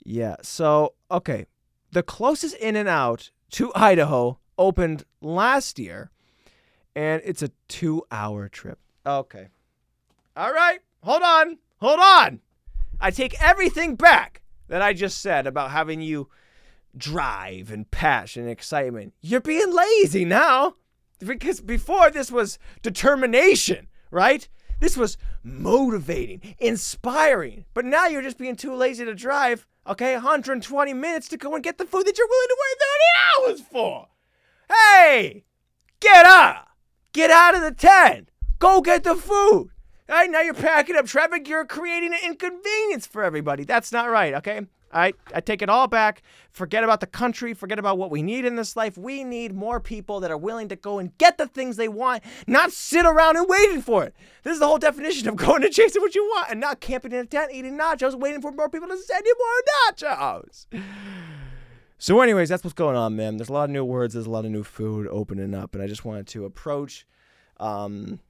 yeah. 0.04 0.36
So, 0.42 0.94
okay. 1.10 1.46
The 1.92 2.02
closest 2.02 2.56
In-N-Out 2.56 3.30
to 3.52 3.72
Idaho 3.74 4.38
opened 4.58 5.04
last 5.20 5.78
year, 5.78 6.10
and 6.94 7.22
it's 7.24 7.42
a 7.42 7.50
two 7.68 8.04
hour 8.10 8.48
trip. 8.48 8.78
Okay. 9.06 9.48
All 10.36 10.52
right. 10.52 10.80
Hold 11.02 11.22
on. 11.22 11.58
Hold 11.80 12.00
on. 12.00 12.40
I 13.00 13.10
take 13.10 13.40
everything 13.42 13.96
back 13.96 14.42
that 14.68 14.82
I 14.82 14.92
just 14.92 15.18
said 15.20 15.46
about 15.46 15.70
having 15.70 16.00
you 16.00 16.28
drive 16.96 17.70
and 17.70 17.90
passion 17.90 18.42
and 18.42 18.50
excitement. 18.50 19.14
You're 19.20 19.40
being 19.40 19.74
lazy 19.74 20.24
now. 20.24 20.74
Because 21.18 21.60
before 21.60 22.10
this 22.10 22.32
was 22.32 22.58
determination, 22.80 23.88
right? 24.10 24.48
This 24.80 24.96
was 24.96 25.18
motivating, 25.42 26.54
inspiring. 26.58 27.64
But 27.74 27.84
now 27.84 28.06
you're 28.06 28.22
just 28.22 28.38
being 28.38 28.56
too 28.56 28.74
lazy 28.74 29.04
to 29.04 29.14
drive, 29.14 29.66
okay? 29.86 30.14
120 30.14 30.94
minutes 30.94 31.28
to 31.28 31.36
go 31.36 31.54
and 31.54 31.62
get 31.62 31.78
the 31.78 31.84
food 31.84 32.06
that 32.06 32.16
you're 32.16 32.26
willing 32.28 32.48
to 32.48 32.56
wait 32.60 33.56
30 33.56 33.60
hours 33.60 33.68
for. 33.70 34.08
Hey, 34.74 35.44
get 36.00 36.26
up. 36.26 36.68
Get 37.12 37.30
out 37.30 37.54
of 37.54 37.62
the 37.62 37.72
tent. 37.72 38.30
Go 38.58 38.80
get 38.80 39.04
the 39.04 39.14
food. 39.14 39.70
All 40.08 40.16
right, 40.16 40.30
now 40.30 40.40
you're 40.40 40.54
packing 40.54 40.96
up 40.96 41.06
traffic. 41.06 41.48
You're 41.48 41.64
creating 41.64 42.12
an 42.12 42.20
inconvenience 42.24 43.06
for 43.06 43.22
everybody. 43.22 43.64
That's 43.64 43.92
not 43.92 44.10
right, 44.10 44.34
okay? 44.34 44.62
I, 44.92 45.12
I 45.34 45.40
take 45.40 45.62
it 45.62 45.68
all 45.68 45.86
back. 45.86 46.22
Forget 46.50 46.82
about 46.82 47.00
the 47.00 47.06
country. 47.06 47.54
Forget 47.54 47.78
about 47.78 47.98
what 47.98 48.10
we 48.10 48.22
need 48.22 48.44
in 48.44 48.56
this 48.56 48.76
life. 48.76 48.98
We 48.98 49.22
need 49.24 49.54
more 49.54 49.80
people 49.80 50.20
that 50.20 50.30
are 50.30 50.36
willing 50.36 50.68
to 50.68 50.76
go 50.76 50.98
and 50.98 51.16
get 51.18 51.38
the 51.38 51.46
things 51.46 51.76
they 51.76 51.88
want, 51.88 52.22
not 52.46 52.72
sit 52.72 53.06
around 53.06 53.36
and 53.36 53.46
waiting 53.48 53.82
for 53.82 54.04
it. 54.04 54.14
This 54.42 54.54
is 54.54 54.60
the 54.60 54.66
whole 54.66 54.78
definition 54.78 55.28
of 55.28 55.36
going 55.36 55.62
and 55.62 55.72
chasing 55.72 56.02
what 56.02 56.14
you 56.14 56.24
want 56.24 56.50
and 56.50 56.60
not 56.60 56.80
camping 56.80 57.12
in 57.12 57.18
a 57.18 57.26
tent, 57.26 57.52
eating 57.52 57.78
nachos, 57.78 58.18
waiting 58.18 58.40
for 58.40 58.52
more 58.52 58.68
people 58.68 58.88
to 58.88 58.98
send 58.98 59.24
you 59.24 59.36
more 59.38 59.92
nachos. 59.92 60.66
So, 61.98 62.20
anyways, 62.20 62.48
that's 62.48 62.64
what's 62.64 62.74
going 62.74 62.96
on, 62.96 63.14
man. 63.14 63.36
There's 63.36 63.50
a 63.50 63.52
lot 63.52 63.64
of 63.64 63.70
new 63.70 63.84
words. 63.84 64.14
There's 64.14 64.26
a 64.26 64.30
lot 64.30 64.46
of 64.46 64.50
new 64.50 64.64
food 64.64 65.06
opening 65.08 65.54
up, 65.54 65.74
and 65.74 65.82
I 65.82 65.86
just 65.86 66.04
wanted 66.04 66.26
to 66.28 66.46
approach 66.46 67.06
um, 67.58 68.20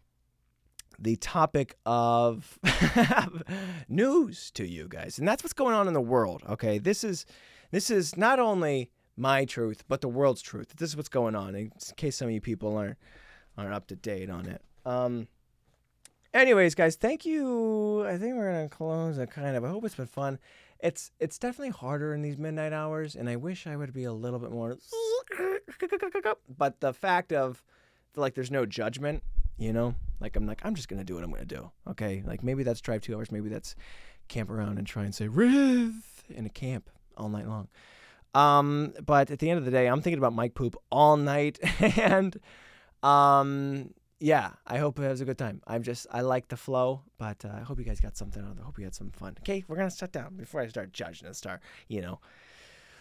the 1.01 1.17
topic 1.17 1.77
of 1.87 2.59
news 3.89 4.51
to 4.53 4.67
you 4.67 4.87
guys, 4.89 5.19
and 5.19 5.27
that's 5.27 5.43
what's 5.43 5.53
going 5.53 5.75
on 5.75 5.89
in 5.89 5.95
the 5.95 6.01
world. 6.01 6.43
Okay, 6.49 6.79
this 6.79 7.03
is 7.05 7.27
this 7.71 7.91
is 7.91 8.17
not 8.17 8.39
only 8.39 8.91
my 9.17 9.45
truth, 9.45 9.85
but 9.89 10.01
the 10.01 10.09
world's 10.09 10.43
truth. 10.43 10.75
This 10.77 10.91
is 10.91 10.97
what's 10.97 11.09
going 11.09 11.35
on. 11.35 11.55
In 11.55 11.73
case 11.97 12.17
some 12.17 12.29
of 12.29 12.35
you 12.35 12.41
people 12.41 12.77
aren't 12.77 12.99
aren't 13.57 13.75
up 13.75 13.87
to 13.89 13.97
date 13.97 14.31
on 14.31 14.47
it. 14.47 14.63
Um. 14.85 15.29
Anyways, 16.33 16.77
guys, 16.77 16.95
thank 16.95 17.27
you. 17.27 18.07
I 18.07 18.17
think 18.17 18.37
we're 18.37 18.53
gonna 18.53 18.69
close 18.69 19.19
it. 19.19 19.31
Kind 19.31 19.57
of. 19.57 19.65
I 19.65 19.69
hope 19.69 19.85
it's 19.85 19.97
been 19.97 20.07
fun 20.07 20.39
it's 20.83 21.11
it's 21.19 21.39
definitely 21.39 21.71
harder 21.71 22.15
in 22.15 22.23
these 22.23 22.39
midnight 22.39 22.73
hours, 22.73 23.15
and 23.17 23.29
I 23.29 23.37
wish 23.37 23.67
I 23.67 23.77
would 23.77 23.93
be 23.93 24.05
a 24.05 24.13
little 24.13 24.39
bit 24.39 24.51
more. 24.51 24.77
But 26.59 26.81
the 26.81 26.93
fact 26.93 27.33
of 27.33 27.63
like 28.17 28.35
there's 28.35 28.51
no 28.51 28.67
judgment, 28.67 29.23
you 29.61 29.75
know, 29.75 29.95
like 30.21 30.35
I'm 30.37 30.47
like 30.47 30.63
I'm 30.65 30.75
just 30.75 30.89
gonna 30.89 31.05
do 31.05 31.15
what 31.15 31.23
I'm 31.23 31.31
gonna 31.31 31.45
do. 31.45 31.71
Okay, 31.91 32.23
like 32.27 32.43
maybe 32.43 32.63
that's 32.63 32.81
drive 32.81 33.03
two 33.03 33.15
hours, 33.15 33.31
maybe 33.31 33.51
that's 33.51 33.77
camp 34.27 34.51
around 34.51 34.79
and 34.79 34.87
try 34.87 35.05
and 35.05 35.15
say 35.15 35.29
Riv 35.29 35.93
in 36.31 36.47
a 36.47 36.49
camp 36.49 36.89
all 37.17 37.29
night 37.29 37.47
long. 37.47 37.69
Um, 38.35 38.95
but 39.05 39.31
at 39.31 39.39
the 39.39 39.51
end 39.51 39.59
of 39.59 39.65
the 39.65 39.71
day, 39.71 39.87
I'm 39.87 40.01
thinking 40.01 40.19
about 40.19 40.33
Mike 40.33 40.55
Poop 40.55 40.77
all 40.91 41.17
night, 41.17 41.59
and 41.81 42.37
um, 43.03 43.93
yeah, 44.19 44.53
I 44.67 44.79
hope 44.79 44.99
it 44.99 45.09
was 45.09 45.21
a 45.21 45.25
good 45.25 45.39
time. 45.39 45.61
I'm 45.67 45.83
just, 45.83 46.07
I 46.11 46.23
like 46.23 46.49
the 46.49 46.57
flow, 46.57 47.03
but 47.19 47.45
uh, 47.45 47.51
I 47.55 47.61
hope 47.61 47.79
you 47.79 47.85
guys 47.85 48.01
got 48.01 48.17
something 48.17 48.43
out 48.43 48.53
of 48.53 48.59
it. 48.59 48.63
I 48.63 48.65
hope 48.65 48.79
you 48.79 48.85
had 48.85 48.95
some 48.95 49.11
fun. 49.11 49.37
Okay, 49.41 49.65
we're 49.67 49.77
to 49.77 49.91
shut 49.91 50.13
down 50.13 50.37
before 50.37 50.61
I 50.61 50.69
start 50.69 50.93
judging 50.93 51.27
and 51.27 51.37
start, 51.37 51.61
you 51.89 52.01
know, 52.01 52.21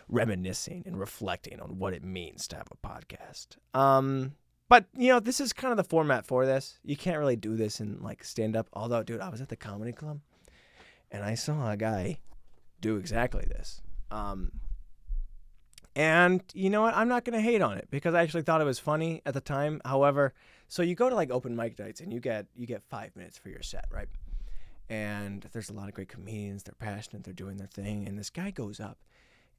reminiscing 0.08 0.84
and 0.86 1.00
reflecting 1.00 1.60
on 1.60 1.78
what 1.78 1.94
it 1.94 2.04
means 2.04 2.48
to 2.50 2.56
have 2.56 2.68
a 2.72 2.88
podcast. 2.88 3.58
Um, 3.74 4.34
but, 4.70 4.86
you 4.96 5.10
know, 5.10 5.20
this 5.20 5.42
is 5.42 5.52
kind 5.52 5.72
of 5.72 5.78
the 5.78 5.84
format 5.84 6.26
for 6.26 6.46
this. 6.46 6.80
You 6.84 6.96
can't 6.96 7.18
really 7.18 7.36
do 7.36 7.56
this 7.56 7.80
in 7.82 8.02
like 8.02 8.24
stand 8.24 8.56
up. 8.56 8.68
Although, 8.74 9.04
dude, 9.04 9.20
I 9.20 9.30
was 9.30 9.42
at 9.42 9.50
the 9.50 9.56
comedy 9.56 9.92
club 9.92 10.20
and 11.12 11.24
I 11.24 11.36
saw 11.36 11.72
a 11.72 11.78
guy 11.78 12.20
do 12.80 12.98
exactly 12.98 13.46
this. 13.50 13.82
Um, 14.12 14.52
and 15.96 16.42
you 16.54 16.70
know 16.70 16.82
what? 16.82 16.96
I'm 16.96 17.10
not 17.10 17.26
going 17.26 17.34
to 17.34 17.42
hate 17.42 17.62
on 17.62 17.78
it 17.78 17.88
because 17.90 18.14
I 18.14 18.22
actually 18.22 18.44
thought 18.44 18.62
it 18.62 18.66
was 18.66 18.80
funny 18.80 19.22
at 19.26 19.34
the 19.34 19.42
time. 19.42 19.82
However, 19.84 20.34
so 20.68 20.84
you 20.84 20.96
go 20.96 21.10
to 21.10 21.16
like 21.16 21.32
open 21.32 21.56
mic 21.56 21.78
nights 21.80 22.00
and 22.00 22.14
you 22.14 22.20
get 22.20 22.46
you 22.56 22.68
get 22.68 22.84
five 22.84 23.16
minutes 23.16 23.38
for 23.38 23.50
your 23.50 23.64
set, 23.64 23.86
right? 23.92 24.08
And 24.88 25.48
there's 25.52 25.70
a 25.70 25.74
lot 25.74 25.88
of 25.88 25.94
great 25.94 26.10
comedians. 26.10 26.64
They're 26.64 26.76
passionate. 26.78 27.24
They're 27.24 27.34
doing 27.34 27.58
their 27.58 27.68
thing. 27.68 28.08
And 28.08 28.18
this 28.18 28.30
guy 28.30 28.52
goes 28.52 28.80
up, 28.80 28.98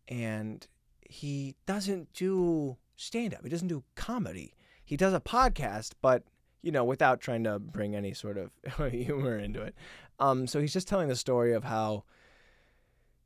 and 0.09 0.67
he 1.01 1.57
doesn't 1.67 2.13
do 2.15 2.77
stand 2.97 3.35
up. 3.35 3.43
He 3.43 3.49
doesn't 3.49 3.69
do 3.69 3.85
comedy. 3.95 4.55
He 4.91 4.97
does 4.97 5.15
a 5.15 5.21
podcast, 5.21 5.93
but 6.03 6.25
you 6.63 6.73
know, 6.73 6.83
without 6.83 7.21
trying 7.21 7.45
to 7.45 7.61
bring 7.61 7.95
any 7.95 8.13
sort 8.13 8.37
of 8.37 8.51
humor 8.91 9.39
into 9.39 9.63
it. 9.63 9.77
Um, 10.19 10.49
so 10.49 10.61
he's 10.61 10.73
just 10.73 10.89
telling 10.89 11.07
the 11.07 11.15
story 11.15 11.53
of 11.53 11.63
how 11.63 12.03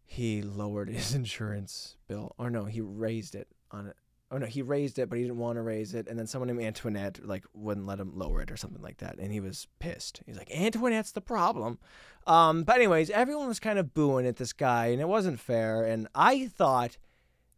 he 0.05 0.43
lowered 0.43 0.91
his 0.91 1.15
insurance 1.23 1.97
bill, 2.07 2.35
or 2.37 2.51
no, 2.51 2.67
he 2.67 2.83
raised 2.83 3.35
it 3.35 3.49
on 3.71 3.87
it 3.87 3.97
oh 4.31 4.39
no, 4.39 4.47
he 4.47 4.63
raised 4.63 4.99
it, 4.99 5.09
but 5.09 5.17
he 5.17 5.23
didn't 5.25 5.39
want 5.39 5.57
to 5.57 5.63
raise 5.63 5.95
it. 5.95 6.09
And 6.09 6.19
then 6.19 6.27
someone 6.27 6.49
named 6.49 6.61
Antoinette 6.61 7.25
like 7.25 7.45
wouldn't 7.55 7.87
let 7.87 8.01
him 8.01 8.13
lower 8.15 8.43
it 8.43 8.51
or 8.51 8.57
something 8.57 8.83
like 8.83 8.99
that. 8.99 9.19
And 9.19 9.33
he 9.33 9.41
was 9.41 9.69
pissed. 9.79 10.23
He's 10.27 10.37
like, 10.37 10.51
Antoinette's 10.51 11.13
the 11.13 11.21
problem. 11.21 11.79
Um, 12.27 12.65
but 12.65 12.77
anyways, 12.77 13.11
everyone 13.11 13.47
was 13.49 13.61
kind 13.61 13.79
of 13.79 13.95
booing 13.95 14.27
at 14.27 14.37
this 14.37 14.53
guy, 14.53 14.87
and 14.87 15.01
it 15.01 15.09
wasn't 15.09 15.39
fair. 15.41 15.85
And 15.85 16.09
I 16.15 16.49
thought 16.49 16.99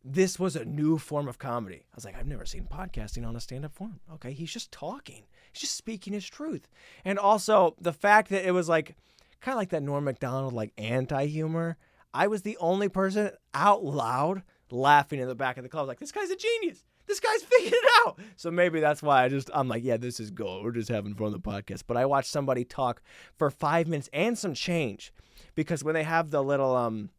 this 0.09 0.39
was 0.39 0.55
a 0.55 0.65
new 0.65 0.99
form 0.99 1.27
of 1.27 1.39
comedy. 1.39 1.83
I 1.93 1.97
was 1.97 2.05
like, 2.05 2.17
I've 2.17 2.29
never 2.29 2.47
seen 2.47 2.69
podcasting 2.73 3.27
on 3.27 3.35
a 3.35 3.41
stand-up 3.41 3.75
form. 3.75 4.01
Okay, 4.15 4.33
he's 4.33 4.53
just 4.53 4.71
talking. 4.71 5.25
He's 5.53 5.63
just 5.63 5.75
speaking 5.75 6.13
his 6.13 6.29
truth. 6.29 6.69
And 7.05 7.19
also 7.19 7.75
the 7.81 7.93
fact 7.93 8.29
that 8.31 8.47
it 8.47 8.53
was 8.53 8.69
like 8.69 8.97
kind 9.41 9.55
of 9.55 9.59
like 9.59 9.71
that 9.71 9.83
Norm 9.83 10.05
Macdonald 10.05 10.53
like 10.53 10.73
anti-humor. 10.79 11.77
I 12.15 12.29
was 12.29 12.43
the 12.43 12.57
only 12.59 12.89
person 12.89 13.31
out 13.53 13.85
loud 13.85 14.43
laughing 14.71 15.21
in 15.21 15.29
the 15.29 15.35
back 15.35 15.57
of 15.57 15.65
the 15.65 15.69
club, 15.69 15.87
like, 15.87 16.01
this 16.01 16.13
guy's 16.13 16.31
a 16.31 16.37
genius. 16.37 16.85
This 17.07 17.21
guy's 17.21 17.43
figured 17.43 17.75
it 17.75 17.91
out. 18.05 18.19
So 18.37 18.51
maybe 18.51 18.81
that's 18.81 19.03
why 19.03 19.25
I 19.25 19.29
just, 19.29 19.49
I'm 19.55 19.69
like, 19.69 19.85
yeah, 19.85 19.97
this 19.97 20.19
is 20.19 20.31
gold. 20.31 20.65
We're 20.65 20.73
just 20.73 20.89
having 20.89 21.15
fun 21.15 21.27
on 21.29 21.33
the 21.33 21.39
podcast. 21.39 21.83
But 21.87 21.97
I 21.97 22.07
watched 22.07 22.31
somebody 22.31 22.65
talk 22.65 23.03
for 23.37 23.51
five 23.51 23.87
minutes 23.87 24.11
and 24.13 24.37
some 24.37 24.55
change 24.55 25.13
because 25.55 25.85
when 25.85 25.95
they 25.95 26.03
have 26.03 26.31
the 26.31 26.43
little, 26.43 26.75
um, 26.75 27.11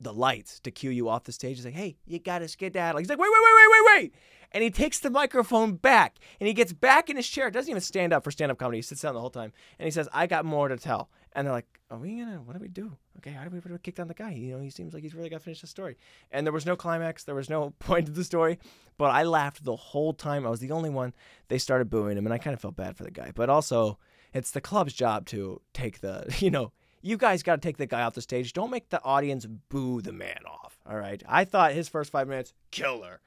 the 0.00 0.12
lights 0.12 0.60
to 0.60 0.70
cue 0.70 0.90
you 0.90 1.08
off 1.08 1.24
the 1.24 1.32
stage, 1.32 1.56
he's 1.56 1.64
like, 1.64 1.74
hey, 1.74 1.96
you 2.06 2.18
gotta 2.18 2.48
skedaddle. 2.48 2.98
He's 2.98 3.08
like, 3.08 3.18
wait, 3.18 3.30
wait, 3.30 3.40
wait, 3.42 3.54
wait, 3.54 3.68
wait, 3.70 4.02
wait. 4.02 4.14
And 4.52 4.64
he 4.64 4.70
takes 4.70 4.98
the 4.98 5.10
microphone 5.10 5.74
back 5.74 6.16
and 6.40 6.48
he 6.48 6.54
gets 6.54 6.72
back 6.72 7.08
in 7.08 7.16
his 7.16 7.28
chair. 7.28 7.50
Doesn't 7.50 7.70
even 7.70 7.80
stand 7.80 8.12
up 8.12 8.24
for 8.24 8.30
stand 8.30 8.50
up 8.50 8.58
comedy. 8.58 8.78
He 8.78 8.82
sits 8.82 9.02
down 9.02 9.14
the 9.14 9.20
whole 9.20 9.30
time 9.30 9.52
and 9.78 9.84
he 9.84 9.90
says, 9.90 10.08
I 10.12 10.26
got 10.26 10.44
more 10.44 10.68
to 10.68 10.76
tell. 10.76 11.10
And 11.32 11.46
they're 11.46 11.54
like, 11.54 11.66
are 11.90 11.98
we 11.98 12.18
gonna, 12.18 12.40
what 12.44 12.54
do 12.54 12.60
we 12.60 12.68
do? 12.68 12.96
Okay, 13.18 13.30
how 13.30 13.44
do 13.44 13.50
we 13.50 13.78
kick 13.78 13.96
down 13.96 14.08
the 14.08 14.14
guy? 14.14 14.32
You 14.32 14.54
know, 14.54 14.60
he 14.60 14.70
seems 14.70 14.94
like 14.94 15.02
he's 15.02 15.14
really 15.14 15.28
got 15.28 15.38
to 15.38 15.44
finish 15.44 15.60
the 15.60 15.66
story. 15.66 15.96
And 16.30 16.46
there 16.46 16.52
was 16.52 16.66
no 16.66 16.74
climax, 16.74 17.24
there 17.24 17.34
was 17.34 17.50
no 17.50 17.70
point 17.78 18.06
to 18.06 18.12
the 18.12 18.24
story, 18.24 18.58
but 18.98 19.10
I 19.10 19.22
laughed 19.22 19.64
the 19.64 19.76
whole 19.76 20.12
time. 20.12 20.46
I 20.46 20.50
was 20.50 20.60
the 20.60 20.72
only 20.72 20.90
one. 20.90 21.12
They 21.48 21.58
started 21.58 21.90
booing 21.90 22.16
him, 22.16 22.26
and 22.26 22.32
I 22.32 22.38
kind 22.38 22.54
of 22.54 22.60
felt 22.60 22.76
bad 22.76 22.96
for 22.96 23.04
the 23.04 23.10
guy. 23.10 23.32
But 23.34 23.50
also, 23.50 23.98
it's 24.32 24.50
the 24.50 24.60
club's 24.60 24.92
job 24.92 25.26
to 25.26 25.60
take 25.72 26.00
the, 26.00 26.34
you 26.38 26.50
know, 26.50 26.72
you 27.02 27.16
guys 27.16 27.42
got 27.42 27.56
to 27.56 27.60
take 27.60 27.76
the 27.76 27.86
guy 27.86 28.02
off 28.02 28.14
the 28.14 28.22
stage. 28.22 28.52
Don't 28.52 28.70
make 28.70 28.90
the 28.90 29.02
audience 29.02 29.46
boo 29.46 30.02
the 30.02 30.12
man 30.12 30.40
off. 30.46 30.78
All 30.88 30.96
right. 30.96 31.22
I 31.28 31.44
thought 31.44 31.72
his 31.72 31.88
first 31.88 32.10
five 32.10 32.28
minutes, 32.28 32.52
killer. 32.70 33.20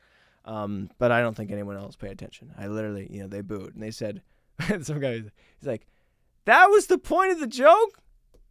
Um, 0.45 0.89
but 0.99 1.11
I 1.11 1.21
don't 1.21 1.35
think 1.35 1.51
anyone 1.51 1.77
else 1.77 1.95
paid 1.95 2.11
attention. 2.11 2.53
I 2.57 2.67
literally, 2.67 3.07
you 3.09 3.21
know, 3.21 3.27
they 3.27 3.41
booed 3.41 3.73
and 3.73 3.81
they 3.81 3.91
said, 3.91 4.21
some 4.81 4.99
guy, 4.99 5.13
he's 5.13 5.31
like, 5.67 5.87
that 6.45 6.67
was 6.67 6.87
the 6.87 6.97
point 6.97 7.31
of 7.31 7.39
the 7.39 7.47
joke? 7.47 7.99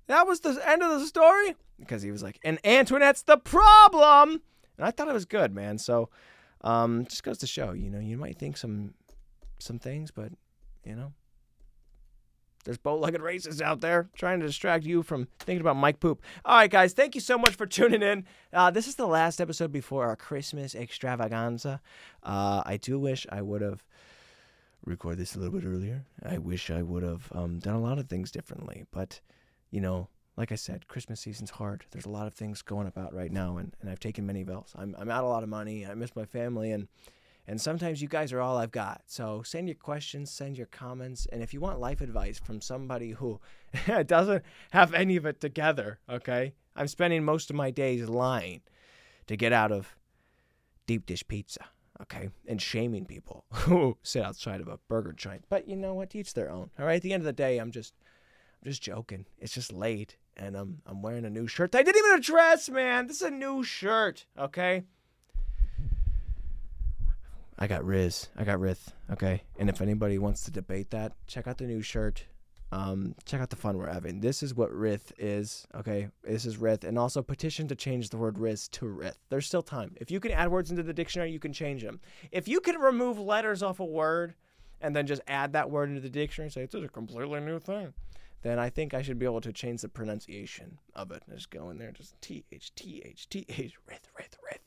That 0.07 0.27
was 0.27 0.41
the 0.41 0.61
end 0.67 0.83
of 0.83 0.99
the 0.99 1.07
story? 1.07 1.55
Because 1.79 2.03
he 2.03 2.11
was 2.11 2.23
like, 2.23 2.39
and 2.43 2.59
Antoinette's 2.65 3.23
the 3.23 3.37
problem. 3.37 4.43
And 4.79 4.87
I 4.87 4.91
thought 4.91 5.09
it 5.09 5.15
was 5.15 5.27
good, 5.27 5.55
man. 5.55 5.79
So 5.79 6.09
um, 6.63 7.05
just 7.07 7.23
goes 7.23 7.39
to 7.39 7.47
show, 7.47 7.73
you 7.73 7.91
know, 7.91 7.99
you 7.99 8.17
might 8.17 8.39
think 8.39 8.57
some 8.57 8.95
some 9.59 9.79
things, 9.79 10.11
but 10.11 10.33
you 10.85 10.97
know, 10.97 11.13
there's 12.65 12.79
bow-legged 12.79 13.21
racists 13.21 13.61
out 13.61 13.81
there 13.81 14.09
trying 14.15 14.41
to 14.41 14.47
distract 14.47 14.85
you 14.85 15.03
from 15.03 15.29
thinking 15.39 15.61
about 15.61 15.77
Mike 15.77 16.01
Poop. 16.01 16.23
All 16.45 16.57
right, 16.57 16.71
guys, 16.71 16.93
thank 16.93 17.15
you 17.15 17.21
so 17.21 17.39
much 17.39 17.55
for 17.55 17.67
tuning 17.67 18.03
in. 18.03 18.25
Uh, 18.53 18.71
this 18.71 18.87
is 18.87 18.95
the 18.95 19.07
last 19.07 19.41
episode 19.41 19.73
before 19.73 20.07
our 20.07 20.17
Christmas 20.17 20.75
extravaganza. 20.75 21.81
Uh, 22.23 22.63
I 22.65 22.77
do 22.77 22.99
wish 22.99 23.27
I 23.31 23.43
would 23.43 23.63
have 23.63 23.85
recorded 24.85 25.19
this 25.19 25.35
a 25.35 25.39
little 25.39 25.59
bit 25.59 25.67
earlier. 25.67 26.05
I 26.25 26.39
wish 26.39 26.71
I 26.71 26.83
would 26.83 27.03
have 27.03 27.31
um, 27.33 27.59
done 27.59 27.75
a 27.75 27.81
lot 27.81 27.99
of 27.99 28.09
things 28.09 28.31
differently, 28.31 28.85
but 28.91 29.21
you 29.71 29.81
know, 29.81 30.09
like 30.37 30.51
I 30.53 30.57
said, 30.57 30.89
Christmas 30.89 31.21
season's 31.21 31.51
hard. 31.51 31.85
There's 31.91 32.07
a 32.07 32.11
lot 32.11 32.27
of 32.27 32.35
things 32.35 32.63
going 32.63 32.87
about 32.87 33.15
right 33.15 33.31
now, 33.31 33.59
and, 33.59 33.77
and 33.81 33.91
I've 33.91 34.01
taken 34.01 34.27
many 34.27 34.43
vows. 34.43 34.73
I'm 34.77 34.97
I'm 34.99 35.11
out 35.11 35.25
a 35.25 35.29
lot 35.29 35.43
of 35.43 35.49
money. 35.49 35.87
I 35.87 35.95
miss 35.95 36.17
my 36.17 36.25
family, 36.25 36.73
and 36.73 36.89
and 37.47 37.61
sometimes 37.61 38.01
you 38.01 38.09
guys 38.09 38.33
are 38.33 38.41
all 38.41 38.59
I've 38.59 38.71
got. 38.71 39.03
So 39.07 39.43
send 39.43 39.69
your 39.69 39.77
questions, 39.77 40.31
send 40.31 40.57
your 40.57 40.67
comments, 40.67 41.27
and 41.33 41.43
if 41.43 41.53
you 41.53 41.61
want 41.61 41.81
life 41.81 42.01
advice 42.01 42.39
from 42.39 42.61
somebody 42.61 43.11
who 43.13 43.41
doesn't 44.07 44.45
have 44.73 44.95
any 44.95 45.17
of 45.17 45.27
it 45.27 45.41
together, 45.41 45.99
okay? 46.09 46.55
I'm 46.77 46.89
spending 46.89 47.25
most 47.25 47.51
of 47.51 47.57
my 47.57 47.71
days 47.71 48.09
lying 48.09 48.63
to 49.27 49.37
get 49.37 49.53
out 49.53 49.73
of 49.73 49.97
deep 50.87 51.07
dish 51.07 51.27
pizza 51.27 51.67
okay, 52.03 52.29
and 52.47 52.61
shaming 52.61 53.07
people 53.07 53.45
who 53.53 53.97
sit 54.03 54.25
outside 54.25 54.61
of 54.61 54.69
a 54.69 54.79
burger 54.89 55.13
joint. 55.13 55.45
But 55.49 55.69
you 55.69 55.77
know 55.77 55.95
what? 55.95 56.15
Each 56.15 56.35
their 56.35 56.51
own. 56.51 56.71
All 56.79 56.85
right. 56.85 56.97
At 56.97 57.03
the 57.03 57.13
end 57.13 57.23
of 57.23 57.27
the 57.27 57.33
day, 57.33 57.59
I'm 57.59 57.71
just, 57.71 57.95
I'm 58.63 58.71
just 58.71 58.83
joking. 58.83 59.27
It's 59.39 59.55
just 59.55 59.73
late, 59.73 60.17
and 60.37 60.57
I'm, 60.57 60.83
I'm 60.87 61.03
wearing 61.03 61.25
a 61.25 61.31
new 61.31 61.47
shirt. 61.47 61.75
I 61.75 61.83
didn't 61.83 62.05
even 62.05 62.19
address, 62.19 62.69
man. 62.69 63.07
This 63.07 63.17
is 63.17 63.29
a 63.29 63.31
new 63.31 63.63
shirt. 63.63 64.27
Okay. 64.39 64.85
I 67.63 67.67
got 67.67 67.83
Rizz. 67.83 68.29
I 68.37 68.45
got 68.45 68.59
Rith. 68.59 68.93
Okay. 69.13 69.43
And 69.59 69.69
if 69.69 69.81
anybody 69.81 70.19
wants 70.19 70.45
to 70.45 70.51
debate 70.51 70.91
that, 70.91 71.13
check 71.27 71.47
out 71.47 71.59
the 71.59 71.65
new 71.65 71.81
shirt 71.81 72.25
um, 72.73 73.15
check 73.27 73.41
out 73.43 73.51
the 73.51 73.57
fun 73.57 73.77
we're 73.77 73.93
having. 73.93 74.21
This 74.21 74.43
is 74.43 74.55
what 74.55 74.71
Rith 74.71 75.13
is. 75.19 75.67
Okay, 75.75 76.09
this 76.25 76.47
is 76.47 76.57
Rith, 76.57 76.85
and 76.85 76.99
also 76.99 77.23
petition 77.23 77.69
to 77.69 77.75
change 77.75 78.09
the 78.09 78.17
word 78.17 78.37
Rizz 78.37 78.71
to 78.73 78.87
Rith. 78.87 79.19
There's 79.29 79.47
still 79.47 79.63
time. 79.63 79.95
If 80.01 80.11
you 80.11 80.21
can 80.21 80.33
add 80.33 80.51
words 80.51 80.71
into 80.71 80.83
the 80.83 80.95
dictionary, 80.95 81.31
you 81.31 81.39
can 81.39 81.53
change 81.53 81.83
them. 81.83 82.01
If 82.33 82.49
you 82.49 82.61
can 82.61 82.77
remove 82.77 83.19
letters 83.19 83.63
off 83.63 83.79
a 83.79 83.85
word 83.85 84.35
and 84.81 84.97
then 84.97 85.07
just 85.07 85.21
add 85.29 85.53
that 85.53 85.71
word 85.71 85.91
into 85.91 86.01
the 86.01 86.09
dictionary, 86.09 86.51
say 86.51 86.63
it's 86.63 86.75
a 86.75 86.89
completely 86.89 87.41
new 87.41 87.59
thing, 87.59 87.93
then 88.43 88.59
I 88.59 88.71
think 88.71 88.95
I 88.95 89.03
should 89.03 89.19
be 89.19 89.27
able 89.27 89.41
to 89.41 89.53
change 89.53 89.83
the 89.83 89.89
pronunciation 89.89 90.79
of 90.95 91.11
it. 91.11 91.23
Just 91.31 91.51
go 91.51 91.71
in 91.71 91.79
there, 91.79 91.93
just 91.93 92.21
T 92.21 92.45
H 92.53 92.75
T 92.75 93.03
H 93.05 93.29
T 93.29 93.47
H 93.49 93.75
Rith 93.89 94.09
Rith 94.19 94.37
Rith. 94.51 94.59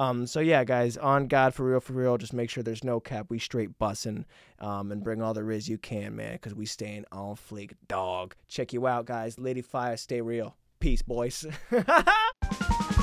Um, 0.00 0.26
so 0.26 0.40
yeah, 0.40 0.64
guys, 0.64 0.96
on 0.96 1.26
God 1.26 1.54
for 1.54 1.64
real, 1.64 1.80
for 1.80 1.92
real. 1.92 2.16
Just 2.18 2.32
make 2.32 2.50
sure 2.50 2.62
there's 2.62 2.84
no 2.84 3.00
cap. 3.00 3.26
We 3.28 3.38
straight 3.38 3.78
bussin', 3.78 4.24
um, 4.58 4.90
and 4.90 5.04
bring 5.04 5.22
all 5.22 5.34
the 5.34 5.42
rizz 5.42 5.68
you 5.68 5.78
can, 5.78 6.16
man, 6.16 6.34
because 6.34 6.54
we 6.54 6.66
staying 6.66 7.04
on 7.12 7.36
fleek, 7.36 7.72
dog. 7.88 8.34
Check 8.48 8.72
you 8.72 8.86
out, 8.86 9.06
guys. 9.06 9.38
Lady 9.38 9.62
Fire, 9.62 9.96
stay 9.96 10.20
real. 10.20 10.56
Peace, 10.78 11.02
boys. 11.02 11.46